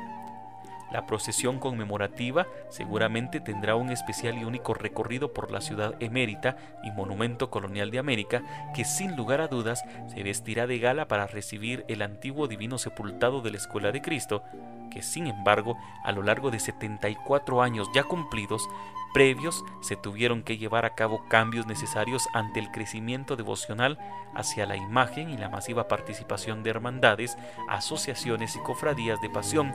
La 0.94 1.08
procesión 1.08 1.60
conmemorativa 1.60 2.46
seguramente 2.70 3.40
tendrá 3.40 3.76
un 3.76 3.90
especial 3.90 4.38
y 4.38 4.46
único 4.46 4.76
recorrido 4.76 5.34
por 5.34 5.52
la 5.52 5.60
ciudad 5.60 5.96
emérita 6.00 6.56
y 6.84 6.92
monumento 6.92 7.50
colonial 7.50 7.90
de 7.90 7.98
América 7.98 8.44
que 8.76 8.86
sin 8.86 9.16
lugar 9.16 9.42
a 9.42 9.48
dudas 9.48 9.84
se 10.08 10.22
vestirá 10.22 10.68
de 10.68 10.78
gala 10.78 11.08
para 11.08 11.26
recibir 11.26 11.84
el 11.88 12.04
antiguo 12.04 12.48
divino 12.48 12.78
sepultado 12.78 13.42
de 13.42 13.50
la 13.50 13.58
Escuela 13.58 13.92
de 13.92 14.04
Cristo, 14.04 14.44
que 14.92 15.02
sin 15.02 15.26
embargo 15.26 15.78
a 16.04 16.12
lo 16.12 16.22
largo 16.22 16.52
de 16.52 16.60
74 16.60 17.64
años 17.64 17.90
ya 17.96 18.04
cumplidos, 18.04 18.70
previos 19.16 19.66
se 19.82 19.96
tuvieron 19.96 20.44
que 20.44 20.60
llevar 20.60 20.86
a 20.86 20.94
cabo 20.94 21.26
cambios 21.28 21.66
necesarios 21.66 22.28
ante 22.34 22.60
el 22.60 22.70
crecimiento 22.70 23.36
devocional 23.36 23.98
hacia 24.36 24.68
la 24.68 24.78
imagen 24.78 25.32
y 25.32 25.38
la 25.38 25.50
masiva 25.50 25.88
participación 25.88 26.62
de 26.62 26.70
hermandades, 26.70 27.36
asociaciones 27.68 28.56
y 28.56 28.60
cofradías 28.60 29.20
de 29.22 29.30
pasión 29.32 29.74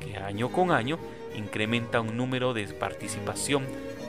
que 0.00 0.16
año 0.16 0.50
con 0.50 0.70
año 0.70 0.98
incrementa 1.36 2.00
un 2.00 2.16
número 2.16 2.54
de 2.54 2.66
participación 2.68 3.64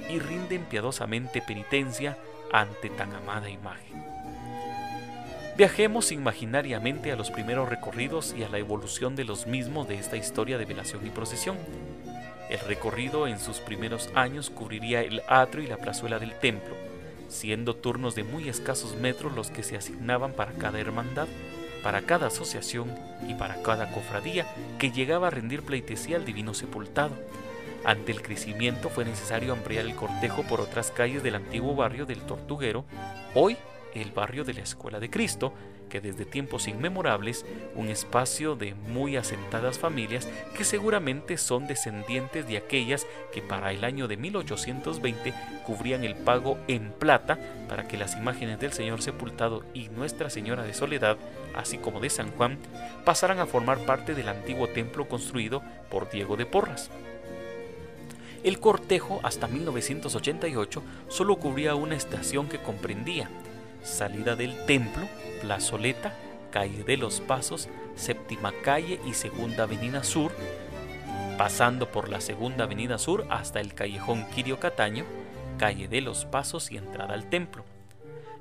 y 0.09 0.19
rinden 0.19 0.63
piadosamente 0.65 1.41
penitencia 1.41 2.17
ante 2.51 2.89
tan 2.89 3.13
amada 3.13 3.49
imagen. 3.49 4.03
Viajemos 5.55 6.11
imaginariamente 6.11 7.11
a 7.11 7.17
los 7.17 7.31
primeros 7.31 7.67
recorridos 7.67 8.33
y 8.37 8.43
a 8.43 8.49
la 8.49 8.59
evolución 8.59 9.15
de 9.15 9.25
los 9.25 9.45
mismos 9.45 9.87
de 9.87 9.95
esta 9.95 10.15
historia 10.15 10.57
de 10.57 10.65
velación 10.65 11.05
y 11.05 11.09
procesión. 11.09 11.57
El 12.49 12.59
recorrido 12.59 13.27
en 13.27 13.39
sus 13.39 13.59
primeros 13.59 14.09
años 14.15 14.49
cubriría 14.49 15.01
el 15.01 15.21
atrio 15.27 15.65
y 15.65 15.67
la 15.67 15.77
plazuela 15.77 16.17
del 16.17 16.33
templo, 16.33 16.75
siendo 17.27 17.75
turnos 17.75 18.15
de 18.15 18.23
muy 18.23 18.47
escasos 18.47 18.95
metros 18.95 19.35
los 19.35 19.51
que 19.51 19.63
se 19.63 19.75
asignaban 19.75 20.31
para 20.31 20.53
cada 20.53 20.79
hermandad 20.79 21.27
para 21.83 22.01
cada 22.03 22.27
asociación 22.27 22.93
y 23.27 23.33
para 23.33 23.61
cada 23.61 23.91
cofradía 23.91 24.45
que 24.77 24.91
llegaba 24.91 25.27
a 25.27 25.31
rendir 25.31 25.63
pleitesía 25.63 26.17
al 26.17 26.25
divino 26.25 26.53
sepultado. 26.53 27.15
Ante 27.85 28.11
el 28.11 28.21
crecimiento 28.21 28.89
fue 28.89 29.05
necesario 29.05 29.53
ampliar 29.53 29.85
el 29.85 29.95
cortejo 29.95 30.43
por 30.43 30.61
otras 30.61 30.91
calles 30.91 31.23
del 31.23 31.35
antiguo 31.35 31.75
barrio 31.75 32.05
del 32.05 32.21
Tortuguero, 32.21 32.85
hoy 33.33 33.57
el 33.93 34.11
barrio 34.11 34.43
de 34.43 34.53
la 34.53 34.61
Escuela 34.61 34.99
de 34.99 35.09
Cristo, 35.09 35.53
que 35.89 35.99
desde 35.99 36.25
tiempos 36.25 36.67
inmemorables 36.67 37.45
un 37.75 37.89
espacio 37.89 38.55
de 38.55 38.75
muy 38.75 39.17
asentadas 39.17 39.79
familias 39.79 40.29
que 40.55 40.63
seguramente 40.63 41.37
son 41.37 41.67
descendientes 41.67 42.47
de 42.47 42.57
aquellas 42.57 43.07
que 43.33 43.41
para 43.41 43.73
el 43.73 43.83
año 43.83 44.07
de 44.07 44.15
1820 44.17 45.33
cubrían 45.65 46.03
el 46.03 46.15
pago 46.15 46.57
en 46.67 46.91
plata 46.91 47.39
para 47.67 47.87
que 47.87 47.97
las 47.97 48.15
imágenes 48.15 48.59
del 48.59 48.71
Señor 48.71 49.01
sepultado 49.01 49.63
y 49.73 49.89
Nuestra 49.89 50.29
Señora 50.29 50.63
de 50.63 50.73
Soledad, 50.73 51.17
así 51.55 51.77
como 51.77 51.99
de 51.99 52.09
San 52.09 52.31
Juan, 52.31 52.57
pasaran 53.03 53.39
a 53.39 53.45
formar 53.45 53.79
parte 53.79 54.15
del 54.15 54.29
antiguo 54.29 54.69
templo 54.69 55.07
construido 55.07 55.61
por 55.89 56.09
Diego 56.09 56.37
de 56.37 56.45
Porras. 56.45 56.89
El 58.43 58.59
cortejo 58.59 59.19
hasta 59.23 59.47
1988 59.47 60.81
solo 61.09 61.35
cubría 61.35 61.75
una 61.75 61.95
estación 61.95 62.47
que 62.47 62.59
comprendía 62.59 63.29
salida 63.83 64.35
del 64.35 64.65
templo, 64.65 65.07
plazoleta, 65.41 66.13
calle 66.51 66.83
de 66.83 66.97
los 66.97 67.21
Pasos, 67.21 67.69
séptima 67.95 68.53
calle 68.63 68.99
y 69.05 69.13
segunda 69.13 69.63
avenida 69.63 70.03
sur, 70.03 70.31
pasando 71.37 71.91
por 71.91 72.09
la 72.09 72.21
segunda 72.21 72.65
avenida 72.65 72.97
sur 72.97 73.25
hasta 73.29 73.59
el 73.59 73.73
callejón 73.73 74.25
Quirio 74.35 74.59
Cataño, 74.59 75.05
calle 75.57 75.87
de 75.87 76.01
los 76.01 76.25
Pasos 76.25 76.71
y 76.71 76.77
entrada 76.77 77.13
al 77.13 77.29
templo. 77.29 77.63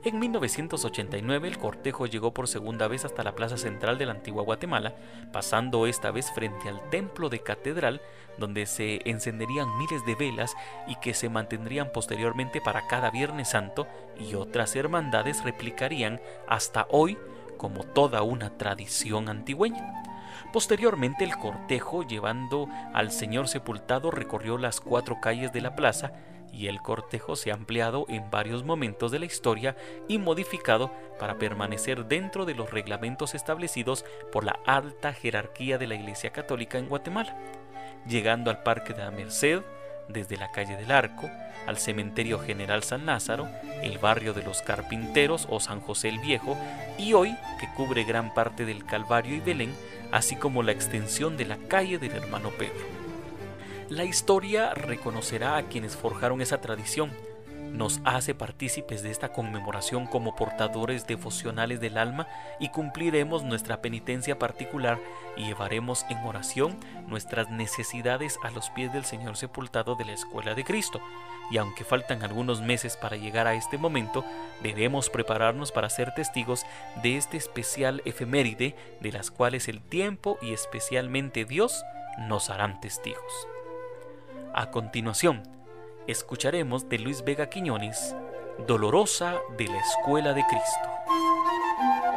En 0.05 0.20
1989 0.20 1.49
el 1.49 1.59
cortejo 1.59 2.07
llegó 2.07 2.32
por 2.32 2.47
segunda 2.47 2.86
vez 2.86 3.05
hasta 3.05 3.24
la 3.24 3.34
plaza 3.34 3.57
central 3.57 3.99
de 3.99 4.07
la 4.07 4.12
antigua 4.12 4.45
Guatemala, 4.45 4.95
pasando 5.32 5.86
esta 5.86 6.12
vez 6.12 6.30
frente 6.32 6.68
al 6.68 6.89
templo 6.89 7.28
de 7.28 7.41
catedral, 7.41 8.01
donde 8.39 8.66
se 8.66 9.01
encenderían 9.05 9.76
miles 9.78 10.05
de 10.07 10.14
velas 10.14 10.55
y 10.86 10.97
que 10.97 11.14
se 11.14 11.28
mantendrían 11.28 11.91
posteriormente 11.93 12.61
para 12.61 12.86
cada 12.86 13.11
Viernes 13.11 13.51
Santo 13.51 13.86
y 14.18 14.34
otras 14.34 14.76
hermandades 14.76 15.45
replicarían 15.45 16.20
hasta 16.47 16.86
hoy 16.91 17.18
como 17.57 17.84
toda 17.84 18.22
una 18.22 18.57
tradición 18.57 19.28
antigüeña. 19.28 20.03
Posteriormente 20.53 21.24
el 21.24 21.36
cortejo 21.36 22.05
llevando 22.05 22.68
al 22.95 23.11
Señor 23.11 23.49
sepultado 23.49 24.11
recorrió 24.11 24.57
las 24.57 24.80
cuatro 24.80 25.20
calles 25.20 25.53
de 25.53 25.61
la 25.61 25.76
plaza 25.76 26.12
y 26.53 26.68
el 26.68 26.80
cortejo 26.80 27.36
se 27.36 27.51
ha 27.51 27.55
ampliado 27.55 28.07
en 28.09 28.30
varios 28.30 28.64
momentos 28.64 29.12
de 29.12 29.18
la 29.18 29.26
historia 29.26 29.76
y 30.09 30.18
modificado 30.18 30.91
para 31.18 31.39
permanecer 31.39 32.07
dentro 32.07 32.47
de 32.47 32.55
los 32.55 32.70
reglamentos 32.70 33.34
establecidos 33.34 34.05
por 34.32 34.45
la 34.45 34.59
alta 34.66 35.12
jerarquía 35.12 35.78
de 35.78 35.86
la 35.86 35.95
Iglesia 35.95 36.30
Católica 36.30 36.78
en 36.78 36.89
Guatemala, 36.89 37.36
llegando 38.07 38.51
al 38.51 38.62
Parque 38.62 38.92
de 38.92 39.05
la 39.05 39.11
Merced, 39.11 39.62
desde 40.09 40.36
la 40.36 40.51
calle 40.51 40.76
del 40.76 40.90
Arco, 40.90 41.30
al 41.66 41.78
Cementerio 41.78 42.38
General 42.38 42.82
San 42.82 43.07
Lázaro, 43.07 43.49
el 43.82 43.99
barrio 43.99 44.32
de 44.32 44.42
los 44.42 44.62
Carpinteros 44.62 45.46
o 45.51 45.61
San 45.61 45.80
José 45.80 46.09
el 46.09 46.18
Viejo, 46.18 46.57
y 46.96 47.12
hoy 47.12 47.36
que 47.61 47.68
cubre 47.76 48.05
gran 48.05 48.32
parte 48.32 48.64
del 48.64 48.84
Calvario 48.86 49.36
y 49.36 49.40
Belén, 49.40 49.74
así 50.11 50.36
como 50.36 50.62
la 50.62 50.72
extensión 50.72 51.36
de 51.36 51.44
la 51.44 51.59
calle 51.68 51.99
del 51.99 52.12
Hermano 52.12 52.51
Pedro. 52.51 52.86
La 53.90 54.05
historia 54.05 54.74
reconocerá 54.74 55.57
a 55.57 55.64
quienes 55.64 55.96
forjaron 55.96 56.40
esa 56.40 56.61
tradición, 56.61 57.11
nos 57.73 58.01
hace 58.05 58.35
partícipes 58.35 59.03
de 59.03 59.11
esta 59.11 59.33
conmemoración 59.33 60.07
como 60.07 60.35
portadores 60.35 61.07
devocionales 61.07 61.81
del 61.81 61.99
alma 61.99 62.27
y 62.59 62.69
cumpliremos 62.71 63.43
nuestra 63.43 63.81
penitencia 63.83 64.39
particular 64.39 64.99
y 65.37 65.45
llevaremos 65.45 66.05
en 66.09 66.19
oración 66.19 66.77
nuestras 67.07 67.51
necesidades 67.51 68.39
a 68.43 68.51
los 68.51 68.71
pies 68.71 68.93
del 68.93 69.05
Señor 69.05 69.37
sepultado 69.37 69.95
de 69.95 70.05
la 70.05 70.12
Escuela 70.12 70.55
de 70.55 70.64
Cristo. 70.64 71.01
Y 71.51 71.57
aunque 71.57 71.85
faltan 71.85 72.23
algunos 72.23 72.61
meses 72.61 72.97
para 72.97 73.16
llegar 73.16 73.47
a 73.47 73.55
este 73.55 73.79
momento, 73.79 74.25
debemos 74.62 75.09
prepararnos 75.09 75.73
para 75.73 75.89
ser 75.89 76.12
testigos 76.14 76.66
de 77.03 77.16
este 77.16 77.37
especial 77.37 78.03
efeméride 78.05 78.77
de 79.01 79.12
las 79.12 79.31
cuales 79.31 79.69
el 79.69 79.81
tiempo 79.81 80.39
y 80.43 80.53
especialmente 80.53 81.45
Dios 81.45 81.85
nos 82.19 82.51
harán 82.51 82.81
testigos. 82.81 83.49
A 84.55 84.71
continuación, 84.71 85.43
escucharemos 86.09 86.88
de 86.88 86.98
Luis 86.98 87.22
Vega 87.22 87.50
Quiñones, 87.50 88.16
Dolorosa 88.66 89.36
de 89.59 89.66
la 89.66 89.78
Escuela 89.78 90.32
de 90.32 90.42
Cristo. 90.46 92.07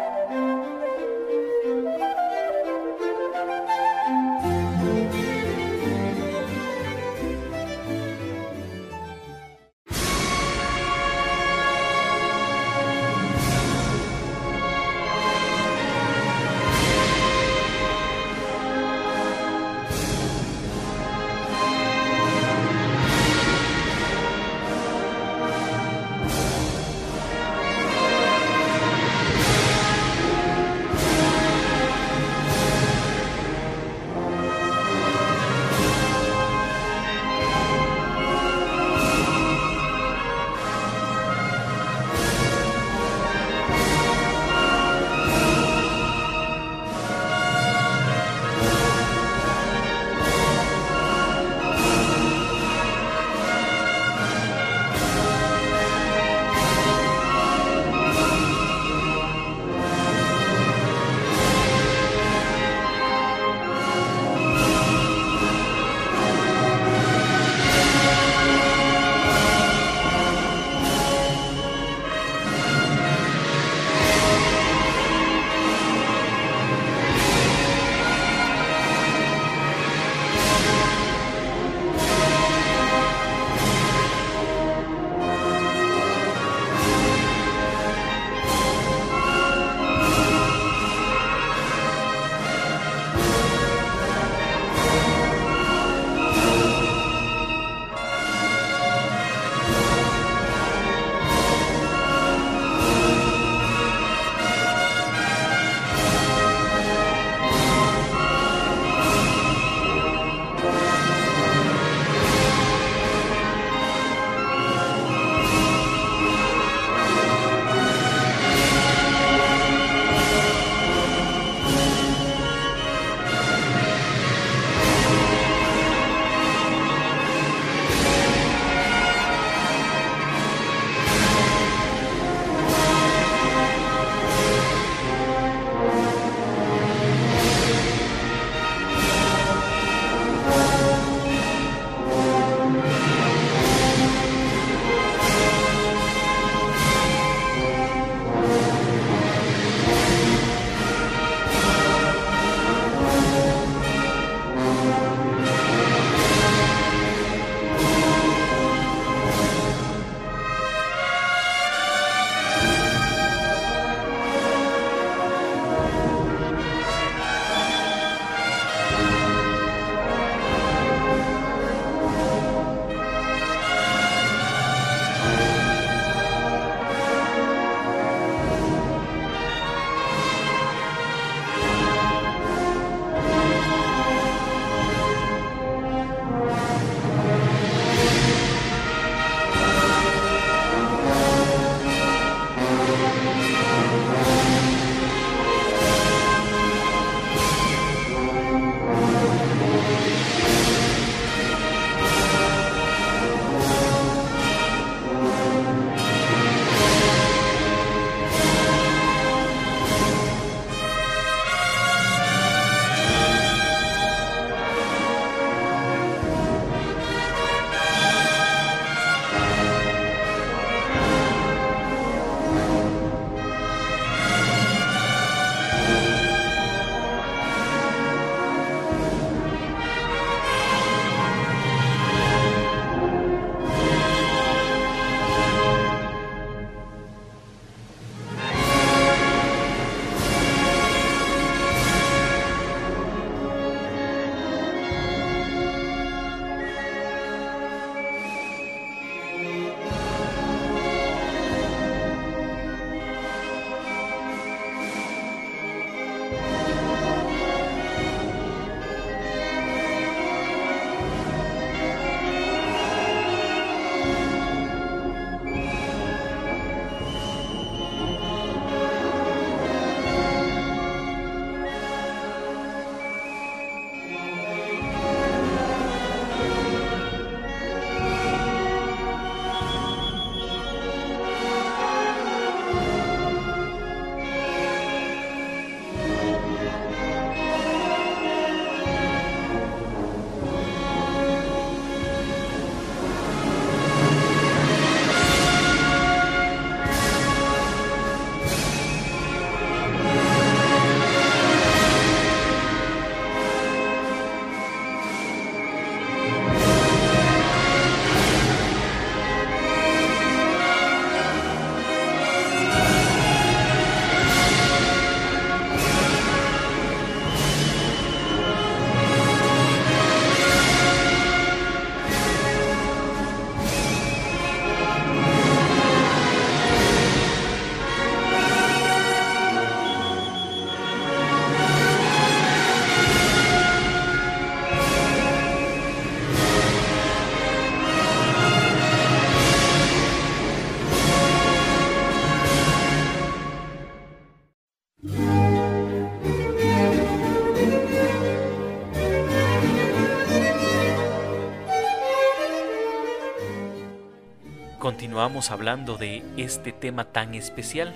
Continuamos 355.22 355.52
hablando 355.52 355.98
de 355.98 356.24
este 356.38 356.72
tema 356.72 357.06
tan 357.06 357.36
especial 357.36 357.94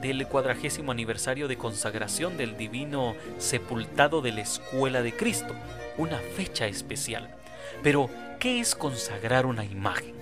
del 0.00 0.24
cuadragésimo 0.28 0.92
aniversario 0.92 1.48
de 1.48 1.58
consagración 1.58 2.36
del 2.36 2.56
divino 2.56 3.16
sepultado 3.38 4.22
de 4.22 4.30
la 4.30 4.42
escuela 4.42 5.02
de 5.02 5.12
Cristo, 5.12 5.56
una 5.96 6.18
fecha 6.18 6.68
especial. 6.68 7.34
Pero, 7.82 8.08
¿qué 8.38 8.60
es 8.60 8.76
consagrar 8.76 9.44
una 9.44 9.64
imagen? 9.64 10.14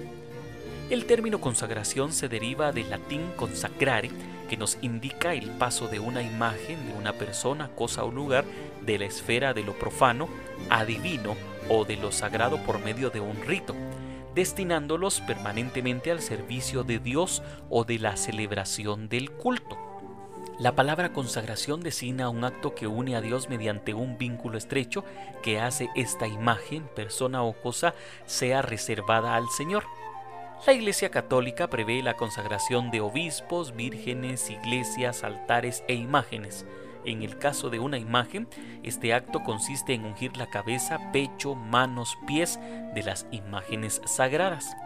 El 0.89 1.05
término 1.05 1.43
consagración 1.43 2.11
se 2.15 2.27
deriva 2.27 2.73
del 2.73 2.89
latín 2.89 3.21
consacrare, 3.37 4.11
que 4.49 4.57
nos 4.57 4.79
indica 4.81 5.35
el 5.35 5.51
paso 5.51 5.89
de 5.89 6.01
una 6.01 6.23
imagen 6.23 6.87
de 6.89 6.95
una 6.95 7.13
persona, 7.13 7.69
cosa 7.75 8.03
o 8.03 8.11
lugar 8.11 8.47
de 8.81 8.99
la 8.99 9.05
esfera 9.05 9.53
de 9.53 9.63
lo 9.63 9.75
profano 9.75 10.27
a 10.71 10.87
divino 10.87 11.37
o 11.69 11.85
de 11.85 11.99
lo 11.99 12.13
sagrado 12.13 12.57
por 12.65 12.83
medio 12.83 13.11
de 13.11 13.21
un 13.21 13.37
rito, 13.43 13.75
destinándolos 14.37 15.23
permanentemente 15.23 16.13
al 16.13 16.21
servicio 16.21 16.85
de 16.85 17.01
Dios 17.01 17.43
o 17.71 17.85
de 17.85 17.99
la 17.99 18.17
celebración 18.17 19.09
del 19.09 19.33
culto. 19.33 19.79
La 20.59 20.77
palabra 20.77 21.13
consagración 21.13 21.81
designa 21.81 22.29
un 22.29 22.45
acto 22.45 22.75
que 22.75 22.87
une 22.87 23.17
a 23.17 23.23
Dios 23.23 23.49
mediante 23.49 23.95
un 23.95 24.19
vínculo 24.19 24.59
estrecho 24.59 25.05
que 25.43 25.59
hace 25.59 25.89
esta 25.95 26.27
imagen, 26.27 26.87
persona 26.95 27.43
o 27.43 27.55
cosa 27.55 27.95
sea 28.27 28.61
reservada 28.61 29.37
al 29.37 29.49
Señor. 29.49 29.85
La 30.67 30.75
Iglesia 30.75 31.11
Católica 31.11 31.69
prevé 31.69 32.03
la 32.03 32.15
consagración 32.15 32.91
de 32.91 33.01
obispos, 33.01 33.75
vírgenes, 33.75 34.51
iglesias, 34.51 35.25
altares 35.25 35.83
e 35.89 35.95
imágenes. 35.95 36.67
En 37.07 37.23
el 37.23 37.39
caso 37.39 37.71
de 37.71 37.79
una 37.79 37.99
imagen, 37.99 38.49
este 38.83 39.15
acto 39.15 39.45
consiste 39.45 39.95
en 39.95 40.05
ungir 40.05 40.37
la 40.37 40.51
cabeza, 40.51 41.13
pecho, 41.13 41.55
manos, 41.55 42.19
pies 42.27 42.59
de 42.95 43.03
las 43.05 43.27
imágenes 43.31 44.03
sagradas. 44.05 44.77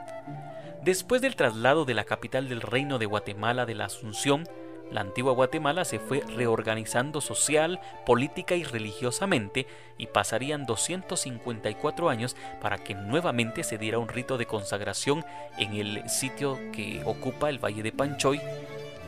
Después 0.85 1.23
del 1.23 1.35
traslado 1.35 1.87
de 1.87 1.95
la 1.95 2.05
capital 2.05 2.49
del 2.49 2.61
reino 2.61 2.99
de 2.99 3.07
Guatemala 3.07 3.65
de 3.65 3.75
la 3.75 3.87
Asunción, 3.87 4.45
la 4.91 5.01
antigua 5.01 5.33
Guatemala 5.33 5.85
se 5.87 5.99
fue 5.99 6.21
reorganizando 6.37 7.23
social, 7.23 7.81
política 8.05 8.55
y 8.55 8.65
religiosamente 8.65 9.67
y 9.97 10.09
pasarían 10.09 10.67
254 10.67 12.11
años 12.11 12.37
para 12.61 12.79
que 12.79 12.95
nuevamente 12.95 13.63
se 13.63 13.79
diera 13.79 13.99
un 13.99 14.09
rito 14.09 14.37
de 14.37 14.47
consagración 14.47 15.25
en 15.59 15.75
el 15.75 16.09
sitio 16.11 16.59
que 16.73 17.03
ocupa 17.07 17.49
el 17.49 17.65
Valle 17.65 17.83
de 17.83 17.93
Panchoy, 17.93 18.41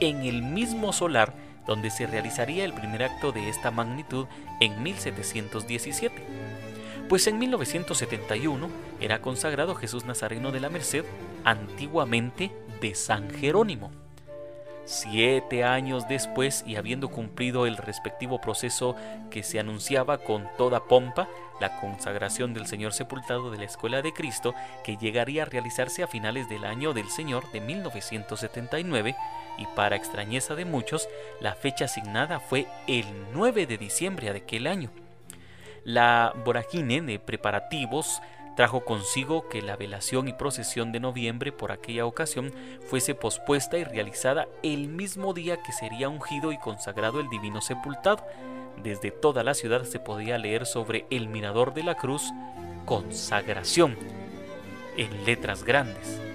en 0.01 0.23
el 0.23 0.43
mismo 0.43 0.93
solar 0.93 1.35
donde 1.67 1.91
se 1.91 2.07
realizaría 2.07 2.65
el 2.65 2.73
primer 2.73 3.03
acto 3.03 3.33
de 3.33 3.49
esta 3.49 3.71
magnitud 3.71 4.27
en 4.61 4.83
1717. 4.83 6.15
Pues 7.09 7.27
en 7.27 7.39
1971 7.39 8.69
era 9.01 9.21
consagrado 9.21 9.75
Jesús 9.75 10.05
Nazareno 10.05 10.51
de 10.51 10.61
la 10.61 10.71
Merced, 10.71 11.05
antiguamente 11.45 12.53
de 12.81 12.95
San 12.95 13.31
Jerónimo. 13.31 13.91
Siete 14.85 15.63
años 15.63 16.09
después 16.09 16.65
y 16.67 16.75
habiendo 16.75 17.09
cumplido 17.09 17.67
el 17.67 17.77
respectivo 17.77 18.41
proceso 18.41 18.97
que 19.31 19.45
se 19.45 19.61
anunciaba 19.61 20.19
con 20.19 20.49
toda 20.59 20.85
pompa, 20.85 21.29
la 21.61 21.81
consagración 21.81 22.53
del 22.53 22.67
Señor 22.67 22.93
sepultado 22.93 23.53
de 23.53 23.59
la 23.59 23.65
Escuela 23.65 24.03
de 24.03 24.13
Cristo, 24.13 24.55
que 24.83 24.97
llegaría 24.97 25.43
a 25.43 25.47
realizarse 25.47 26.03
a 26.03 26.09
finales 26.09 26.49
del 26.49 26.65
año 26.65 26.93
del 26.95 27.09
Señor 27.11 27.51
de 27.53 27.61
1979, 27.61 29.15
y 29.59 29.67
para 29.67 29.97
extrañeza 29.97 30.55
de 30.55 30.65
muchos, 30.65 31.09
la 31.41 31.55
fecha 31.55 31.87
asignada 31.87 32.41
fue 32.41 32.67
el 32.87 33.07
9 33.33 33.67
de 33.67 33.79
diciembre 33.79 34.33
de 34.33 34.39
aquel 34.39 34.67
año. 34.67 34.91
La 35.85 36.33
vorágine 36.45 37.01
de 37.01 37.19
preparativos 37.19 38.23
trajo 38.57 38.85
consigo 38.85 39.49
que 39.49 39.63
la 39.63 39.77
velación 39.77 40.29
y 40.29 40.33
procesión 40.33 40.93
de 40.93 41.01
noviembre 41.01 41.53
por 41.53 41.73
aquella 41.73 42.07
ocasión 42.07 42.53
fuese 42.89 43.15
pospuesta 43.15 43.79
y 43.79 43.85
realizada 43.85 44.47
el 44.63 44.89
mismo 44.89 45.33
día 45.33 45.63
que 45.63 45.73
sería 45.73 46.09
ungido 46.09 46.53
y 46.53 46.59
consagrado 46.59 47.21
el 47.21 47.29
divino 47.29 47.61
sepultado. 47.61 48.27
Desde 48.83 49.11
toda 49.11 49.43
la 49.43 49.55
ciudad 49.55 49.85
se 49.85 49.99
podía 49.99 50.39
leer 50.39 50.67
sobre 50.67 51.07
el 51.11 51.29
mirador 51.29 51.75
de 51.75 51.83
la 51.83 51.95
cruz 51.95 52.31
consagración 52.85 53.97
en 54.97 55.25
letras 55.25 55.65
grandes. 55.65 56.32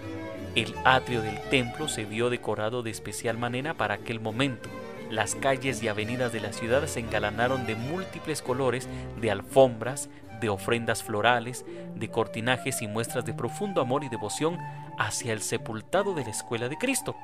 El 0.58 0.74
atrio 0.86 1.22
del 1.22 1.40
templo 1.52 1.88
se 1.88 2.04
vio 2.04 2.32
decorado 2.32 2.82
de 2.82 2.90
especial 2.90 3.38
manera 3.38 3.76
para 3.76 3.94
aquel 3.94 4.20
momento. 4.20 4.70
Las 5.12 5.36
calles 5.36 5.84
y 5.84 5.88
avenidas 5.88 6.34
de 6.34 6.40
la 6.40 6.52
ciudad 6.52 6.84
se 6.88 7.00
engalanaron 7.00 7.68
de 7.68 7.76
múltiples 7.76 8.42
colores, 8.42 8.90
de 9.22 9.30
alfombras, 9.30 10.10
de 10.42 10.50
ofrendas 10.50 11.04
florales, 11.04 11.64
de 11.94 12.10
cortinajes 12.10 12.82
y 12.82 12.88
muestras 12.88 13.24
de 13.24 13.36
profundo 13.36 13.82
amor 13.82 14.04
y 14.04 14.10
devoción 14.10 14.58
hacia 14.98 15.32
el 15.32 15.44
sepultado 15.44 16.16
de 16.16 16.24
la 16.24 16.32
escuela 16.32 16.70
de 16.70 16.78
Cristo. 16.80 17.16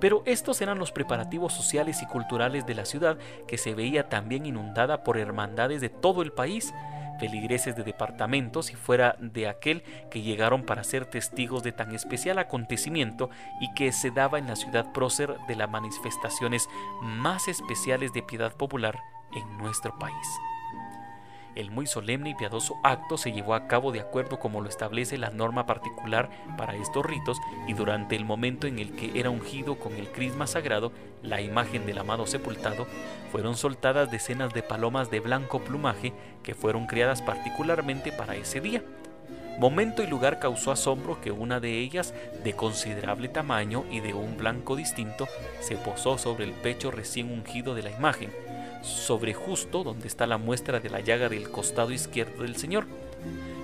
Pero 0.00 0.22
estos 0.24 0.62
eran 0.62 0.78
los 0.78 0.90
preparativos 0.90 1.52
sociales 1.52 2.00
y 2.00 2.06
culturales 2.06 2.64
de 2.64 2.76
la 2.76 2.86
ciudad 2.86 3.18
que 3.46 3.58
se 3.58 3.74
veía 3.74 4.08
también 4.08 4.46
inundada 4.46 5.04
por 5.04 5.18
hermandades 5.18 5.82
de 5.82 5.90
todo 5.90 6.22
el 6.22 6.32
país, 6.32 6.72
feligreses 7.20 7.76
de 7.76 7.84
departamentos 7.84 8.72
y 8.72 8.74
fuera 8.74 9.16
de 9.20 9.48
aquel 9.48 9.82
que 10.10 10.22
llegaron 10.22 10.64
para 10.64 10.82
ser 10.82 11.06
testigos 11.06 11.62
de 11.62 11.72
tan 11.72 11.94
especial 11.94 12.38
acontecimiento 12.38 13.30
y 13.60 13.72
que 13.74 13.92
se 13.92 14.10
daba 14.10 14.38
en 14.38 14.48
la 14.48 14.56
ciudad 14.56 14.92
prócer 14.92 15.36
de 15.46 15.54
las 15.54 15.70
manifestaciones 15.70 16.68
más 17.02 17.46
especiales 17.46 18.12
de 18.12 18.22
piedad 18.22 18.56
popular 18.56 18.98
en 19.34 19.58
nuestro 19.58 19.96
país. 19.98 20.26
El 21.56 21.70
muy 21.70 21.86
solemne 21.86 22.30
y 22.30 22.34
piadoso 22.34 22.76
acto 22.84 23.18
se 23.18 23.32
llevó 23.32 23.54
a 23.54 23.66
cabo 23.66 23.92
de 23.92 24.00
acuerdo 24.00 24.38
como 24.38 24.60
lo 24.60 24.68
establece 24.68 25.18
la 25.18 25.30
norma 25.30 25.66
particular 25.66 26.30
para 26.56 26.76
estos 26.76 27.04
ritos 27.04 27.38
y 27.66 27.72
durante 27.72 28.16
el 28.16 28.24
momento 28.24 28.66
en 28.66 28.78
el 28.78 28.94
que 28.94 29.18
era 29.18 29.30
ungido 29.30 29.76
con 29.78 29.94
el 29.94 30.08
crisma 30.08 30.46
sagrado 30.46 30.92
la 31.22 31.40
imagen 31.40 31.86
del 31.86 31.98
amado 31.98 32.26
sepultado, 32.26 32.86
fueron 33.32 33.56
soltadas 33.56 34.10
decenas 34.10 34.54
de 34.54 34.62
palomas 34.62 35.10
de 35.10 35.20
blanco 35.20 35.60
plumaje 35.60 36.12
que 36.42 36.54
fueron 36.54 36.86
criadas 36.86 37.22
particularmente 37.22 38.12
para 38.12 38.36
ese 38.36 38.60
día. 38.60 38.82
Momento 39.58 40.02
y 40.02 40.06
lugar 40.06 40.38
causó 40.38 40.72
asombro 40.72 41.20
que 41.20 41.32
una 41.32 41.60
de 41.60 41.80
ellas, 41.80 42.14
de 42.42 42.54
considerable 42.54 43.28
tamaño 43.28 43.84
y 43.90 44.00
de 44.00 44.14
un 44.14 44.38
blanco 44.38 44.74
distinto, 44.74 45.28
se 45.60 45.76
posó 45.76 46.16
sobre 46.16 46.44
el 46.44 46.52
pecho 46.52 46.90
recién 46.90 47.30
ungido 47.30 47.74
de 47.74 47.82
la 47.82 47.90
imagen, 47.90 48.30
sobre 48.82 49.34
justo 49.34 49.84
donde 49.84 50.08
está 50.08 50.26
la 50.26 50.38
muestra 50.38 50.80
de 50.80 50.90
la 50.90 51.00
llaga 51.00 51.28
del 51.28 51.50
costado 51.50 51.92
izquierdo 51.92 52.42
del 52.42 52.56
Señor. 52.56 52.86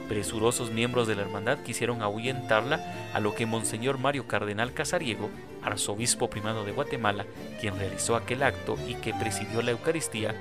Presurosos 0.08 0.70
miembros 0.70 1.08
de 1.08 1.16
la 1.16 1.22
hermandad 1.22 1.58
quisieron 1.58 2.00
ahuyentarla, 2.00 3.10
a 3.12 3.20
lo 3.20 3.34
que 3.34 3.46
Monseñor 3.46 3.98
Mario 3.98 4.28
Cardenal 4.28 4.72
Casariego, 4.72 5.30
arzobispo 5.62 6.30
primado 6.30 6.64
de 6.64 6.72
Guatemala, 6.72 7.26
quien 7.60 7.76
realizó 7.76 8.14
aquel 8.14 8.44
acto 8.44 8.76
y 8.86 8.94
que 8.94 9.12
presidió 9.14 9.62
la 9.62 9.72
Eucaristía, 9.72 10.34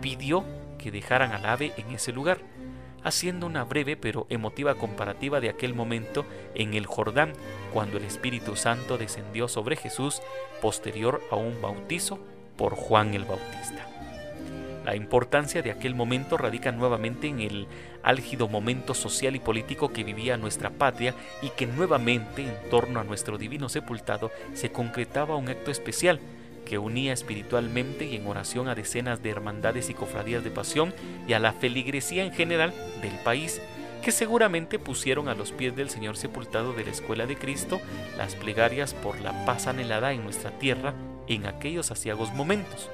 pidió 0.00 0.44
que 0.78 0.90
dejaran 0.90 1.30
al 1.30 1.46
ave 1.46 1.72
en 1.76 1.92
ese 1.92 2.12
lugar, 2.12 2.38
haciendo 3.04 3.46
una 3.46 3.62
breve 3.64 3.96
pero 3.96 4.26
emotiva 4.28 4.74
comparativa 4.74 5.40
de 5.40 5.50
aquel 5.50 5.74
momento 5.74 6.24
en 6.54 6.74
el 6.74 6.86
Jordán, 6.86 7.34
cuando 7.72 7.98
el 7.98 8.04
Espíritu 8.04 8.56
Santo 8.56 8.98
descendió 8.98 9.46
sobre 9.46 9.76
Jesús, 9.76 10.20
posterior 10.60 11.22
a 11.30 11.36
un 11.36 11.62
bautizo 11.62 12.18
por 12.56 12.74
Juan 12.74 13.14
el 13.14 13.24
Bautista. 13.24 13.91
La 14.84 14.96
importancia 14.96 15.62
de 15.62 15.70
aquel 15.70 15.94
momento 15.94 16.36
radica 16.36 16.72
nuevamente 16.72 17.28
en 17.28 17.40
el 17.40 17.66
álgido 18.02 18.48
momento 18.48 18.94
social 18.94 19.36
y 19.36 19.38
político 19.38 19.92
que 19.92 20.02
vivía 20.02 20.36
nuestra 20.36 20.70
patria 20.70 21.14
y 21.40 21.50
que 21.50 21.66
nuevamente 21.66 22.42
en 22.42 22.70
torno 22.70 22.98
a 22.98 23.04
nuestro 23.04 23.38
divino 23.38 23.68
sepultado 23.68 24.30
se 24.54 24.72
concretaba 24.72 25.36
un 25.36 25.48
acto 25.48 25.70
especial 25.70 26.18
que 26.64 26.78
unía 26.78 27.12
espiritualmente 27.12 28.06
y 28.06 28.16
en 28.16 28.26
oración 28.26 28.68
a 28.68 28.74
decenas 28.74 29.22
de 29.22 29.30
hermandades 29.30 29.90
y 29.90 29.94
cofradías 29.94 30.42
de 30.44 30.50
pasión 30.50 30.94
y 31.28 31.32
a 31.32 31.38
la 31.38 31.52
feligresía 31.52 32.24
en 32.24 32.32
general 32.32 32.72
del 33.02 33.14
país 33.24 33.60
que 34.02 34.10
seguramente 34.10 34.80
pusieron 34.80 35.28
a 35.28 35.34
los 35.34 35.52
pies 35.52 35.76
del 35.76 35.90
Señor 35.90 36.16
sepultado 36.16 36.72
de 36.72 36.84
la 36.84 36.90
Escuela 36.90 37.26
de 37.26 37.36
Cristo 37.36 37.80
las 38.18 38.34
plegarias 38.34 38.94
por 38.94 39.20
la 39.20 39.44
paz 39.44 39.68
anhelada 39.68 40.12
en 40.12 40.24
nuestra 40.24 40.50
tierra 40.58 40.94
en 41.28 41.46
aquellos 41.46 41.92
asiagos 41.92 42.32
momentos. 42.32 42.90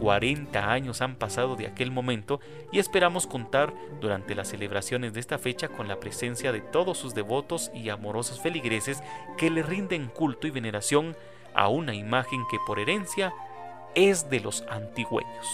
40 0.00 0.70
años 0.70 1.00
han 1.00 1.16
pasado 1.16 1.56
de 1.56 1.66
aquel 1.66 1.90
momento 1.90 2.40
y 2.72 2.78
esperamos 2.78 3.26
contar 3.26 3.72
durante 4.00 4.34
las 4.34 4.48
celebraciones 4.48 5.12
de 5.12 5.20
esta 5.20 5.38
fecha 5.38 5.68
con 5.68 5.88
la 5.88 6.00
presencia 6.00 6.52
de 6.52 6.60
todos 6.60 6.98
sus 6.98 7.14
devotos 7.14 7.70
y 7.74 7.88
amorosos 7.88 8.40
feligreses 8.40 9.02
que 9.36 9.50
le 9.50 9.62
rinden 9.62 10.08
culto 10.08 10.46
y 10.46 10.50
veneración 10.50 11.16
a 11.54 11.68
una 11.68 11.94
imagen 11.94 12.42
que 12.50 12.58
por 12.66 12.80
herencia 12.80 13.32
es 13.94 14.28
de 14.28 14.40
los 14.40 14.62
antigüeños. 14.68 15.46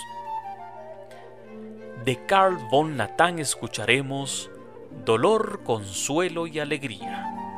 De 2.04 2.24
Carl 2.24 2.56
von 2.70 2.96
Latán 2.96 3.38
escucharemos 3.38 4.50
Dolor, 5.04 5.62
Consuelo 5.64 6.46
y 6.46 6.58
Alegría. 6.58 7.49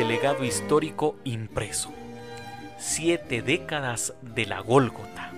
Del 0.00 0.08
legado 0.08 0.46
histórico 0.46 1.18
impreso. 1.24 1.92
Siete 2.78 3.42
décadas 3.42 4.14
de 4.22 4.46
la 4.46 4.60
Gólgota. 4.60 5.30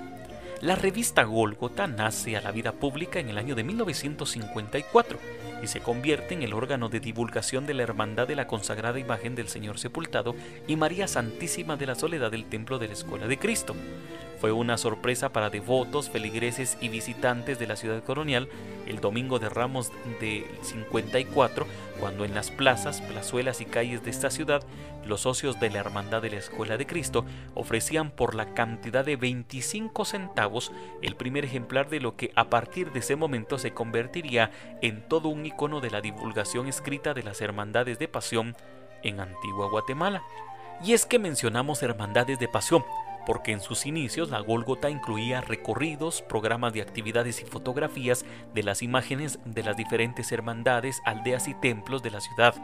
La 0.60 0.76
revista 0.76 1.24
Gólgota 1.24 1.89
nace 1.89 2.36
a 2.36 2.40
la 2.40 2.52
vida 2.52 2.70
pública 2.70 3.18
en 3.18 3.28
el 3.28 3.39
año 3.39 3.56
de 3.56 3.64
1954 3.64 5.18
y 5.64 5.66
se 5.66 5.80
convierte 5.80 6.34
en 6.34 6.44
el 6.44 6.52
órgano 6.52 6.89
de 6.89 7.01
divulgación 7.01 7.66
de 7.66 7.74
la 7.74 7.82
Hermandad 7.82 8.28
de 8.28 8.36
la 8.36 8.47
Consagrada 8.47 9.01
Imagen 9.01 9.34
del 9.34 9.48
Señor 9.48 9.80
Sepultado 9.80 10.36
y 10.68 10.76
María 10.76 11.09
Santísima 11.09 11.76
de 11.76 11.86
la 11.86 11.97
Soledad 11.97 12.30
del 12.30 12.44
Templo 12.44 12.78
de 12.78 12.86
la 12.86 12.93
Escuela 12.93 13.26
de 13.26 13.40
Cristo. 13.40 13.74
Fue 14.43 14.51
una 14.51 14.77
sorpresa 14.77 15.32
para 15.32 15.51
devotos, 15.51 16.10
feligreses 16.10 16.77
y 16.81 16.89
visitantes 16.89 17.60
de 17.60 17.69
la 17.69 17.77
ciudad 17.77 18.02
colonial 18.02 18.48
el 18.89 18.98
domingo 18.98 19.39
de 19.39 19.48
Ramos 19.48 19.93
de 20.20 20.44
54, 20.62 21.64
cuando 22.01 22.24
en 22.24 22.35
las 22.35 22.51
plazas, 22.51 23.02
plazuelas 23.02 23.60
y 23.60 23.66
calles 23.66 24.02
de 24.02 24.10
esta 24.10 24.32
ciudad, 24.32 24.64
los 25.06 25.20
socios 25.20 25.60
de 25.60 25.70
la 25.70 25.78
Hermandad 25.78 26.23
de 26.23 26.31
la 26.31 26.39
Escuela 26.39 26.77
de 26.77 26.89
Cristo 26.89 27.24
ofrecían 27.55 28.10
por 28.10 28.35
la 28.35 28.52
cantidad 28.52 29.05
de 29.05 29.14
25 29.14 30.05
centavos 30.05 30.73
el 31.02 31.14
primer 31.14 31.44
ejemplar 31.44 31.89
de 31.89 32.01
lo 32.01 32.16
que 32.16 32.32
a 32.35 32.51
partir 32.51 32.90
de 32.90 32.98
ese 32.98 33.14
momento 33.14 33.59
se 33.59 33.73
convertiría 33.73 34.51
en 34.81 35.06
todo 35.06 35.28
un 35.28 35.47
icono 35.47 35.81
de 35.81 35.90
la 35.90 36.01
divulgación 36.01 36.66
escrita 36.66 37.14
de 37.14 37.23
las 37.23 37.40
hermandades 37.40 38.01
de 38.01 38.09
pasión 38.09 38.56
en 39.05 39.20
Antigua 39.20 39.70
Guatemala. 39.70 40.24
Y 40.85 40.94
es 40.94 41.06
que 41.06 41.20
mencionamos 41.20 41.81
hermandades 41.85 42.40
de 42.40 42.48
pasión, 42.48 42.85
porque 43.27 43.53
en 43.53 43.61
sus 43.61 43.86
inicios 43.86 44.31
la 44.31 44.40
Gólgota 44.40 44.90
incluía 44.90 45.40
recorridos, 45.40 46.23
programas 46.23 46.73
de 46.73 46.82
actividades 46.82 47.40
y 47.40 47.44
fotografías 47.44 48.24
de 48.55 48.62
las 48.62 48.82
imágenes 48.82 49.39
de 49.44 49.62
las 49.62 49.77
diferentes 49.77 50.32
hermandades, 50.32 51.01
aldeas 51.05 51.49
y 51.49 51.55
templos 51.55 52.03
de 52.03 52.11
la 52.11 52.20
ciudad, 52.20 52.55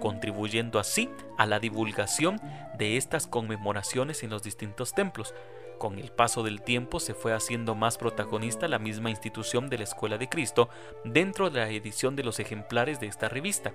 contribuyendo 0.00 0.78
así 0.78 1.10
a 1.36 1.46
la 1.46 1.60
divulgación 1.60 2.40
de 2.78 2.96
estas 2.96 3.26
conmemoraciones 3.26 4.22
en 4.22 4.30
los 4.30 4.42
distintos 4.42 4.94
templos. 4.94 5.34
Con 5.78 5.98
el 5.98 6.10
paso 6.10 6.42
del 6.42 6.62
tiempo 6.62 7.00
se 7.00 7.14
fue 7.14 7.32
haciendo 7.32 7.74
más 7.74 7.98
protagonista 7.98 8.68
la 8.68 8.78
misma 8.78 9.10
institución 9.10 9.70
de 9.70 9.78
la 9.78 9.84
Escuela 9.84 10.18
de 10.18 10.28
Cristo 10.28 10.68
dentro 11.04 11.50
de 11.50 11.60
la 11.60 11.70
edición 11.70 12.16
de 12.16 12.24
los 12.24 12.40
ejemplares 12.40 13.00
de 13.00 13.06
esta 13.06 13.28
revista 13.28 13.72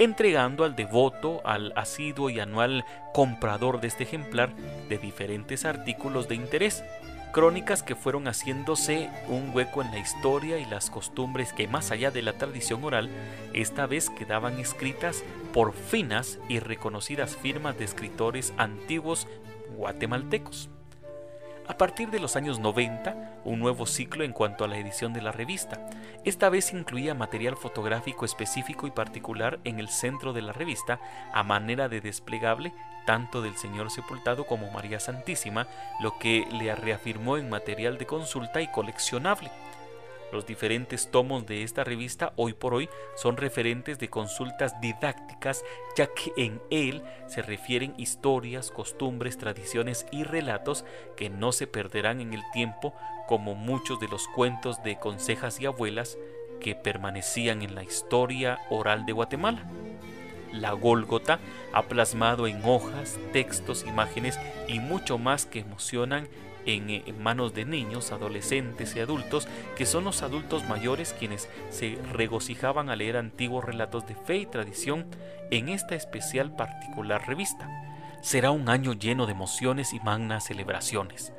entregando 0.00 0.64
al 0.64 0.76
devoto, 0.76 1.42
al 1.44 1.74
asiduo 1.76 2.30
y 2.30 2.40
anual 2.40 2.86
comprador 3.12 3.82
de 3.82 3.88
este 3.88 4.04
ejemplar 4.04 4.54
de 4.88 4.96
diferentes 4.96 5.66
artículos 5.66 6.26
de 6.26 6.36
interés, 6.36 6.82
crónicas 7.32 7.82
que 7.82 7.94
fueron 7.94 8.24
haciéndose 8.26 9.10
un 9.28 9.50
hueco 9.54 9.82
en 9.82 9.90
la 9.90 9.98
historia 9.98 10.58
y 10.58 10.64
las 10.64 10.90
costumbres 10.90 11.52
que 11.52 11.68
más 11.68 11.90
allá 11.90 12.10
de 12.10 12.22
la 12.22 12.32
tradición 12.32 12.82
oral, 12.82 13.10
esta 13.52 13.86
vez 13.86 14.08
quedaban 14.08 14.58
escritas 14.58 15.22
por 15.52 15.74
finas 15.74 16.38
y 16.48 16.60
reconocidas 16.60 17.36
firmas 17.36 17.78
de 17.78 17.84
escritores 17.84 18.54
antiguos 18.56 19.28
guatemaltecos. 19.76 20.70
A 21.70 21.78
partir 21.78 22.10
de 22.10 22.18
los 22.18 22.34
años 22.34 22.58
90, 22.58 23.42
un 23.44 23.60
nuevo 23.60 23.86
ciclo 23.86 24.24
en 24.24 24.32
cuanto 24.32 24.64
a 24.64 24.66
la 24.66 24.76
edición 24.76 25.12
de 25.12 25.22
la 25.22 25.30
revista. 25.30 25.78
Esta 26.24 26.48
vez 26.48 26.72
incluía 26.72 27.14
material 27.14 27.56
fotográfico 27.56 28.24
específico 28.24 28.88
y 28.88 28.90
particular 28.90 29.60
en 29.62 29.78
el 29.78 29.88
centro 29.88 30.32
de 30.32 30.42
la 30.42 30.52
revista, 30.52 30.98
a 31.32 31.44
manera 31.44 31.88
de 31.88 32.00
desplegable 32.00 32.72
tanto 33.06 33.40
del 33.40 33.56
Señor 33.56 33.92
Sepultado 33.92 34.48
como 34.48 34.68
María 34.72 34.98
Santísima, 34.98 35.68
lo 36.00 36.18
que 36.18 36.44
le 36.50 36.74
reafirmó 36.74 37.36
en 37.36 37.48
material 37.48 37.98
de 37.98 38.06
consulta 38.06 38.60
y 38.60 38.66
coleccionable. 38.66 39.52
Los 40.32 40.46
diferentes 40.46 41.10
tomos 41.10 41.46
de 41.46 41.64
esta 41.64 41.82
revista 41.82 42.32
hoy 42.36 42.52
por 42.52 42.74
hoy 42.74 42.88
son 43.16 43.36
referentes 43.36 43.98
de 43.98 44.08
consultas 44.08 44.80
didácticas 44.80 45.64
ya 45.96 46.06
que 46.06 46.32
en 46.36 46.62
él 46.70 47.02
se 47.26 47.42
refieren 47.42 47.94
historias, 47.96 48.70
costumbres, 48.70 49.38
tradiciones 49.38 50.06
y 50.12 50.22
relatos 50.22 50.84
que 51.16 51.30
no 51.30 51.52
se 51.52 51.66
perderán 51.66 52.20
en 52.20 52.32
el 52.32 52.42
tiempo 52.52 52.94
como 53.26 53.54
muchos 53.54 53.98
de 54.00 54.08
los 54.08 54.28
cuentos 54.28 54.82
de 54.82 54.98
consejas 54.98 55.60
y 55.60 55.66
abuelas 55.66 56.16
que 56.60 56.74
permanecían 56.74 57.62
en 57.62 57.74
la 57.74 57.82
historia 57.82 58.58
oral 58.70 59.06
de 59.06 59.12
Guatemala. 59.12 59.64
La 60.52 60.72
Gólgota 60.72 61.38
ha 61.72 61.82
plasmado 61.82 62.46
en 62.46 62.64
hojas, 62.64 63.18
textos, 63.32 63.84
imágenes 63.86 64.38
y 64.68 64.80
mucho 64.80 65.16
más 65.16 65.46
que 65.46 65.60
emocionan 65.60 66.28
eh, 66.66 67.02
en, 67.06 67.22
manos 67.22 67.54
de 67.54 67.64
niños, 67.64 68.12
adolescentes 68.12 68.94
y 68.96 69.00
adultos, 69.00 69.48
que 69.76 69.86
son 69.86 70.04
los 70.04 70.22
adultos 70.22 70.64
mayores 70.68 71.14
quienes 71.18 71.48
se 71.70 71.98
regocijaban 72.12 72.90
a 72.90 72.96
leer 72.96 73.16
antiguos 73.16 73.64
relatos 73.64 74.06
de 74.06 74.14
fe 74.14 74.38
y 74.38 74.46
tradición 74.46 75.06
en 75.50 75.68
esta 75.68 75.94
especial 75.94 76.54
particular 76.54 77.26
revista. 77.26 77.68
Será 78.22 78.50
un 78.50 78.68
año 78.68 78.92
lleno 78.92 79.26
de 79.26 79.32
emociones 79.32 79.92
y 79.92 80.00
magnas 80.00 80.44
celebraciones, 80.44 81.32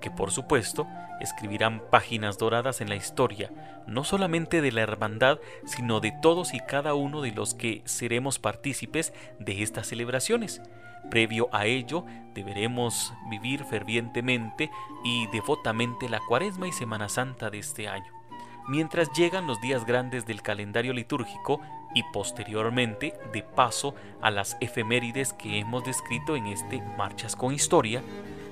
que 0.00 0.10
por 0.10 0.30
supuesto 0.30 0.86
escribirán 1.20 1.82
páginas 1.90 2.38
doradas 2.38 2.80
en 2.80 2.88
la 2.88 2.96
historia, 2.96 3.50
no 3.86 4.04
solamente 4.04 4.60
de 4.60 4.72
la 4.72 4.80
hermandad, 4.80 5.38
sino 5.66 6.00
de 6.00 6.12
todos 6.22 6.54
y 6.54 6.60
cada 6.60 6.94
uno 6.94 7.20
de 7.20 7.32
los 7.32 7.54
que 7.54 7.82
seremos 7.84 8.38
partícipes 8.38 9.12
de 9.38 9.62
estas 9.62 9.88
celebraciones 9.88 10.62
Previo 11.10 11.48
a 11.52 11.66
ello, 11.66 12.04
deberemos 12.34 13.12
vivir 13.28 13.64
fervientemente 13.64 14.70
y 15.04 15.26
devotamente 15.28 16.08
la 16.08 16.20
Cuaresma 16.20 16.68
y 16.68 16.72
Semana 16.72 17.08
Santa 17.08 17.50
de 17.50 17.58
este 17.58 17.88
año. 17.88 18.12
Mientras 18.68 19.12
llegan 19.12 19.46
los 19.46 19.60
días 19.60 19.84
grandes 19.84 20.24
del 20.24 20.40
calendario 20.40 20.92
litúrgico 20.92 21.60
y 21.94 22.04
posteriormente 22.12 23.12
de 23.32 23.42
paso 23.42 23.94
a 24.20 24.30
las 24.30 24.56
efemérides 24.60 25.32
que 25.32 25.58
hemos 25.58 25.84
descrito 25.84 26.36
en 26.36 26.46
este 26.46 26.80
Marchas 26.96 27.34
con 27.34 27.52
Historia, 27.52 28.02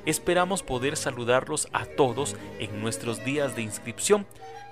esperamos 0.07 0.63
poder 0.63 0.97
saludarlos 0.97 1.69
a 1.73 1.85
todos 1.85 2.37
en 2.59 2.81
nuestros 2.81 3.25
días 3.25 3.55
de 3.55 3.63
inscripción, 3.63 4.27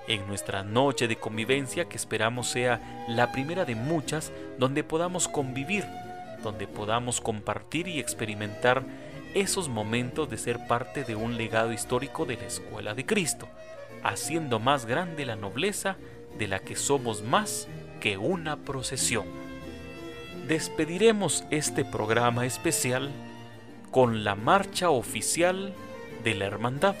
en 0.07 0.27
nuestra 0.27 0.63
noche 0.63 1.07
de 1.07 1.17
convivencia 1.17 1.85
que 1.85 1.95
esperamos 1.95 2.49
sea 2.49 3.05
la 3.07 3.31
primera 3.31 3.63
de 3.63 3.75
muchas 3.75 4.33
donde 4.57 4.83
podamos 4.83 5.27
convivir 5.27 5.85
donde 6.43 6.67
podamos 6.67 7.21
compartir 7.21 7.87
y 7.87 7.99
experimentar 7.99 8.83
esos 9.33 9.69
momentos 9.69 10.29
de 10.29 10.37
ser 10.37 10.65
parte 10.67 11.03
de 11.03 11.15
un 11.15 11.37
legado 11.37 11.71
histórico 11.71 12.25
de 12.25 12.37
la 12.37 12.45
Escuela 12.45 12.93
de 12.95 13.05
Cristo, 13.05 13.47
haciendo 14.03 14.59
más 14.59 14.85
grande 14.85 15.25
la 15.25 15.35
nobleza 15.35 15.97
de 16.37 16.47
la 16.47 16.59
que 16.59 16.75
somos 16.75 17.21
más 17.21 17.67
que 17.99 18.17
una 18.17 18.57
procesión. 18.57 19.25
Despediremos 20.47 21.43
este 21.51 21.85
programa 21.85 22.45
especial 22.45 23.11
con 23.91 24.23
la 24.23 24.35
marcha 24.35 24.89
oficial 24.89 25.73
de 26.23 26.35
la 26.35 26.45
Hermandad. 26.45 26.95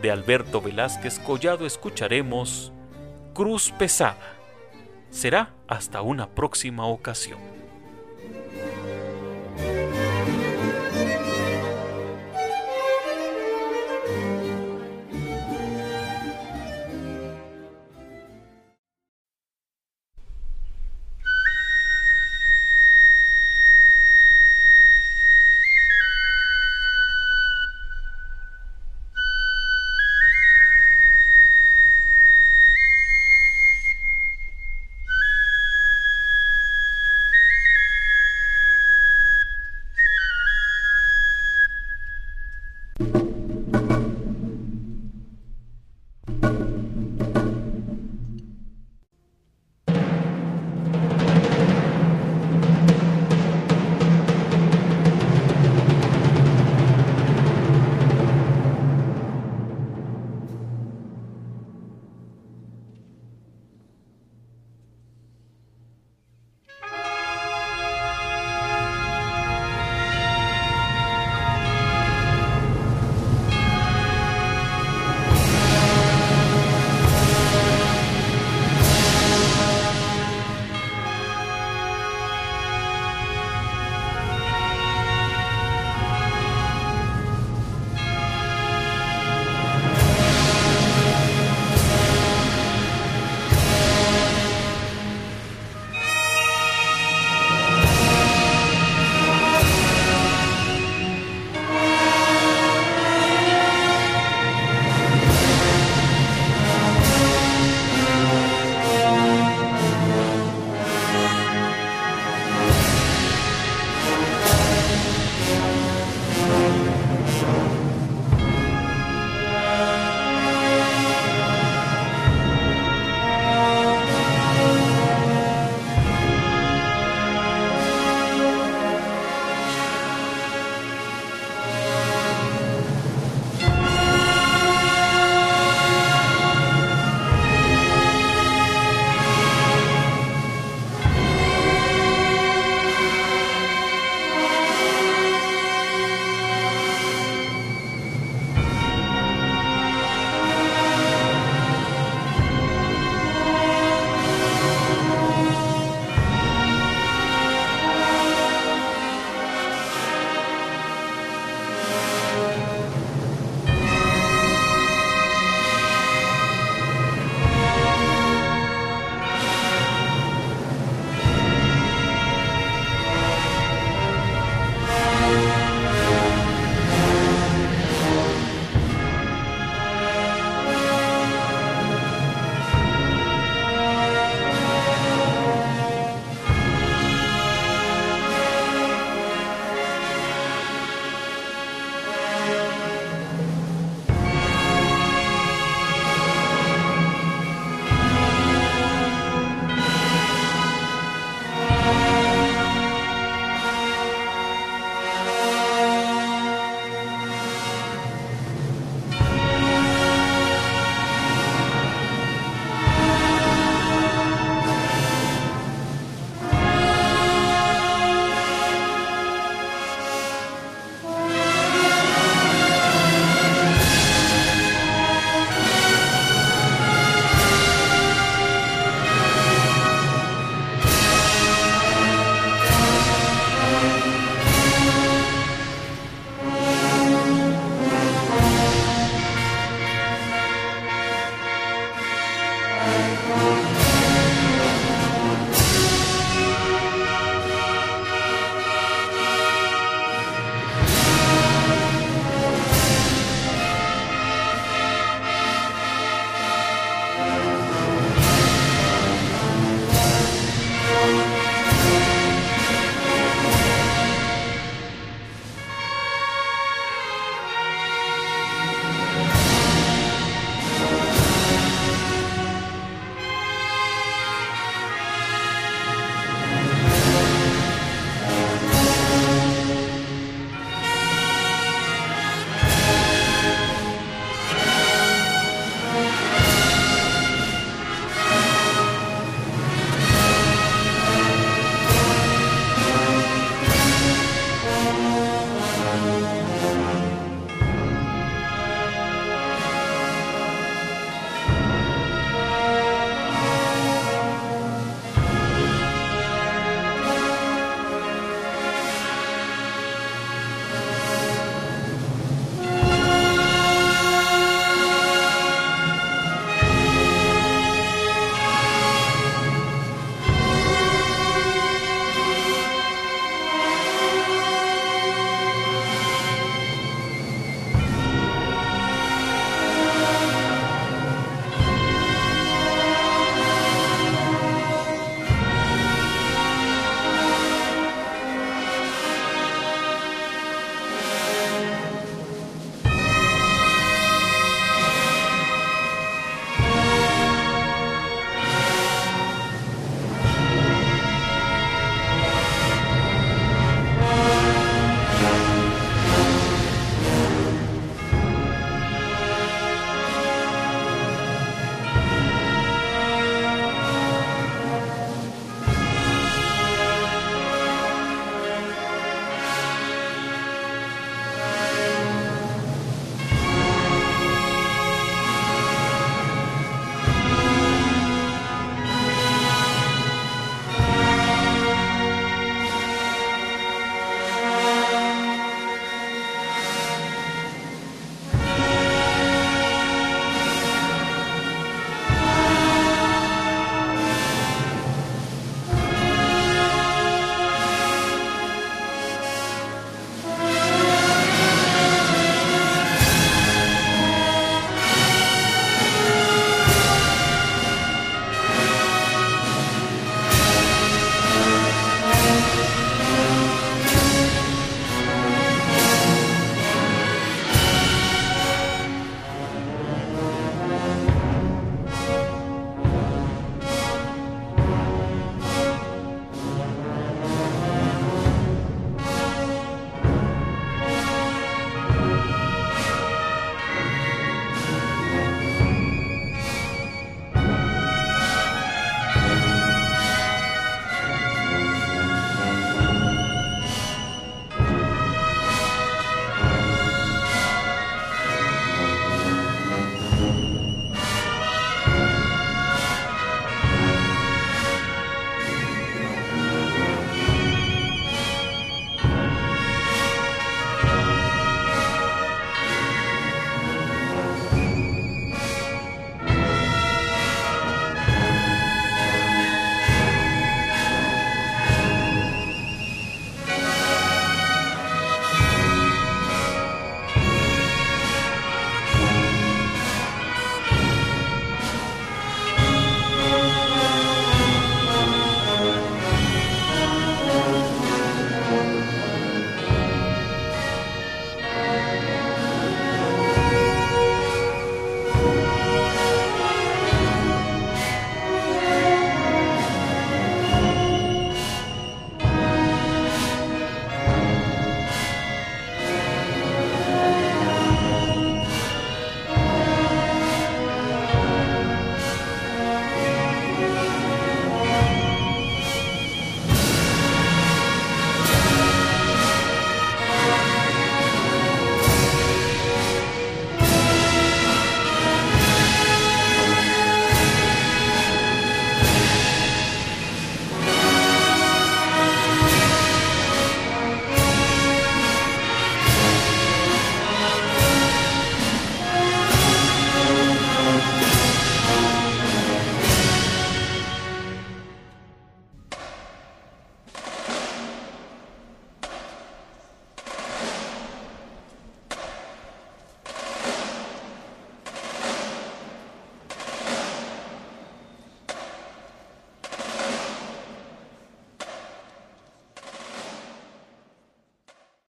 De 0.00 0.12
Alberto 0.12 0.60
Velázquez 0.60 1.18
Collado 1.18 1.66
escucharemos 1.66 2.72
Cruz 3.34 3.72
Pesada. 3.72 4.36
Será 5.10 5.54
hasta 5.66 6.02
una 6.02 6.28
próxima 6.28 6.86
ocasión. 6.86 7.57
Thank 9.58 9.96
you. 9.96 10.07